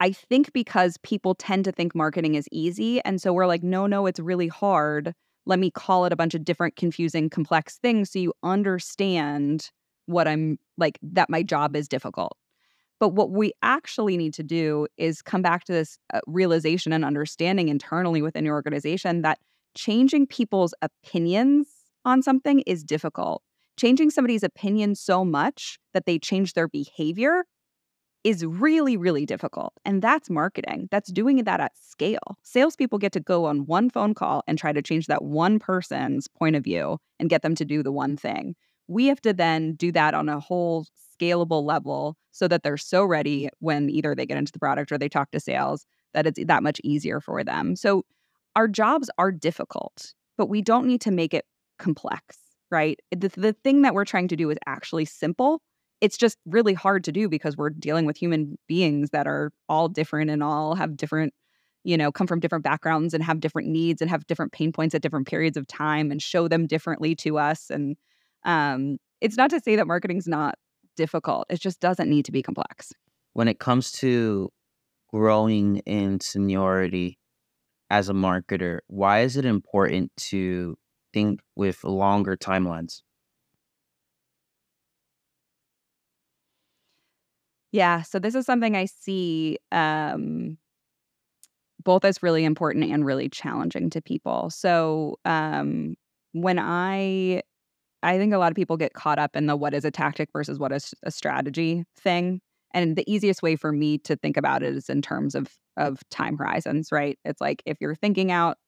I 0.00 0.12
think 0.12 0.52
because 0.52 0.96
people 1.02 1.34
tend 1.34 1.64
to 1.64 1.72
think 1.72 1.94
marketing 1.94 2.36
is 2.36 2.46
easy. 2.52 3.00
And 3.04 3.20
so 3.20 3.32
we're 3.32 3.46
like, 3.46 3.62
no, 3.62 3.86
no, 3.86 4.06
it's 4.06 4.20
really 4.20 4.48
hard. 4.48 5.14
Let 5.46 5.58
me 5.58 5.70
call 5.70 6.04
it 6.04 6.12
a 6.12 6.16
bunch 6.16 6.34
of 6.34 6.44
different, 6.44 6.76
confusing, 6.76 7.28
complex 7.28 7.78
things 7.78 8.10
so 8.10 8.18
you 8.18 8.32
understand 8.42 9.70
what 10.06 10.28
I'm 10.28 10.58
like, 10.76 10.98
that 11.02 11.30
my 11.30 11.42
job 11.42 11.76
is 11.76 11.88
difficult. 11.88 12.36
But 13.00 13.10
what 13.10 13.30
we 13.30 13.52
actually 13.62 14.16
need 14.16 14.34
to 14.34 14.42
do 14.42 14.86
is 14.96 15.20
come 15.20 15.42
back 15.42 15.64
to 15.64 15.72
this 15.72 15.98
uh, 16.12 16.20
realization 16.26 16.92
and 16.92 17.04
understanding 17.04 17.68
internally 17.68 18.22
within 18.22 18.44
your 18.44 18.54
organization 18.54 19.22
that 19.22 19.38
changing 19.74 20.26
people's 20.26 20.74
opinions 20.80 21.68
on 22.04 22.22
something 22.22 22.60
is 22.60 22.84
difficult 22.84 23.42
changing 23.76 24.10
somebody's 24.10 24.42
opinion 24.42 24.94
so 24.94 25.24
much 25.24 25.78
that 25.92 26.06
they 26.06 26.18
change 26.18 26.52
their 26.52 26.68
behavior 26.68 27.44
is 28.22 28.44
really, 28.44 28.96
really 28.96 29.26
difficult. 29.26 29.74
And 29.84 30.00
that's 30.00 30.30
marketing. 30.30 30.88
That's 30.90 31.12
doing 31.12 31.44
that 31.44 31.60
at 31.60 31.76
scale. 31.76 32.38
Salespeople 32.42 32.98
get 32.98 33.12
to 33.12 33.20
go 33.20 33.44
on 33.44 33.66
one 33.66 33.90
phone 33.90 34.14
call 34.14 34.42
and 34.46 34.58
try 34.58 34.72
to 34.72 34.80
change 34.80 35.08
that 35.08 35.22
one 35.22 35.58
person's 35.58 36.26
point 36.26 36.56
of 36.56 36.64
view 36.64 36.98
and 37.20 37.28
get 37.28 37.42
them 37.42 37.54
to 37.56 37.64
do 37.64 37.82
the 37.82 37.92
one 37.92 38.16
thing. 38.16 38.54
We 38.88 39.06
have 39.06 39.20
to 39.22 39.32
then 39.32 39.74
do 39.74 39.92
that 39.92 40.14
on 40.14 40.28
a 40.28 40.40
whole 40.40 40.86
scalable 41.20 41.64
level 41.64 42.16
so 42.32 42.48
that 42.48 42.62
they're 42.62 42.76
so 42.76 43.04
ready 43.04 43.48
when 43.60 43.88
either 43.88 44.14
they 44.14 44.26
get 44.26 44.38
into 44.38 44.52
the 44.52 44.58
product 44.58 44.92
or 44.92 44.98
they 44.98 45.08
talk 45.08 45.30
to 45.30 45.40
sales 45.40 45.86
that 46.12 46.26
it's 46.26 46.44
that 46.44 46.62
much 46.62 46.80
easier 46.84 47.20
for 47.20 47.42
them. 47.42 47.76
So 47.76 48.04
our 48.56 48.68
jobs 48.68 49.10
are 49.18 49.32
difficult, 49.32 50.14
but 50.36 50.48
we 50.48 50.62
don't 50.62 50.86
need 50.86 51.00
to 51.02 51.10
make 51.10 51.34
it 51.34 51.44
complex 51.78 52.38
right? 52.74 53.00
Eh, 53.12 53.16
the, 53.18 53.28
the 53.28 53.52
thing 53.64 53.82
that 53.82 53.94
we're 53.94 54.04
trying 54.04 54.28
to 54.28 54.36
do 54.36 54.50
is 54.50 54.58
actually 54.66 55.04
simple. 55.04 55.62
It's 56.00 56.16
just 56.16 56.38
really 56.44 56.74
hard 56.74 57.04
to 57.04 57.12
do 57.12 57.28
because 57.28 57.56
we're 57.56 57.70
dealing 57.70 58.04
with 58.04 58.16
human 58.16 58.58
beings 58.66 59.10
that 59.10 59.26
are 59.26 59.52
all 59.68 59.88
different 59.88 60.30
and 60.30 60.42
all 60.42 60.74
have 60.74 60.96
different, 60.96 61.32
you 61.84 61.96
know, 61.96 62.12
come 62.12 62.26
from 62.26 62.40
different 62.40 62.64
backgrounds 62.64 63.14
and 63.14 63.22
have 63.22 63.40
different 63.40 63.68
needs 63.68 64.02
and 64.02 64.10
have 64.10 64.26
different 64.26 64.52
pain 64.52 64.72
points 64.72 64.94
at 64.94 65.02
different 65.02 65.26
periods 65.26 65.56
of 65.56 65.66
time 65.66 66.10
and 66.10 66.20
show 66.20 66.48
them 66.48 66.66
differently 66.66 67.14
to 67.14 67.38
us. 67.38 67.70
And 67.70 67.96
um, 68.44 68.98
it's 69.20 69.36
not 69.36 69.50
to 69.50 69.60
say 69.60 69.76
that 69.76 69.86
marketing's 69.86 70.26
not 70.28 70.56
difficult, 70.96 71.46
it 71.50 71.60
just 71.60 71.80
doesn't 71.80 72.08
need 72.08 72.24
to 72.24 72.32
be 72.32 72.42
complex. 72.42 72.92
When 73.32 73.48
it 73.48 73.58
comes 73.58 73.92
to 73.92 74.50
growing 75.12 75.78
in 75.78 76.20
seniority 76.20 77.18
as 77.90 78.08
a 78.08 78.12
marketer, 78.12 78.78
why 78.86 79.20
is 79.20 79.36
it 79.36 79.44
important 79.44 80.12
to 80.16 80.76
think 81.12 81.40
with 81.56 81.84
longer 81.84 82.36
timelines? 82.36 83.02
Yeah, 87.72 88.02
so 88.02 88.20
this 88.20 88.36
is 88.36 88.46
something 88.46 88.76
I 88.76 88.84
see 88.84 89.58
um, 89.72 90.58
both 91.82 92.04
as 92.04 92.22
really 92.22 92.44
important 92.44 92.90
and 92.90 93.04
really 93.04 93.28
challenging 93.28 93.90
to 93.90 94.00
people. 94.00 94.50
So 94.50 95.18
um, 95.24 95.96
when 96.32 96.58
I, 96.60 97.42
I 98.04 98.18
think 98.18 98.32
a 98.34 98.38
lot 98.38 98.52
of 98.52 98.56
people 98.56 98.76
get 98.76 98.94
caught 98.94 99.18
up 99.18 99.34
in 99.34 99.46
the 99.46 99.56
what 99.56 99.74
is 99.74 99.84
a 99.84 99.90
tactic 99.90 100.30
versus 100.32 100.58
what 100.58 100.72
is 100.72 100.94
a 101.02 101.10
strategy 101.10 101.84
thing. 101.96 102.40
And 102.72 102.96
the 102.96 103.10
easiest 103.12 103.42
way 103.42 103.56
for 103.56 103.72
me 103.72 103.98
to 103.98 104.16
think 104.16 104.36
about 104.36 104.62
it 104.62 104.74
is 104.74 104.88
in 104.90 105.02
terms 105.02 105.34
of 105.34 105.48
of 105.76 106.00
time 106.10 106.38
horizons, 106.38 106.92
right? 106.92 107.18
It's 107.24 107.40
like 107.40 107.62
if 107.66 107.78
you're 107.80 107.96
thinking 107.96 108.30
out 108.30 108.58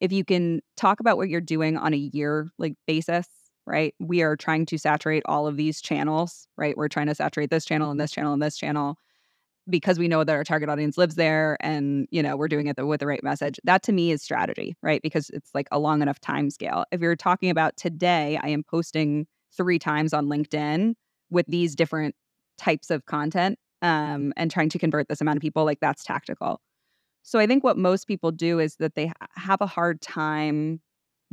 if 0.00 0.12
you 0.12 0.24
can 0.24 0.60
talk 0.76 1.00
about 1.00 1.16
what 1.16 1.28
you're 1.28 1.40
doing 1.40 1.76
on 1.76 1.94
a 1.94 1.96
year 1.96 2.48
like 2.58 2.74
basis 2.86 3.26
right 3.66 3.94
we 3.98 4.22
are 4.22 4.36
trying 4.36 4.66
to 4.66 4.78
saturate 4.78 5.22
all 5.26 5.46
of 5.46 5.56
these 5.56 5.80
channels 5.80 6.46
right 6.56 6.76
we're 6.76 6.88
trying 6.88 7.06
to 7.06 7.14
saturate 7.14 7.50
this 7.50 7.64
channel 7.64 7.90
and 7.90 8.00
this 8.00 8.12
channel 8.12 8.32
and 8.32 8.42
this 8.42 8.56
channel 8.56 8.96
because 9.68 9.98
we 9.98 10.08
know 10.08 10.24
that 10.24 10.34
our 10.34 10.44
target 10.44 10.68
audience 10.68 10.96
lives 10.96 11.16
there 11.16 11.56
and 11.60 12.06
you 12.10 12.22
know 12.22 12.36
we're 12.36 12.48
doing 12.48 12.66
it 12.66 12.86
with 12.86 13.00
the 13.00 13.06
right 13.06 13.22
message 13.22 13.58
that 13.64 13.82
to 13.82 13.92
me 13.92 14.10
is 14.12 14.22
strategy 14.22 14.76
right 14.82 15.02
because 15.02 15.30
it's 15.30 15.50
like 15.54 15.66
a 15.70 15.78
long 15.78 16.02
enough 16.02 16.20
time 16.20 16.50
scale 16.50 16.84
if 16.92 17.00
you're 17.00 17.16
talking 17.16 17.50
about 17.50 17.76
today 17.76 18.38
i 18.42 18.48
am 18.48 18.62
posting 18.62 19.26
three 19.56 19.78
times 19.78 20.12
on 20.12 20.26
linkedin 20.26 20.94
with 21.30 21.46
these 21.48 21.74
different 21.74 22.14
types 22.58 22.90
of 22.90 23.04
content 23.06 23.58
um, 23.82 24.32
and 24.36 24.50
trying 24.50 24.68
to 24.70 24.78
convert 24.78 25.08
this 25.08 25.20
amount 25.20 25.36
of 25.36 25.42
people 25.42 25.64
like 25.64 25.80
that's 25.80 26.04
tactical 26.04 26.60
so 27.26 27.40
I 27.40 27.48
think 27.48 27.64
what 27.64 27.76
most 27.76 28.06
people 28.06 28.30
do 28.30 28.60
is 28.60 28.76
that 28.76 28.94
they 28.94 29.10
have 29.34 29.60
a 29.60 29.66
hard 29.66 30.00
time 30.00 30.80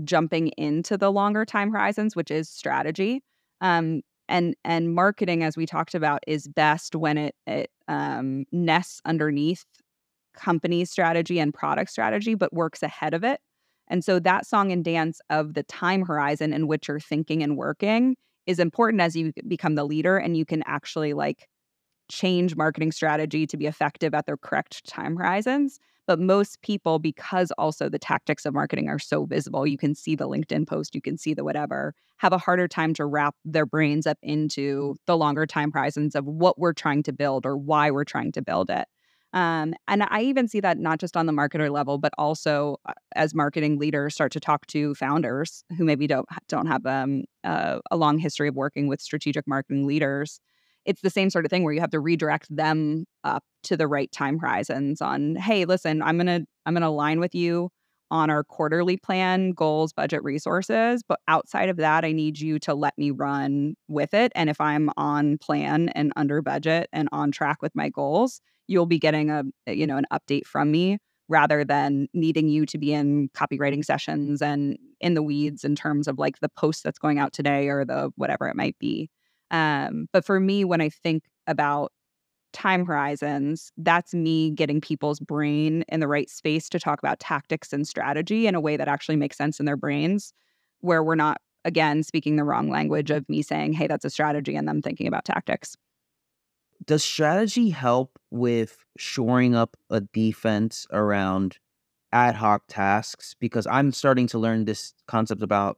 jumping 0.04 0.48
into 0.58 0.98
the 0.98 1.12
longer 1.12 1.46
time 1.46 1.72
horizons, 1.72 2.16
which 2.16 2.32
is 2.32 2.50
strategy. 2.50 3.22
Um, 3.62 4.02
and 4.30 4.56
and 4.64 4.94
marketing, 4.94 5.44
as 5.44 5.58
we 5.58 5.66
talked 5.66 5.96
about, 5.96 6.24
is 6.28 6.48
best 6.48 6.96
when 6.96 7.18
it 7.18 7.36
it 7.48 7.70
um, 7.88 8.46
nests 8.52 9.02
underneath 9.06 9.66
company 10.36 10.86
strategy 10.86 11.40
and 11.40 11.54
product 11.54 11.92
strategy, 11.92 12.36
but 12.36 12.54
works 12.54 12.82
ahead 12.84 13.14
of 13.14 13.24
it. 13.24 13.40
And 13.88 14.04
so 14.04 14.20
that 14.20 14.46
song 14.46 14.72
and 14.72 14.84
dance 14.84 15.20
of 15.30 15.54
the 15.54 15.64
time 15.64 16.04
horizon 16.06 16.54
in 16.54 16.68
which 16.68 16.88
you're 16.88 17.00
thinking 17.00 17.44
and 17.44 17.58
working 17.58 18.16
is 18.48 18.60
important 18.60 19.02
as 19.02 19.16
you 19.16 19.32
become 19.48 19.76
the 19.76 19.86
leader 19.86 20.18
and 20.18 20.36
you 20.36 20.46
can 20.46 20.64
actually 20.66 21.14
like 21.14 21.48
change 22.10 22.56
marketing 22.56 22.92
strategy 22.92 23.48
to 23.48 23.58
be 23.58 23.68
effective 23.68 24.14
at 24.14 24.26
their 24.26 24.38
correct 24.38 24.86
time 24.88 25.16
horizons. 25.16 25.80
But 26.06 26.20
most 26.20 26.62
people, 26.62 27.00
because 27.00 27.52
also 27.58 27.88
the 27.90 28.00
tactics 28.00 28.46
of 28.46 28.54
marketing 28.54 28.90
are 28.90 29.00
so 29.00 29.26
visible, 29.26 29.66
you 29.66 29.78
can 29.78 29.96
see 29.96 30.16
the 30.16 30.28
LinkedIn 30.28 30.68
post, 30.68 30.96
you 30.96 31.02
can 31.02 31.18
see 31.18 31.34
the 31.34 31.44
whatever, 31.44 31.94
have 32.18 32.34
a 32.34 32.38
harder 32.38 32.68
time 32.68 32.94
to 32.96 33.06
wrap 33.06 33.36
their 33.46 33.66
brains 33.66 34.06
up 34.06 34.18
into 34.22 34.96
the 35.08 35.18
longer 35.18 35.46
time 35.46 35.72
horizons 35.72 36.16
of 36.16 36.26
what 36.26 36.60
we're 36.60 36.74
trying 36.74 37.04
to 37.04 37.14
build 37.14 37.46
or 37.46 37.56
why 37.58 37.90
we're 37.90 38.04
trying 38.04 38.32
to 38.34 38.42
build 38.42 38.70
it. 38.70 38.86
Um, 39.34 39.74
and 39.88 40.04
I 40.04 40.22
even 40.22 40.48
see 40.48 40.60
that 40.60 40.78
not 40.78 41.00
just 41.00 41.18
on 41.18 41.26
the 41.26 41.34
marketer 41.34 41.72
level, 41.72 41.98
but 41.98 42.14
also 42.20 42.78
uh, 42.86 42.94
as 43.16 43.34
marketing 43.34 43.80
leaders 43.80 44.14
start 44.14 44.32
to 44.34 44.40
talk 44.40 44.68
to 44.68 44.94
founders 44.94 45.64
who 45.76 45.84
maybe 45.84 46.06
don't 46.06 46.28
don't 46.48 46.68
have 46.68 46.86
um, 46.86 47.24
uh, 47.44 47.80
a 47.90 47.98
long 47.98 48.20
history 48.20 48.48
of 48.48 48.56
working 48.56 48.88
with 48.88 49.02
strategic 49.02 49.48
marketing 49.48 49.88
leaders 49.88 50.40
it's 50.86 51.02
the 51.02 51.10
same 51.10 51.30
sort 51.30 51.46
of 51.46 51.50
thing 51.50 51.64
where 51.64 51.74
you 51.74 51.82
have 51.82 51.92
to 51.92 52.00
redirect 52.00 52.54
them 52.56 53.06
up 53.24 53.44
to 53.64 53.78
the 53.78 53.88
right 53.88 54.12
time 54.12 54.40
horizons 54.40 55.02
on 55.02 55.36
hey 55.36 55.66
listen 55.66 56.02
i'm 56.02 56.18
gonna 56.18 56.42
i'm 56.66 56.74
gonna 56.74 56.88
align 56.88 57.20
with 57.20 57.34
you 57.36 57.70
on 58.12 58.30
our 58.30 58.44
quarterly 58.44 58.98
plan 58.98 59.52
goals 59.52 59.94
budget 59.94 60.24
resources 60.24 61.02
but 61.08 61.20
outside 61.28 61.70
of 61.70 61.78
that 61.78 62.04
i 62.04 62.12
need 62.12 62.40
you 62.40 62.60
to 62.60 62.74
let 62.74 62.98
me 62.98 63.12
run 63.12 63.76
with 63.88 64.14
it 64.14 64.32
and 64.36 64.50
if 64.50 64.60
i'm 64.60 64.90
on 64.98 65.38
plan 65.38 65.90
and 65.90 66.12
under 66.16 66.42
budget 66.42 66.90
and 66.94 67.08
on 67.12 67.32
track 67.32 67.62
with 67.62 67.74
my 67.76 67.90
goals 67.90 68.42
you'll 68.68 68.86
be 68.86 69.00
getting 69.00 69.30
a 69.30 69.44
you 69.68 69.88
know 69.88 69.98
an 69.98 70.06
update 70.12 70.46
from 70.46 70.72
me 70.72 70.98
rather 71.30 71.64
than 71.64 72.08
needing 72.14 72.50
you 72.50 72.66
to 72.66 72.78
be 72.78 72.94
in 72.94 73.30
copywriting 73.30 73.84
sessions 73.84 74.42
and 74.42 74.78
in 75.00 75.14
the 75.14 75.24
weeds 75.24 75.64
in 75.64 75.76
terms 75.76 76.08
of 76.08 76.20
like 76.20 76.40
the 76.40 76.50
post 76.50 76.84
that's 76.84 77.00
going 77.00 77.18
out 77.18 77.34
today 77.34 77.70
or 77.70 77.86
the 77.86 78.12
whatever 78.16 78.48
it 78.48 78.56
might 78.56 78.78
be 78.78 79.10
um, 79.54 80.08
but 80.12 80.26
for 80.26 80.40
me, 80.40 80.66
when 80.66 80.82
I 80.82 80.90
think 80.90 81.24
about 81.48 81.94
time 82.54 82.86
horizons, 82.86 83.72
that's 83.78 84.14
me 84.14 84.52
getting 84.52 84.82
people's 84.82 85.20
brain 85.20 85.86
in 85.88 86.00
the 86.00 86.08
right 86.08 86.30
space 86.30 86.68
to 86.70 86.80
talk 86.80 87.00
about 87.00 87.20
tactics 87.20 87.72
and 87.72 87.88
strategy 87.88 88.48
in 88.48 88.56
a 88.56 88.60
way 88.60 88.76
that 88.76 88.88
actually 88.88 89.16
makes 89.16 89.38
sense 89.38 89.60
in 89.60 89.66
their 89.66 89.78
brains, 89.78 90.34
where 90.82 91.04
we're 91.04 91.16
not, 91.16 91.38
again, 91.66 92.02
speaking 92.02 92.36
the 92.36 92.44
wrong 92.44 92.70
language 92.70 93.12
of 93.12 93.30
me 93.30 93.44
saying, 93.44 93.74
hey, 93.74 93.86
that's 93.86 94.04
a 94.04 94.10
strategy, 94.10 94.56
and 94.56 94.68
them 94.68 94.82
thinking 94.82 95.08
about 95.08 95.24
tactics. 95.24 95.76
Does 96.84 97.04
strategy 97.04 97.70
help 97.70 98.18
with 98.32 98.78
shoring 98.98 99.56
up 99.56 99.78
a 99.90 100.02
defense 100.02 100.88
around 100.92 101.60
ad 102.12 102.36
hoc 102.36 102.64
tasks? 102.68 103.36
Because 103.40 103.68
I'm 103.68 103.92
starting 103.92 104.28
to 104.28 104.40
learn 104.40 104.66
this 104.66 104.94
concept 105.08 105.44
about 105.44 105.78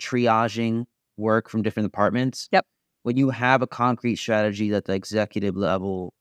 triaging 0.00 0.84
work 1.16 1.48
from 1.48 1.62
different 1.62 1.90
departments. 1.90 2.48
Yep 2.52 2.66
when 3.06 3.16
you 3.16 3.30
have 3.30 3.62
a 3.62 3.68
concrete 3.68 4.16
strategy 4.16 4.70
that 4.70 4.86
the 4.86 4.92
executive 4.92 5.56
level 5.56 6.12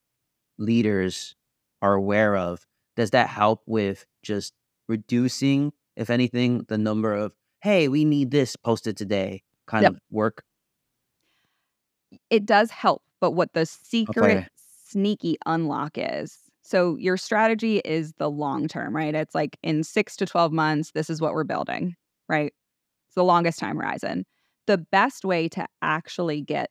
leaders 0.60 1.36
are 1.82 1.96
aware 1.96 2.38
of, 2.38 2.68
does 2.96 3.10
that 3.10 3.28
help 3.28 3.64
with 3.66 4.06
just 4.22 4.54
reducing, 4.88 5.74
if 5.96 6.12
anything, 6.12 6.64
the 6.68 6.78
number 6.78 7.12
of, 7.12 7.34
hey, 7.62 7.88
we 7.88 8.06
need 8.06 8.30
this 8.30 8.56
posted 8.56 8.96
today 8.96 9.42
kind 9.66 9.82
yep. 9.82 9.94
of 9.94 10.00
work? 10.12 10.44
It 12.30 12.46
does 12.46 12.70
help, 12.70 13.02
but 13.20 13.32
what 13.32 13.54
the 13.54 13.66
secret 13.66 14.38
okay. 14.38 14.48
sneaky 14.86 15.38
unlock 15.48 15.94
is 15.96 16.38
so 16.62 16.98
your 16.98 17.18
strategy 17.18 17.80
is 17.80 18.14
the 18.20 18.30
long 18.30 18.68
term, 18.68 18.96
right? 18.96 19.16
It's 19.16 19.34
like 19.34 19.58
in 19.64 19.84
six 19.84 20.16
to 20.18 20.28
12 20.28 20.52
months, 20.52 20.92
this 20.92 21.10
is 21.10 21.20
what 21.20 21.34
we're 21.34 21.46
building, 21.46 21.96
right? 22.30 22.54
It's 23.08 23.16
the 23.16 23.24
longest 23.24 23.58
time 23.58 23.78
horizon. 23.78 24.28
The 24.68 24.78
best 24.78 25.26
way 25.26 25.50
to 25.50 25.66
actually 25.82 26.42
get 26.42 26.70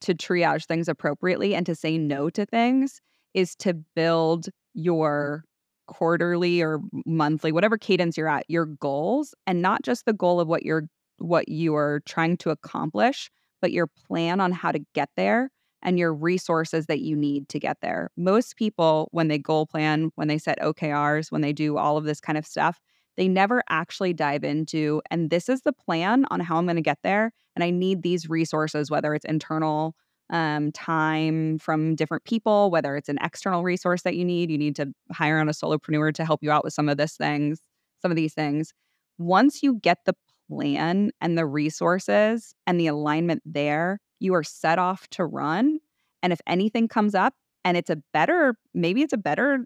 to 0.00 0.14
triage 0.14 0.66
things 0.66 0.88
appropriately 0.88 1.54
and 1.54 1.66
to 1.66 1.74
say 1.74 1.98
no 1.98 2.30
to 2.30 2.46
things 2.46 3.00
is 3.34 3.54
to 3.56 3.74
build 3.94 4.48
your 4.74 5.44
quarterly 5.86 6.62
or 6.62 6.80
monthly 7.04 7.50
whatever 7.50 7.76
cadence 7.76 8.16
you're 8.16 8.28
at 8.28 8.44
your 8.48 8.64
goals 8.64 9.34
and 9.46 9.60
not 9.60 9.82
just 9.82 10.04
the 10.04 10.12
goal 10.12 10.38
of 10.38 10.46
what 10.46 10.62
you're 10.62 10.84
what 11.18 11.48
you 11.48 11.74
are 11.74 12.00
trying 12.06 12.36
to 12.36 12.50
accomplish 12.50 13.28
but 13.60 13.72
your 13.72 13.86
plan 13.86 14.40
on 14.40 14.52
how 14.52 14.70
to 14.70 14.80
get 14.94 15.08
there 15.16 15.50
and 15.82 15.98
your 15.98 16.12
resources 16.12 16.86
that 16.86 17.00
you 17.00 17.16
need 17.16 17.48
to 17.48 17.58
get 17.58 17.78
there. 17.80 18.10
Most 18.16 18.56
people 18.56 19.08
when 19.12 19.28
they 19.28 19.38
goal 19.38 19.66
plan 19.66 20.10
when 20.14 20.28
they 20.28 20.38
set 20.38 20.60
okrs 20.60 21.32
when 21.32 21.40
they 21.40 21.52
do 21.52 21.76
all 21.76 21.96
of 21.96 22.04
this 22.04 22.20
kind 22.20 22.38
of 22.38 22.46
stuff 22.46 22.80
they 23.16 23.28
never 23.28 23.62
actually 23.68 24.12
dive 24.12 24.44
into, 24.44 25.02
and 25.10 25.30
this 25.30 25.48
is 25.48 25.62
the 25.62 25.72
plan 25.72 26.24
on 26.30 26.40
how 26.40 26.56
I'm 26.56 26.66
going 26.66 26.76
to 26.76 26.82
get 26.82 26.98
there. 27.02 27.32
And 27.54 27.64
I 27.64 27.70
need 27.70 28.02
these 28.02 28.28
resources, 28.28 28.90
whether 28.90 29.14
it's 29.14 29.24
internal 29.24 29.94
um, 30.30 30.70
time 30.72 31.58
from 31.58 31.96
different 31.96 32.24
people, 32.24 32.70
whether 32.70 32.96
it's 32.96 33.08
an 33.08 33.18
external 33.22 33.62
resource 33.64 34.02
that 34.02 34.14
you 34.14 34.24
need, 34.24 34.50
you 34.50 34.58
need 34.58 34.76
to 34.76 34.92
hire 35.12 35.38
on 35.38 35.48
a 35.48 35.52
solopreneur 35.52 36.14
to 36.14 36.24
help 36.24 36.42
you 36.42 36.50
out 36.50 36.64
with 36.64 36.72
some 36.72 36.88
of 36.88 36.96
this 36.96 37.16
things, 37.16 37.60
some 38.00 38.10
of 38.10 38.16
these 38.16 38.32
things. 38.32 38.72
Once 39.18 39.62
you 39.62 39.74
get 39.82 39.98
the 40.06 40.14
plan 40.48 41.10
and 41.20 41.36
the 41.36 41.46
resources 41.46 42.54
and 42.66 42.78
the 42.78 42.86
alignment 42.86 43.42
there, 43.44 43.98
you 44.20 44.34
are 44.34 44.44
set 44.44 44.78
off 44.78 45.08
to 45.08 45.24
run. 45.24 45.80
And 46.22 46.32
if 46.32 46.40
anything 46.46 46.88
comes 46.88 47.14
up 47.14 47.34
and 47.64 47.76
it's 47.76 47.90
a 47.90 47.98
better, 48.12 48.54
maybe 48.72 49.02
it's 49.02 49.12
a 49.12 49.18
better 49.18 49.64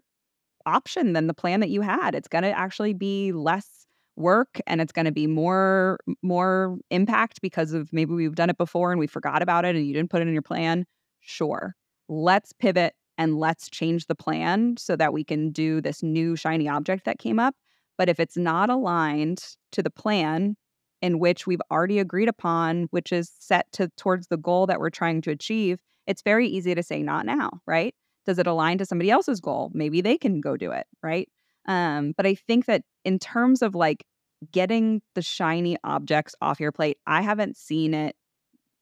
option 0.65 1.13
than 1.13 1.27
the 1.27 1.33
plan 1.33 1.59
that 1.59 1.69
you 1.69 1.81
had. 1.81 2.15
It's 2.15 2.27
going 2.27 2.43
to 2.43 2.51
actually 2.51 2.93
be 2.93 3.31
less 3.31 3.85
work 4.15 4.61
and 4.65 4.79
it's 4.79 4.93
going 4.93 5.05
to 5.05 5.11
be 5.11 5.27
more 5.27 5.97
more 6.23 6.77
impact 6.89 7.41
because 7.41 7.73
of 7.73 7.91
maybe 7.91 8.13
we've 8.13 8.35
done 8.35 8.49
it 8.49 8.57
before 8.57 8.91
and 8.91 8.99
we 8.99 9.07
forgot 9.07 9.41
about 9.41 9.65
it 9.65 9.75
and 9.75 9.85
you 9.85 9.93
didn't 9.93 10.09
put 10.09 10.21
it 10.21 10.27
in 10.27 10.33
your 10.33 10.41
plan. 10.41 10.85
Sure. 11.19 11.75
Let's 12.07 12.53
pivot 12.53 12.93
and 13.17 13.37
let's 13.37 13.69
change 13.69 14.07
the 14.07 14.15
plan 14.15 14.75
so 14.77 14.95
that 14.95 15.13
we 15.13 15.23
can 15.23 15.51
do 15.51 15.81
this 15.81 16.01
new 16.03 16.35
shiny 16.35 16.67
object 16.67 17.05
that 17.05 17.19
came 17.19 17.39
up. 17.39 17.55
But 17.97 18.09
if 18.09 18.19
it's 18.19 18.37
not 18.37 18.69
aligned 18.69 19.43
to 19.71 19.83
the 19.83 19.89
plan 19.89 20.55
in 21.01 21.19
which 21.19 21.45
we've 21.45 21.61
already 21.71 21.99
agreed 21.99 22.29
upon, 22.29 22.87
which 22.91 23.11
is 23.11 23.31
set 23.39 23.71
to 23.73 23.89
towards 23.97 24.27
the 24.27 24.37
goal 24.37 24.65
that 24.67 24.79
we're 24.79 24.89
trying 24.89 25.21
to 25.21 25.31
achieve, 25.31 25.79
it's 26.07 26.21
very 26.21 26.47
easy 26.47 26.75
to 26.75 26.83
say 26.83 27.01
not 27.03 27.25
now, 27.25 27.49
right? 27.65 27.93
Does 28.25 28.39
it 28.39 28.47
align 28.47 28.77
to 28.79 28.85
somebody 28.85 29.11
else's 29.11 29.39
goal? 29.39 29.71
Maybe 29.73 30.01
they 30.01 30.17
can 30.17 30.41
go 30.41 30.57
do 30.57 30.71
it, 30.71 30.87
right? 31.03 31.29
Um, 31.67 32.13
but 32.15 32.25
I 32.25 32.35
think 32.35 32.65
that 32.65 32.83
in 33.03 33.19
terms 33.19 33.61
of 33.61 33.75
like 33.75 34.05
getting 34.51 35.01
the 35.13 35.21
shiny 35.21 35.77
objects 35.83 36.35
off 36.41 36.59
your 36.59 36.71
plate, 36.71 36.97
I 37.07 37.21
haven't 37.21 37.57
seen 37.57 37.93
it. 37.93 38.15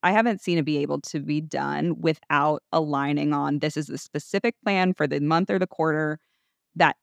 I 0.02 0.12
haven't 0.12 0.42
seen 0.42 0.58
it 0.58 0.66
be 0.66 0.80
able 0.80 1.00
to 1.02 1.20
be 1.20 1.40
done 1.40 2.02
without 2.02 2.62
aligning 2.74 3.34
on 3.34 3.60
this 3.60 3.78
is 3.78 3.88
the 3.88 3.98
specific 3.98 4.56
plan 4.64 4.94
for 4.94 5.08
the 5.08 5.22
month 5.22 5.50
or 5.50 5.60
the 5.60 5.68
quarter 5.68 6.20
that 6.76 6.98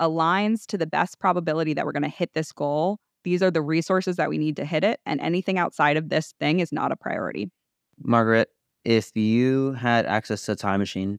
aligns 0.00 0.64
to 0.66 0.78
the 0.78 0.86
best 0.86 1.18
probability 1.18 1.74
that 1.74 1.84
we're 1.84 1.92
going 1.92 2.02
to 2.02 2.08
hit 2.08 2.34
this 2.34 2.52
goal. 2.52 2.98
These 3.24 3.42
are 3.42 3.50
the 3.50 3.62
resources 3.62 4.16
that 4.16 4.30
we 4.30 4.38
need 4.38 4.54
to 4.56 4.64
hit 4.64 4.84
it. 4.84 5.00
And 5.04 5.20
anything 5.20 5.58
outside 5.58 5.96
of 5.96 6.08
this 6.08 6.34
thing 6.38 6.60
is 6.60 6.70
not 6.70 6.92
a 6.92 6.96
priority. 6.96 7.50
Margaret, 7.98 8.50
if 8.84 9.16
you 9.16 9.72
had 9.72 10.06
access 10.06 10.44
to 10.46 10.52
a 10.52 10.56
time 10.56 10.78
machine 10.78 11.18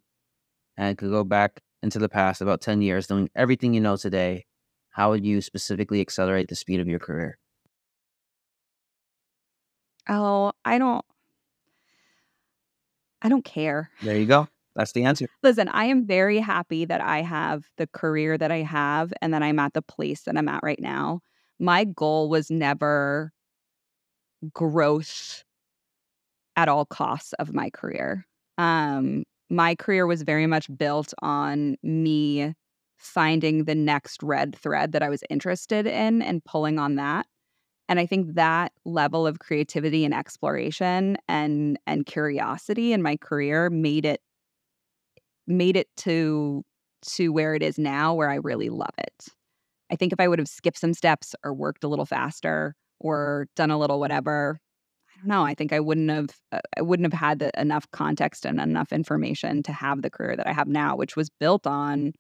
and 0.78 0.98
could 0.98 1.10
go 1.10 1.24
back 1.24 1.62
into 1.84 2.00
the 2.00 2.10
past 2.10 2.42
about 2.42 2.62
10 2.62 2.82
years, 2.82 3.10
knowing 3.10 3.30
everything 3.36 3.74
you 3.74 3.82
know 3.82 3.98
today, 3.98 4.46
how 4.92 5.12
would 5.12 5.26
you 5.26 5.42
specifically 5.42 6.02
accelerate 6.02 6.48
the 6.48 6.56
speed 6.56 6.80
of 6.80 6.88
your 6.88 7.00
career? 7.00 7.38
Oh, 10.10 10.54
I 10.64 10.78
don't 10.78 11.06
I 13.22 13.30
don't 13.30 13.44
care. 13.44 13.90
There 14.02 14.18
you 14.18 14.26
go. 14.26 14.48
That's 14.76 14.92
the 14.92 15.04
answer. 15.04 15.28
Listen, 15.42 15.70
I 15.70 15.86
am 15.86 16.06
very 16.06 16.38
happy 16.38 16.86
that 16.86 17.02
I 17.02 17.24
have 17.24 17.66
the 17.78 17.88
career 17.88 18.38
that 18.38 18.52
I 18.52 18.62
have 18.62 19.12
and 19.22 19.34
that 19.34 19.42
I'm 19.42 19.58
at 19.60 19.74
the 19.74 19.82
place 19.82 20.24
that 20.24 20.38
I'm 20.38 20.48
at 20.48 20.62
right 20.62 20.80
now. 20.80 21.22
My 21.60 21.84
goal 21.84 22.30
was 22.30 22.52
never 22.52 23.34
growth 24.54 25.44
at 26.56 26.70
all 26.70 26.86
costs 26.86 27.34
of 27.34 27.54
my 27.54 27.72
career. 27.72 28.28
Um, 28.60 29.24
my 29.50 29.76
career 29.76 30.06
was 30.08 30.22
very 30.24 30.48
much 30.48 30.68
built 30.78 31.14
on 31.22 31.78
me 31.84 32.54
finding 32.98 33.66
the 33.66 33.76
next 33.76 34.24
red 34.24 34.56
thread 34.56 34.91
that 34.91 35.04
I 35.04 35.10
was 35.10 35.24
interested 35.30 35.86
in 35.86 36.22
and 36.22 36.43
pulling 36.43 36.80
on 36.80 36.95
that. 36.95 37.26
And 37.89 38.00
I 38.00 38.06
think 38.06 38.36
that 38.36 38.74
level 38.86 39.28
of 39.28 39.39
creativity 39.39 40.06
and 40.06 40.14
exploration 40.14 41.18
and 41.30 41.80
and 41.88 42.06
curiosity 42.06 42.93
in 42.93 43.02
my 43.02 43.18
career 43.18 43.70
made 43.70 44.06
it 44.06 44.22
made 45.48 45.78
it 45.78 45.88
to 45.98 46.64
to 47.04 47.30
where 47.32 47.56
it 47.56 47.64
is 47.64 47.78
now 47.78 48.14
where 48.14 48.30
I 48.30 48.36
really 48.36 48.70
love 48.70 48.93
it. 48.98 49.28
I 49.91 49.95
think 49.95 50.14
if 50.14 50.20
I 50.20 50.28
would 50.28 50.39
have 50.39 50.48
skipped 50.48 50.80
some 50.80 50.93
steps 50.93 51.36
or 51.43 51.54
worked 51.54 51.84
a 51.84 51.88
little 51.88 52.06
faster 52.06 52.76
or 53.00 53.48
done 53.56 53.72
a 53.72 53.80
little 53.80 54.00
whatever, 54.00 54.60
don't 55.18 55.28
know. 55.28 55.43
I 55.43 55.53
think 55.53 55.74
I 55.74 55.80
wouldn't 55.80 56.09
have 56.09 56.30
uh, 56.51 56.59
I 56.78 56.82
wouldn't 56.82 57.11
have 57.11 57.20
had 57.20 57.39
the, 57.39 57.51
enough 57.59 57.86
context 57.91 58.45
and 58.45 58.59
enough 58.59 58.91
information 58.91 59.63
to 59.63 59.74
have 59.74 60.01
the 60.01 60.09
career 60.09 60.36
that 60.36 60.47
I 60.47 60.53
have 60.53 60.68
now, 60.68 60.95
which 60.95 61.15
was 61.15 61.30
built 61.39 61.68
on 61.68 62.13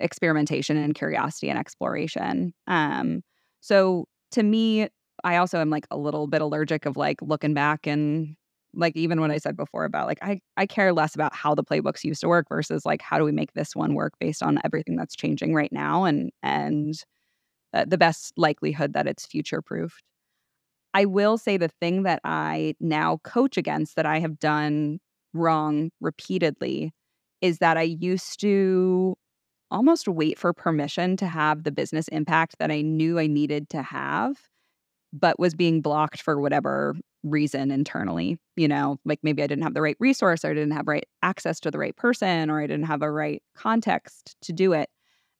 experimentation 0.00 0.76
and 0.76 0.94
curiosity 0.94 1.48
and 1.50 1.58
exploration. 1.58 2.54
Um, 2.66 3.22
so 3.60 4.06
to 4.32 4.42
me, 4.42 4.88
I 5.24 5.36
also 5.36 5.60
am 5.60 5.70
like 5.70 5.86
a 5.90 5.96
little 5.96 6.26
bit 6.26 6.42
allergic 6.42 6.86
of 6.86 6.96
like 6.96 7.22
looking 7.22 7.54
back 7.54 7.86
and 7.86 8.36
like 8.74 8.96
even 8.96 9.20
what 9.20 9.30
I 9.30 9.38
said 9.38 9.56
before 9.56 9.84
about 9.84 10.06
like 10.08 10.18
I 10.22 10.40
I 10.56 10.66
care 10.66 10.92
less 10.92 11.14
about 11.14 11.34
how 11.34 11.54
the 11.54 11.64
playbooks 11.64 12.04
used 12.04 12.20
to 12.22 12.28
work 12.28 12.46
versus 12.48 12.84
like 12.84 13.02
how 13.02 13.18
do 13.18 13.24
we 13.24 13.32
make 13.32 13.52
this 13.54 13.76
one 13.76 13.94
work 13.94 14.14
based 14.20 14.42
on 14.42 14.58
everything 14.64 14.96
that's 14.96 15.16
changing 15.16 15.54
right 15.54 15.72
now 15.72 16.04
and 16.04 16.30
and 16.42 16.94
uh, 17.72 17.84
the 17.86 17.98
best 17.98 18.32
likelihood 18.36 18.92
that 18.94 19.06
it's 19.06 19.26
future 19.26 19.62
proofed. 19.62 20.02
I 20.94 21.04
will 21.06 21.36
say 21.36 21.56
the 21.56 21.68
thing 21.68 22.04
that 22.04 22.20
I 22.24 22.74
now 22.80 23.18
coach 23.24 23.56
against 23.56 23.96
that 23.96 24.06
I 24.06 24.20
have 24.20 24.38
done 24.38 25.00
wrong 25.32 25.90
repeatedly 26.00 26.92
is 27.40 27.58
that 27.58 27.76
I 27.76 27.82
used 27.82 28.40
to 28.40 29.16
almost 29.70 30.06
wait 30.06 30.38
for 30.38 30.52
permission 30.52 31.16
to 31.16 31.26
have 31.26 31.64
the 31.64 31.72
business 31.72 32.06
impact 32.08 32.56
that 32.60 32.70
I 32.70 32.80
knew 32.82 33.18
I 33.18 33.26
needed 33.26 33.68
to 33.70 33.82
have, 33.82 34.36
but 35.12 35.38
was 35.38 35.54
being 35.54 35.82
blocked 35.82 36.22
for 36.22 36.40
whatever 36.40 36.94
reason 37.24 37.70
internally. 37.72 38.38
You 38.56 38.68
know, 38.68 38.98
like 39.04 39.18
maybe 39.22 39.42
I 39.42 39.48
didn't 39.48 39.64
have 39.64 39.74
the 39.74 39.82
right 39.82 39.96
resource 39.98 40.44
or 40.44 40.50
I 40.50 40.54
didn't 40.54 40.72
have 40.72 40.86
right 40.86 41.06
access 41.22 41.58
to 41.60 41.70
the 41.70 41.78
right 41.78 41.96
person 41.96 42.50
or 42.50 42.60
I 42.60 42.66
didn't 42.68 42.86
have 42.86 43.02
a 43.02 43.10
right 43.10 43.42
context 43.56 44.36
to 44.42 44.52
do 44.52 44.72
it. 44.72 44.90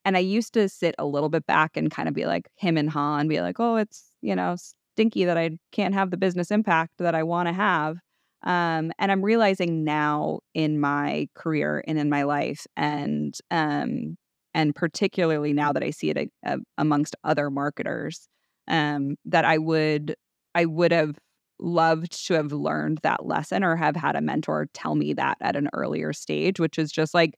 And 0.05 0.17
I 0.17 0.21
used 0.21 0.53
to 0.55 0.69
sit 0.69 0.95
a 0.99 1.07
little 1.07 1.29
bit 1.29 1.47
back 1.47 1.77
and 1.77 1.91
kind 1.91 2.09
of 2.09 2.15
be 2.15 2.27
like 2.27 2.49
him 2.57 2.77
and 2.77 2.91
Ha 2.91 3.19
and 3.19 3.29
be 3.29 3.41
like, 3.41 3.61
oh, 3.61 3.77
it's, 3.77 4.05
you 4.21 4.35
know, 4.37 4.57
stinky 4.95 5.25
that 5.25 5.37
I 5.37 5.51
can't 5.73 5.95
have 5.95 6.11
the 6.11 6.17
business 6.17 6.51
impact 6.51 6.93
that 6.99 7.15
I 7.15 7.25
want 7.25 7.49
to 7.49 7.53
have. 7.53 7.97
Um, 8.45 8.93
and 8.99 9.11
I'm 9.11 9.25
realizing 9.25 9.85
now 9.85 10.41
in 10.55 10.79
my 10.79 11.29
career 11.35 11.83
and 11.87 11.99
in 11.99 12.11
my 12.11 12.25
life, 12.25 12.67
and 12.77 13.35
um, 13.51 14.17
and 14.53 14.75
particularly 14.75 15.53
now 15.53 15.73
that 15.73 15.83
I 15.83 15.91
see 15.91 16.11
it 16.11 16.17
a, 16.19 16.29
a, 16.45 16.59
amongst 16.77 17.17
other 17.25 17.51
marketers, 17.51 18.29
um, 18.69 19.17
that 19.25 19.45
I 19.45 19.59
would 19.59 20.15
I 20.55 20.67
would 20.67 20.93
have 20.93 21.17
loved 21.59 22.27
to 22.27 22.35
have 22.35 22.53
learned 22.53 22.99
that 23.03 23.25
lesson 23.25 23.65
or 23.65 23.77
have 23.77 23.97
had 23.97 24.15
a 24.15 24.21
mentor 24.21 24.69
tell 24.75 24.95
me 24.95 25.15
that 25.15 25.39
at 25.41 25.57
an 25.57 25.71
earlier 25.73 26.13
stage, 26.13 26.61
which 26.61 26.79
is 26.79 26.93
just 26.93 27.15
like 27.15 27.35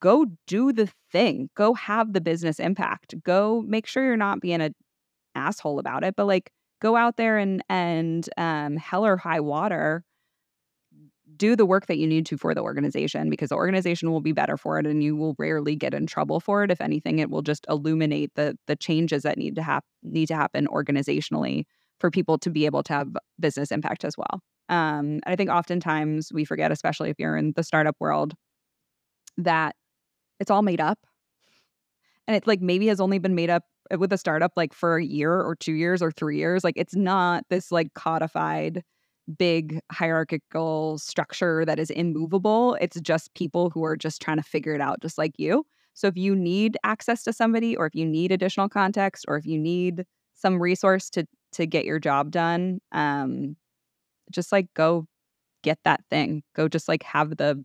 go 0.00 0.26
do 0.46 0.72
the 0.72 0.88
thing, 1.12 1.50
go 1.54 1.74
have 1.74 2.12
the 2.12 2.20
business 2.20 2.58
impact, 2.60 3.14
go 3.24 3.62
make 3.66 3.86
sure 3.86 4.04
you're 4.04 4.16
not 4.16 4.40
being 4.40 4.60
an 4.60 4.74
asshole 5.38 5.78
about 5.78 6.04
it, 6.04 6.16
but 6.16 6.26
like 6.26 6.50
go 6.80 6.96
out 6.96 7.16
there 7.16 7.38
and 7.38 7.62
and 7.68 8.28
um, 8.36 8.76
hell 8.76 9.06
or 9.06 9.16
high 9.16 9.40
water 9.40 10.04
do 11.36 11.54
the 11.54 11.66
work 11.66 11.86
that 11.86 11.98
you 11.98 12.06
need 12.06 12.26
to 12.26 12.36
for 12.36 12.54
the 12.54 12.62
organization 12.62 13.30
because 13.30 13.50
the 13.50 13.54
organization 13.54 14.10
will 14.10 14.20
be 14.20 14.32
better 14.32 14.56
for 14.56 14.78
it 14.78 14.86
and 14.86 15.02
you 15.02 15.14
will 15.14 15.36
rarely 15.38 15.76
get 15.76 15.94
in 15.94 16.06
trouble 16.06 16.40
for 16.40 16.64
it. 16.64 16.70
If 16.70 16.80
anything 16.80 17.18
it 17.18 17.30
will 17.30 17.42
just 17.42 17.66
illuminate 17.68 18.32
the 18.34 18.58
the 18.66 18.76
changes 18.76 19.22
that 19.22 19.38
need 19.38 19.54
to 19.56 19.62
happen 19.62 19.88
need 20.02 20.26
to 20.28 20.36
happen 20.36 20.66
organizationally 20.66 21.64
for 22.00 22.10
people 22.10 22.38
to 22.38 22.50
be 22.50 22.66
able 22.66 22.82
to 22.84 22.92
have 22.92 23.08
business 23.38 23.70
impact 23.70 24.04
as 24.04 24.14
well. 24.16 24.40
Um, 24.70 25.20
and 25.24 25.24
i 25.26 25.34
think 25.36 25.48
oftentimes 25.48 26.30
we 26.32 26.44
forget 26.44 26.70
especially 26.70 27.08
if 27.08 27.18
you're 27.18 27.38
in 27.38 27.52
the 27.56 27.62
startup 27.62 27.96
world 28.00 28.34
that 29.38 29.76
it's 30.40 30.50
all 30.50 30.62
made 30.62 30.80
up. 30.80 30.98
And 32.26 32.36
it's 32.36 32.46
like 32.46 32.60
maybe 32.60 32.88
has 32.88 33.00
only 33.00 33.18
been 33.18 33.34
made 33.34 33.50
up 33.50 33.64
with 33.98 34.12
a 34.12 34.18
startup 34.18 34.52
like 34.56 34.72
for 34.74 34.98
a 34.98 35.04
year 35.04 35.40
or 35.40 35.54
two 35.56 35.72
years 35.72 36.02
or 36.02 36.10
three 36.10 36.36
years 36.36 36.64
like 36.64 36.74
it's 36.76 36.94
not 36.96 37.44
this 37.48 37.72
like 37.72 37.94
codified 37.94 38.82
big 39.36 39.80
hierarchical 39.92 40.98
structure 40.98 41.64
that 41.64 41.78
is 41.78 41.90
immovable. 41.90 42.76
It's 42.80 43.00
just 43.00 43.34
people 43.34 43.70
who 43.70 43.84
are 43.84 43.96
just 43.96 44.22
trying 44.22 44.38
to 44.38 44.42
figure 44.42 44.74
it 44.74 44.80
out 44.80 45.02
just 45.02 45.18
like 45.18 45.34
you. 45.38 45.66
So 45.94 46.06
if 46.06 46.16
you 46.16 46.34
need 46.34 46.78
access 46.84 47.22
to 47.24 47.32
somebody 47.32 47.76
or 47.76 47.86
if 47.86 47.94
you 47.94 48.06
need 48.06 48.32
additional 48.32 48.68
context 48.68 49.24
or 49.28 49.36
if 49.36 49.44
you 49.46 49.58
need 49.58 50.04
some 50.34 50.60
resource 50.60 51.10
to 51.10 51.26
to 51.52 51.66
get 51.66 51.84
your 51.86 51.98
job 51.98 52.30
done 52.30 52.78
um 52.92 53.56
just 54.30 54.52
like 54.52 54.66
go 54.74 55.06
get 55.62 55.78
that 55.84 56.02
thing. 56.10 56.42
Go 56.54 56.68
just 56.68 56.88
like 56.88 57.02
have 57.04 57.36
the 57.36 57.62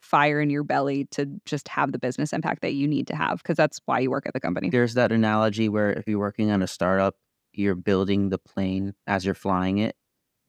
fire 0.00 0.40
in 0.40 0.50
your 0.50 0.64
belly 0.64 1.06
to 1.12 1.26
just 1.44 1.68
have 1.68 1.92
the 1.92 1.98
business 1.98 2.32
impact 2.32 2.62
that 2.62 2.72
you 2.72 2.88
need 2.88 3.06
to 3.06 3.16
have 3.16 3.38
because 3.38 3.56
that's 3.56 3.80
why 3.84 4.00
you 4.00 4.10
work 4.10 4.26
at 4.26 4.32
the 4.32 4.40
company. 4.40 4.70
There's 4.70 4.94
that 4.94 5.12
analogy 5.12 5.68
where 5.68 5.92
if 5.92 6.08
you're 6.08 6.18
working 6.18 6.50
on 6.50 6.62
a 6.62 6.66
startup, 6.66 7.16
you're 7.52 7.74
building 7.74 8.30
the 8.30 8.38
plane 8.38 8.94
as 9.06 9.24
you're 9.24 9.34
flying 9.34 9.78
it. 9.78 9.96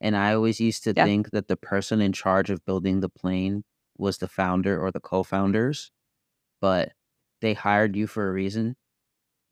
And 0.00 0.16
I 0.16 0.34
always 0.34 0.60
used 0.60 0.84
to 0.84 0.94
yeah. 0.96 1.04
think 1.04 1.30
that 1.30 1.48
the 1.48 1.56
person 1.56 2.00
in 2.00 2.12
charge 2.12 2.50
of 2.50 2.64
building 2.64 3.00
the 3.00 3.08
plane 3.08 3.64
was 3.96 4.18
the 4.18 4.28
founder 4.28 4.80
or 4.80 4.90
the 4.90 5.00
co 5.00 5.22
founders, 5.22 5.92
but 6.60 6.92
they 7.40 7.54
hired 7.54 7.94
you 7.94 8.06
for 8.06 8.28
a 8.28 8.32
reason. 8.32 8.76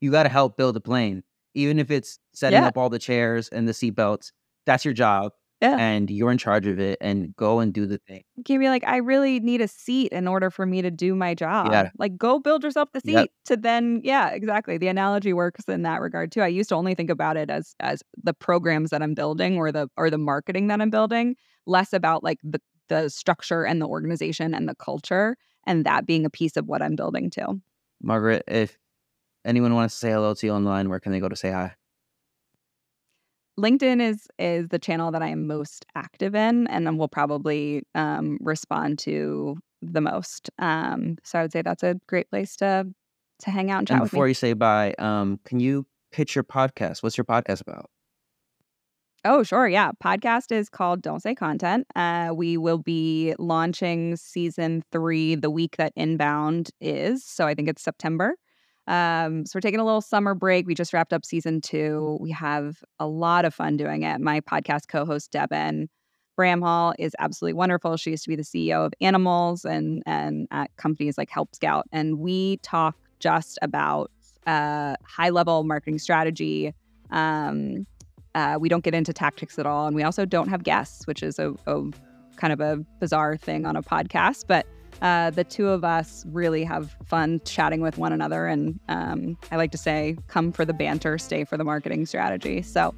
You 0.01 0.11
got 0.11 0.23
to 0.23 0.29
help 0.29 0.57
build 0.57 0.75
a 0.75 0.81
plane, 0.81 1.23
even 1.53 1.79
if 1.79 1.91
it's 1.91 2.19
setting 2.33 2.61
yeah. 2.61 2.67
up 2.67 2.77
all 2.77 2.89
the 2.89 2.99
chairs 2.99 3.49
and 3.49 3.67
the 3.67 3.71
seatbelts. 3.71 4.31
That's 4.65 4.83
your 4.83 4.93
job. 4.93 5.31
Yeah. 5.61 5.77
And 5.77 6.09
you're 6.09 6.31
in 6.31 6.39
charge 6.39 6.65
of 6.65 6.79
it 6.79 6.97
and 7.01 7.35
go 7.35 7.59
and 7.59 7.71
do 7.71 7.85
the 7.85 7.99
thing. 7.99 8.23
You 8.35 8.43
can 8.43 8.59
be 8.59 8.67
like, 8.67 8.83
I 8.85 8.97
really 8.97 9.39
need 9.39 9.61
a 9.61 9.67
seat 9.67 10.11
in 10.11 10.27
order 10.27 10.49
for 10.49 10.65
me 10.65 10.81
to 10.81 10.89
do 10.89 11.13
my 11.13 11.35
job. 11.35 11.71
Yeah. 11.71 11.91
Like 11.99 12.17
go 12.17 12.39
build 12.39 12.63
yourself 12.63 12.89
the 12.93 12.99
seat 12.99 13.13
yep. 13.13 13.29
to 13.45 13.57
then 13.57 14.01
yeah, 14.03 14.29
exactly. 14.29 14.79
The 14.79 14.87
analogy 14.87 15.33
works 15.33 15.65
in 15.67 15.83
that 15.83 16.01
regard 16.01 16.31
too. 16.31 16.41
I 16.41 16.47
used 16.47 16.69
to 16.69 16.75
only 16.75 16.95
think 16.95 17.11
about 17.11 17.37
it 17.37 17.51
as 17.51 17.75
as 17.79 18.01
the 18.21 18.33
programs 18.33 18.89
that 18.89 19.03
I'm 19.03 19.13
building 19.13 19.57
or 19.57 19.71
the 19.71 19.87
or 19.97 20.09
the 20.09 20.17
marketing 20.17 20.67
that 20.67 20.81
I'm 20.81 20.89
building, 20.89 21.35
less 21.67 21.93
about 21.93 22.23
like 22.23 22.39
the 22.43 22.59
the 22.89 23.09
structure 23.09 23.63
and 23.63 23.79
the 23.79 23.87
organization 23.87 24.53
and 24.53 24.67
the 24.67 24.75
culture 24.75 25.37
and 25.65 25.85
that 25.85 26.07
being 26.07 26.25
a 26.25 26.29
piece 26.29 26.57
of 26.57 26.67
what 26.67 26.81
I'm 26.81 26.95
building 26.95 27.29
too. 27.29 27.61
Margaret, 28.01 28.43
if 28.47 28.77
anyone 29.45 29.75
wants 29.75 29.93
to 29.93 29.99
say 29.99 30.11
hello 30.11 30.33
to 30.33 30.45
you 30.47 30.53
online, 30.53 30.89
where 30.89 30.99
can 30.99 31.11
they 31.11 31.19
go 31.19 31.29
to 31.29 31.35
say 31.35 31.51
hi? 31.51 31.75
LinkedIn 33.59 34.01
is 34.01 34.27
is 34.39 34.69
the 34.69 34.79
channel 34.79 35.11
that 35.11 35.21
I 35.21 35.27
am 35.27 35.47
most 35.47 35.85
active 35.95 36.35
in, 36.35 36.67
and 36.67 36.87
then 36.87 36.97
will 36.97 37.07
probably 37.07 37.83
um, 37.95 38.37
respond 38.41 38.99
to 38.99 39.57
the 39.81 40.01
most. 40.01 40.49
Um, 40.59 41.17
so 41.23 41.39
I 41.39 41.41
would 41.43 41.51
say 41.51 41.61
that's 41.61 41.83
a 41.83 41.95
great 42.07 42.29
place 42.29 42.55
to 42.57 42.87
to 43.39 43.51
hang 43.51 43.71
out 43.71 43.79
and 43.79 43.87
chat 43.87 44.01
and 44.01 44.09
before 44.09 44.27
you 44.27 44.33
say 44.33 44.53
bye, 44.53 44.93
um, 44.99 45.39
can 45.45 45.59
you 45.59 45.85
pitch 46.11 46.35
your 46.35 46.43
podcast? 46.43 47.03
What's 47.03 47.17
your 47.17 47.25
podcast 47.25 47.61
about? 47.61 47.89
Oh, 49.23 49.43
sure. 49.43 49.67
Yeah. 49.67 49.91
Podcast 50.03 50.51
is 50.51 50.67
called 50.67 51.03
Don't 51.03 51.21
Say 51.21 51.35
Content. 51.35 51.85
Uh, 51.95 52.31
we 52.33 52.57
will 52.57 52.79
be 52.79 53.35
launching 53.37 54.15
season 54.15 54.83
three 54.91 55.35
the 55.35 55.51
week 55.51 55.77
that 55.77 55.93
Inbound 55.95 56.71
is. 56.81 57.23
So 57.23 57.45
I 57.45 57.53
think 57.53 57.69
it's 57.69 57.83
September. 57.83 58.35
Um, 58.87 59.45
so 59.45 59.51
we're 59.55 59.61
taking 59.61 59.79
a 59.79 59.85
little 59.85 60.01
summer 60.01 60.33
break. 60.33 60.65
We 60.65 60.73
just 60.73 60.93
wrapped 60.93 61.13
up 61.13 61.25
season 61.25 61.61
two. 61.61 62.17
We 62.19 62.31
have 62.31 62.83
a 62.99 63.07
lot 63.07 63.45
of 63.45 63.53
fun 63.53 63.77
doing 63.77 64.03
it. 64.03 64.19
My 64.19 64.41
podcast 64.41 64.87
co-host 64.87 65.31
Devin 65.31 65.89
Bramhall 66.37 66.93
is 66.97 67.15
absolutely 67.19 67.53
wonderful. 67.53 67.97
She 67.97 68.11
used 68.11 68.23
to 68.23 68.29
be 68.29 68.35
the 68.35 68.43
CEO 68.43 68.85
of 68.85 68.93
Animalz 69.01 69.65
and 69.65 70.01
and 70.05 70.47
at 70.51 70.75
companies 70.77 71.17
like 71.17 71.29
Help 71.29 71.53
Scout, 71.55 71.85
and 71.91 72.19
we 72.19 72.57
talk 72.57 72.95
just 73.19 73.59
about 73.61 74.11
uh, 74.47 74.95
high 75.05 75.29
level 75.29 75.63
marketing 75.63 75.99
strategy. 75.99 76.73
Um, 77.11 77.85
uh, 78.33 78.57
we 78.59 78.69
don't 78.69 78.83
get 78.83 78.95
into 78.95 79.13
tactics 79.13 79.59
at 79.59 79.65
all, 79.65 79.87
and 79.87 79.95
we 79.95 80.03
also 80.03 80.25
don't 80.25 80.47
have 80.47 80.63
guests, 80.63 81.05
which 81.05 81.21
is 81.21 81.37
a, 81.37 81.53
a 81.67 81.83
kind 82.37 82.53
of 82.53 82.59
a 82.59 82.77
bizarre 82.99 83.37
thing 83.37 83.65
on 83.65 83.75
a 83.75 83.83
podcast, 83.83 84.45
but 84.47 84.65
uh, 85.01 85.29
the 85.31 85.43
two 85.43 85.67
of 85.67 85.83
us 85.83 86.25
really 86.27 86.63
have 86.63 86.95
fun 87.05 87.41
chatting 87.45 87.81
with 87.81 87.97
one 87.97 88.13
another. 88.13 88.47
And 88.47 88.79
um, 88.87 89.37
I 89.51 89.57
like 89.57 89.71
to 89.71 89.77
say, 89.77 90.17
come 90.27 90.51
for 90.51 90.65
the 90.65 90.73
banter, 90.73 91.17
stay 91.17 91.43
for 91.43 91.57
the 91.57 91.63
marketing 91.63 92.05
strategy. 92.05 92.61
So 92.61 92.93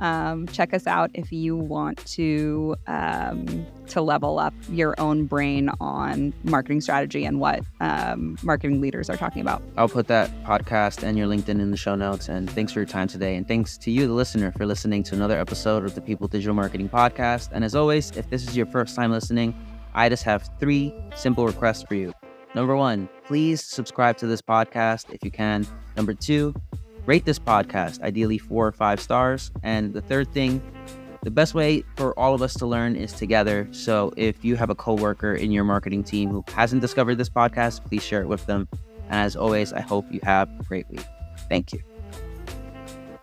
um, 0.00 0.46
check 0.48 0.74
us 0.74 0.86
out 0.86 1.10
if 1.14 1.32
you 1.32 1.56
want 1.56 2.04
to 2.06 2.76
um, 2.86 3.66
to 3.88 4.02
level 4.02 4.38
up 4.38 4.52
your 4.68 4.98
own 5.00 5.26
brain 5.26 5.70
on 5.80 6.34
marketing 6.44 6.80
strategy 6.80 7.24
and 7.24 7.40
what 7.40 7.60
um, 7.80 8.36
marketing 8.42 8.80
leaders 8.80 9.08
are 9.08 9.16
talking 9.16 9.40
about. 9.40 9.62
I'll 9.76 9.88
put 9.88 10.08
that 10.08 10.30
podcast 10.44 11.02
and 11.02 11.16
your 11.16 11.26
LinkedIn 11.26 11.60
in 11.60 11.70
the 11.70 11.76
show 11.76 11.94
notes. 11.94 12.28
And 12.28 12.50
thanks 12.50 12.72
for 12.72 12.80
your 12.80 12.86
time 12.86 13.08
today. 13.08 13.36
And 13.36 13.46
thanks 13.46 13.78
to 13.78 13.90
you, 13.90 14.06
the 14.06 14.12
listener, 14.12 14.52
for 14.52 14.66
listening 14.66 15.02
to 15.04 15.14
another 15.14 15.38
episode 15.38 15.84
of 15.84 15.94
the 15.94 16.00
People 16.00 16.28
Digital 16.28 16.54
Marketing 16.54 16.88
Podcast. 16.88 17.50
And 17.52 17.64
as 17.64 17.74
always, 17.74 18.10
if 18.16 18.28
this 18.28 18.46
is 18.46 18.56
your 18.56 18.66
first 18.66 18.96
time 18.96 19.12
listening, 19.12 19.54
I 19.96 20.10
just 20.10 20.24
have 20.24 20.48
three 20.60 20.94
simple 21.16 21.46
requests 21.46 21.82
for 21.82 21.94
you. 21.94 22.12
Number 22.54 22.76
one, 22.76 23.08
please 23.24 23.62
subscribe 23.62 24.18
to 24.18 24.26
this 24.26 24.42
podcast 24.42 25.12
if 25.12 25.24
you 25.24 25.30
can. 25.30 25.66
Number 25.96 26.12
two, 26.12 26.54
rate 27.06 27.24
this 27.24 27.38
podcast, 27.38 28.02
ideally 28.02 28.36
four 28.36 28.66
or 28.66 28.72
five 28.72 29.00
stars. 29.00 29.50
And 29.62 29.94
the 29.94 30.02
third 30.02 30.30
thing, 30.32 30.60
the 31.22 31.30
best 31.30 31.54
way 31.54 31.82
for 31.96 32.16
all 32.18 32.34
of 32.34 32.42
us 32.42 32.52
to 32.54 32.66
learn 32.66 32.94
is 32.94 33.14
together. 33.14 33.68
So 33.72 34.12
if 34.18 34.44
you 34.44 34.56
have 34.56 34.68
a 34.68 34.74
coworker 34.74 35.34
in 35.34 35.50
your 35.50 35.64
marketing 35.64 36.04
team 36.04 36.28
who 36.28 36.44
hasn't 36.48 36.82
discovered 36.82 37.14
this 37.16 37.30
podcast, 37.30 37.82
please 37.86 38.02
share 38.02 38.20
it 38.20 38.28
with 38.28 38.44
them. 38.44 38.68
And 39.08 39.20
as 39.20 39.34
always, 39.34 39.72
I 39.72 39.80
hope 39.80 40.04
you 40.12 40.20
have 40.24 40.50
a 40.60 40.62
great 40.64 40.88
week. 40.90 41.06
Thank 41.48 41.72
you. 41.72 41.80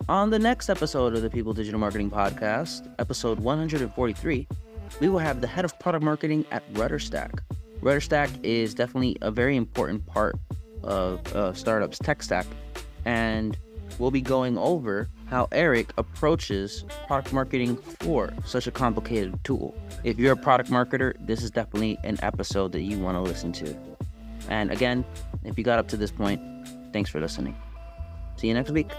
On 0.08 0.28
the 0.28 0.40
next 0.40 0.68
episode 0.68 1.14
of 1.14 1.22
the 1.22 1.30
People 1.30 1.52
Digital 1.52 1.78
Marketing 1.78 2.10
Podcast, 2.10 2.92
episode 2.98 3.38
143, 3.38 4.48
we 5.00 5.08
will 5.08 5.18
have 5.18 5.40
the 5.40 5.46
head 5.46 5.64
of 5.64 5.78
product 5.78 6.04
marketing 6.04 6.44
at 6.50 6.70
RudderStack. 6.74 7.40
RudderStack 7.80 8.30
is 8.42 8.74
definitely 8.74 9.16
a 9.20 9.30
very 9.30 9.56
important 9.56 10.06
part 10.06 10.36
of 10.82 11.26
uh, 11.34 11.52
startups' 11.52 11.98
tech 11.98 12.22
stack, 12.22 12.46
and 13.04 13.58
we'll 13.98 14.10
be 14.10 14.20
going 14.20 14.56
over 14.58 15.08
how 15.26 15.48
Eric 15.52 15.92
approaches 15.98 16.84
product 17.06 17.32
marketing 17.32 17.76
for 17.76 18.32
such 18.44 18.66
a 18.66 18.70
complicated 18.70 19.38
tool. 19.44 19.76
If 20.04 20.18
you're 20.18 20.32
a 20.32 20.36
product 20.36 20.70
marketer, 20.70 21.14
this 21.26 21.42
is 21.42 21.50
definitely 21.50 21.98
an 22.04 22.18
episode 22.22 22.72
that 22.72 22.82
you 22.82 22.98
want 22.98 23.16
to 23.16 23.20
listen 23.20 23.52
to. 23.52 23.76
And 24.48 24.70
again, 24.70 25.04
if 25.44 25.56
you 25.58 25.64
got 25.64 25.78
up 25.78 25.88
to 25.88 25.96
this 25.96 26.10
point, 26.10 26.40
thanks 26.92 27.10
for 27.10 27.20
listening. 27.20 27.56
See 28.36 28.48
you 28.48 28.54
next 28.54 28.70
week. 28.70 28.90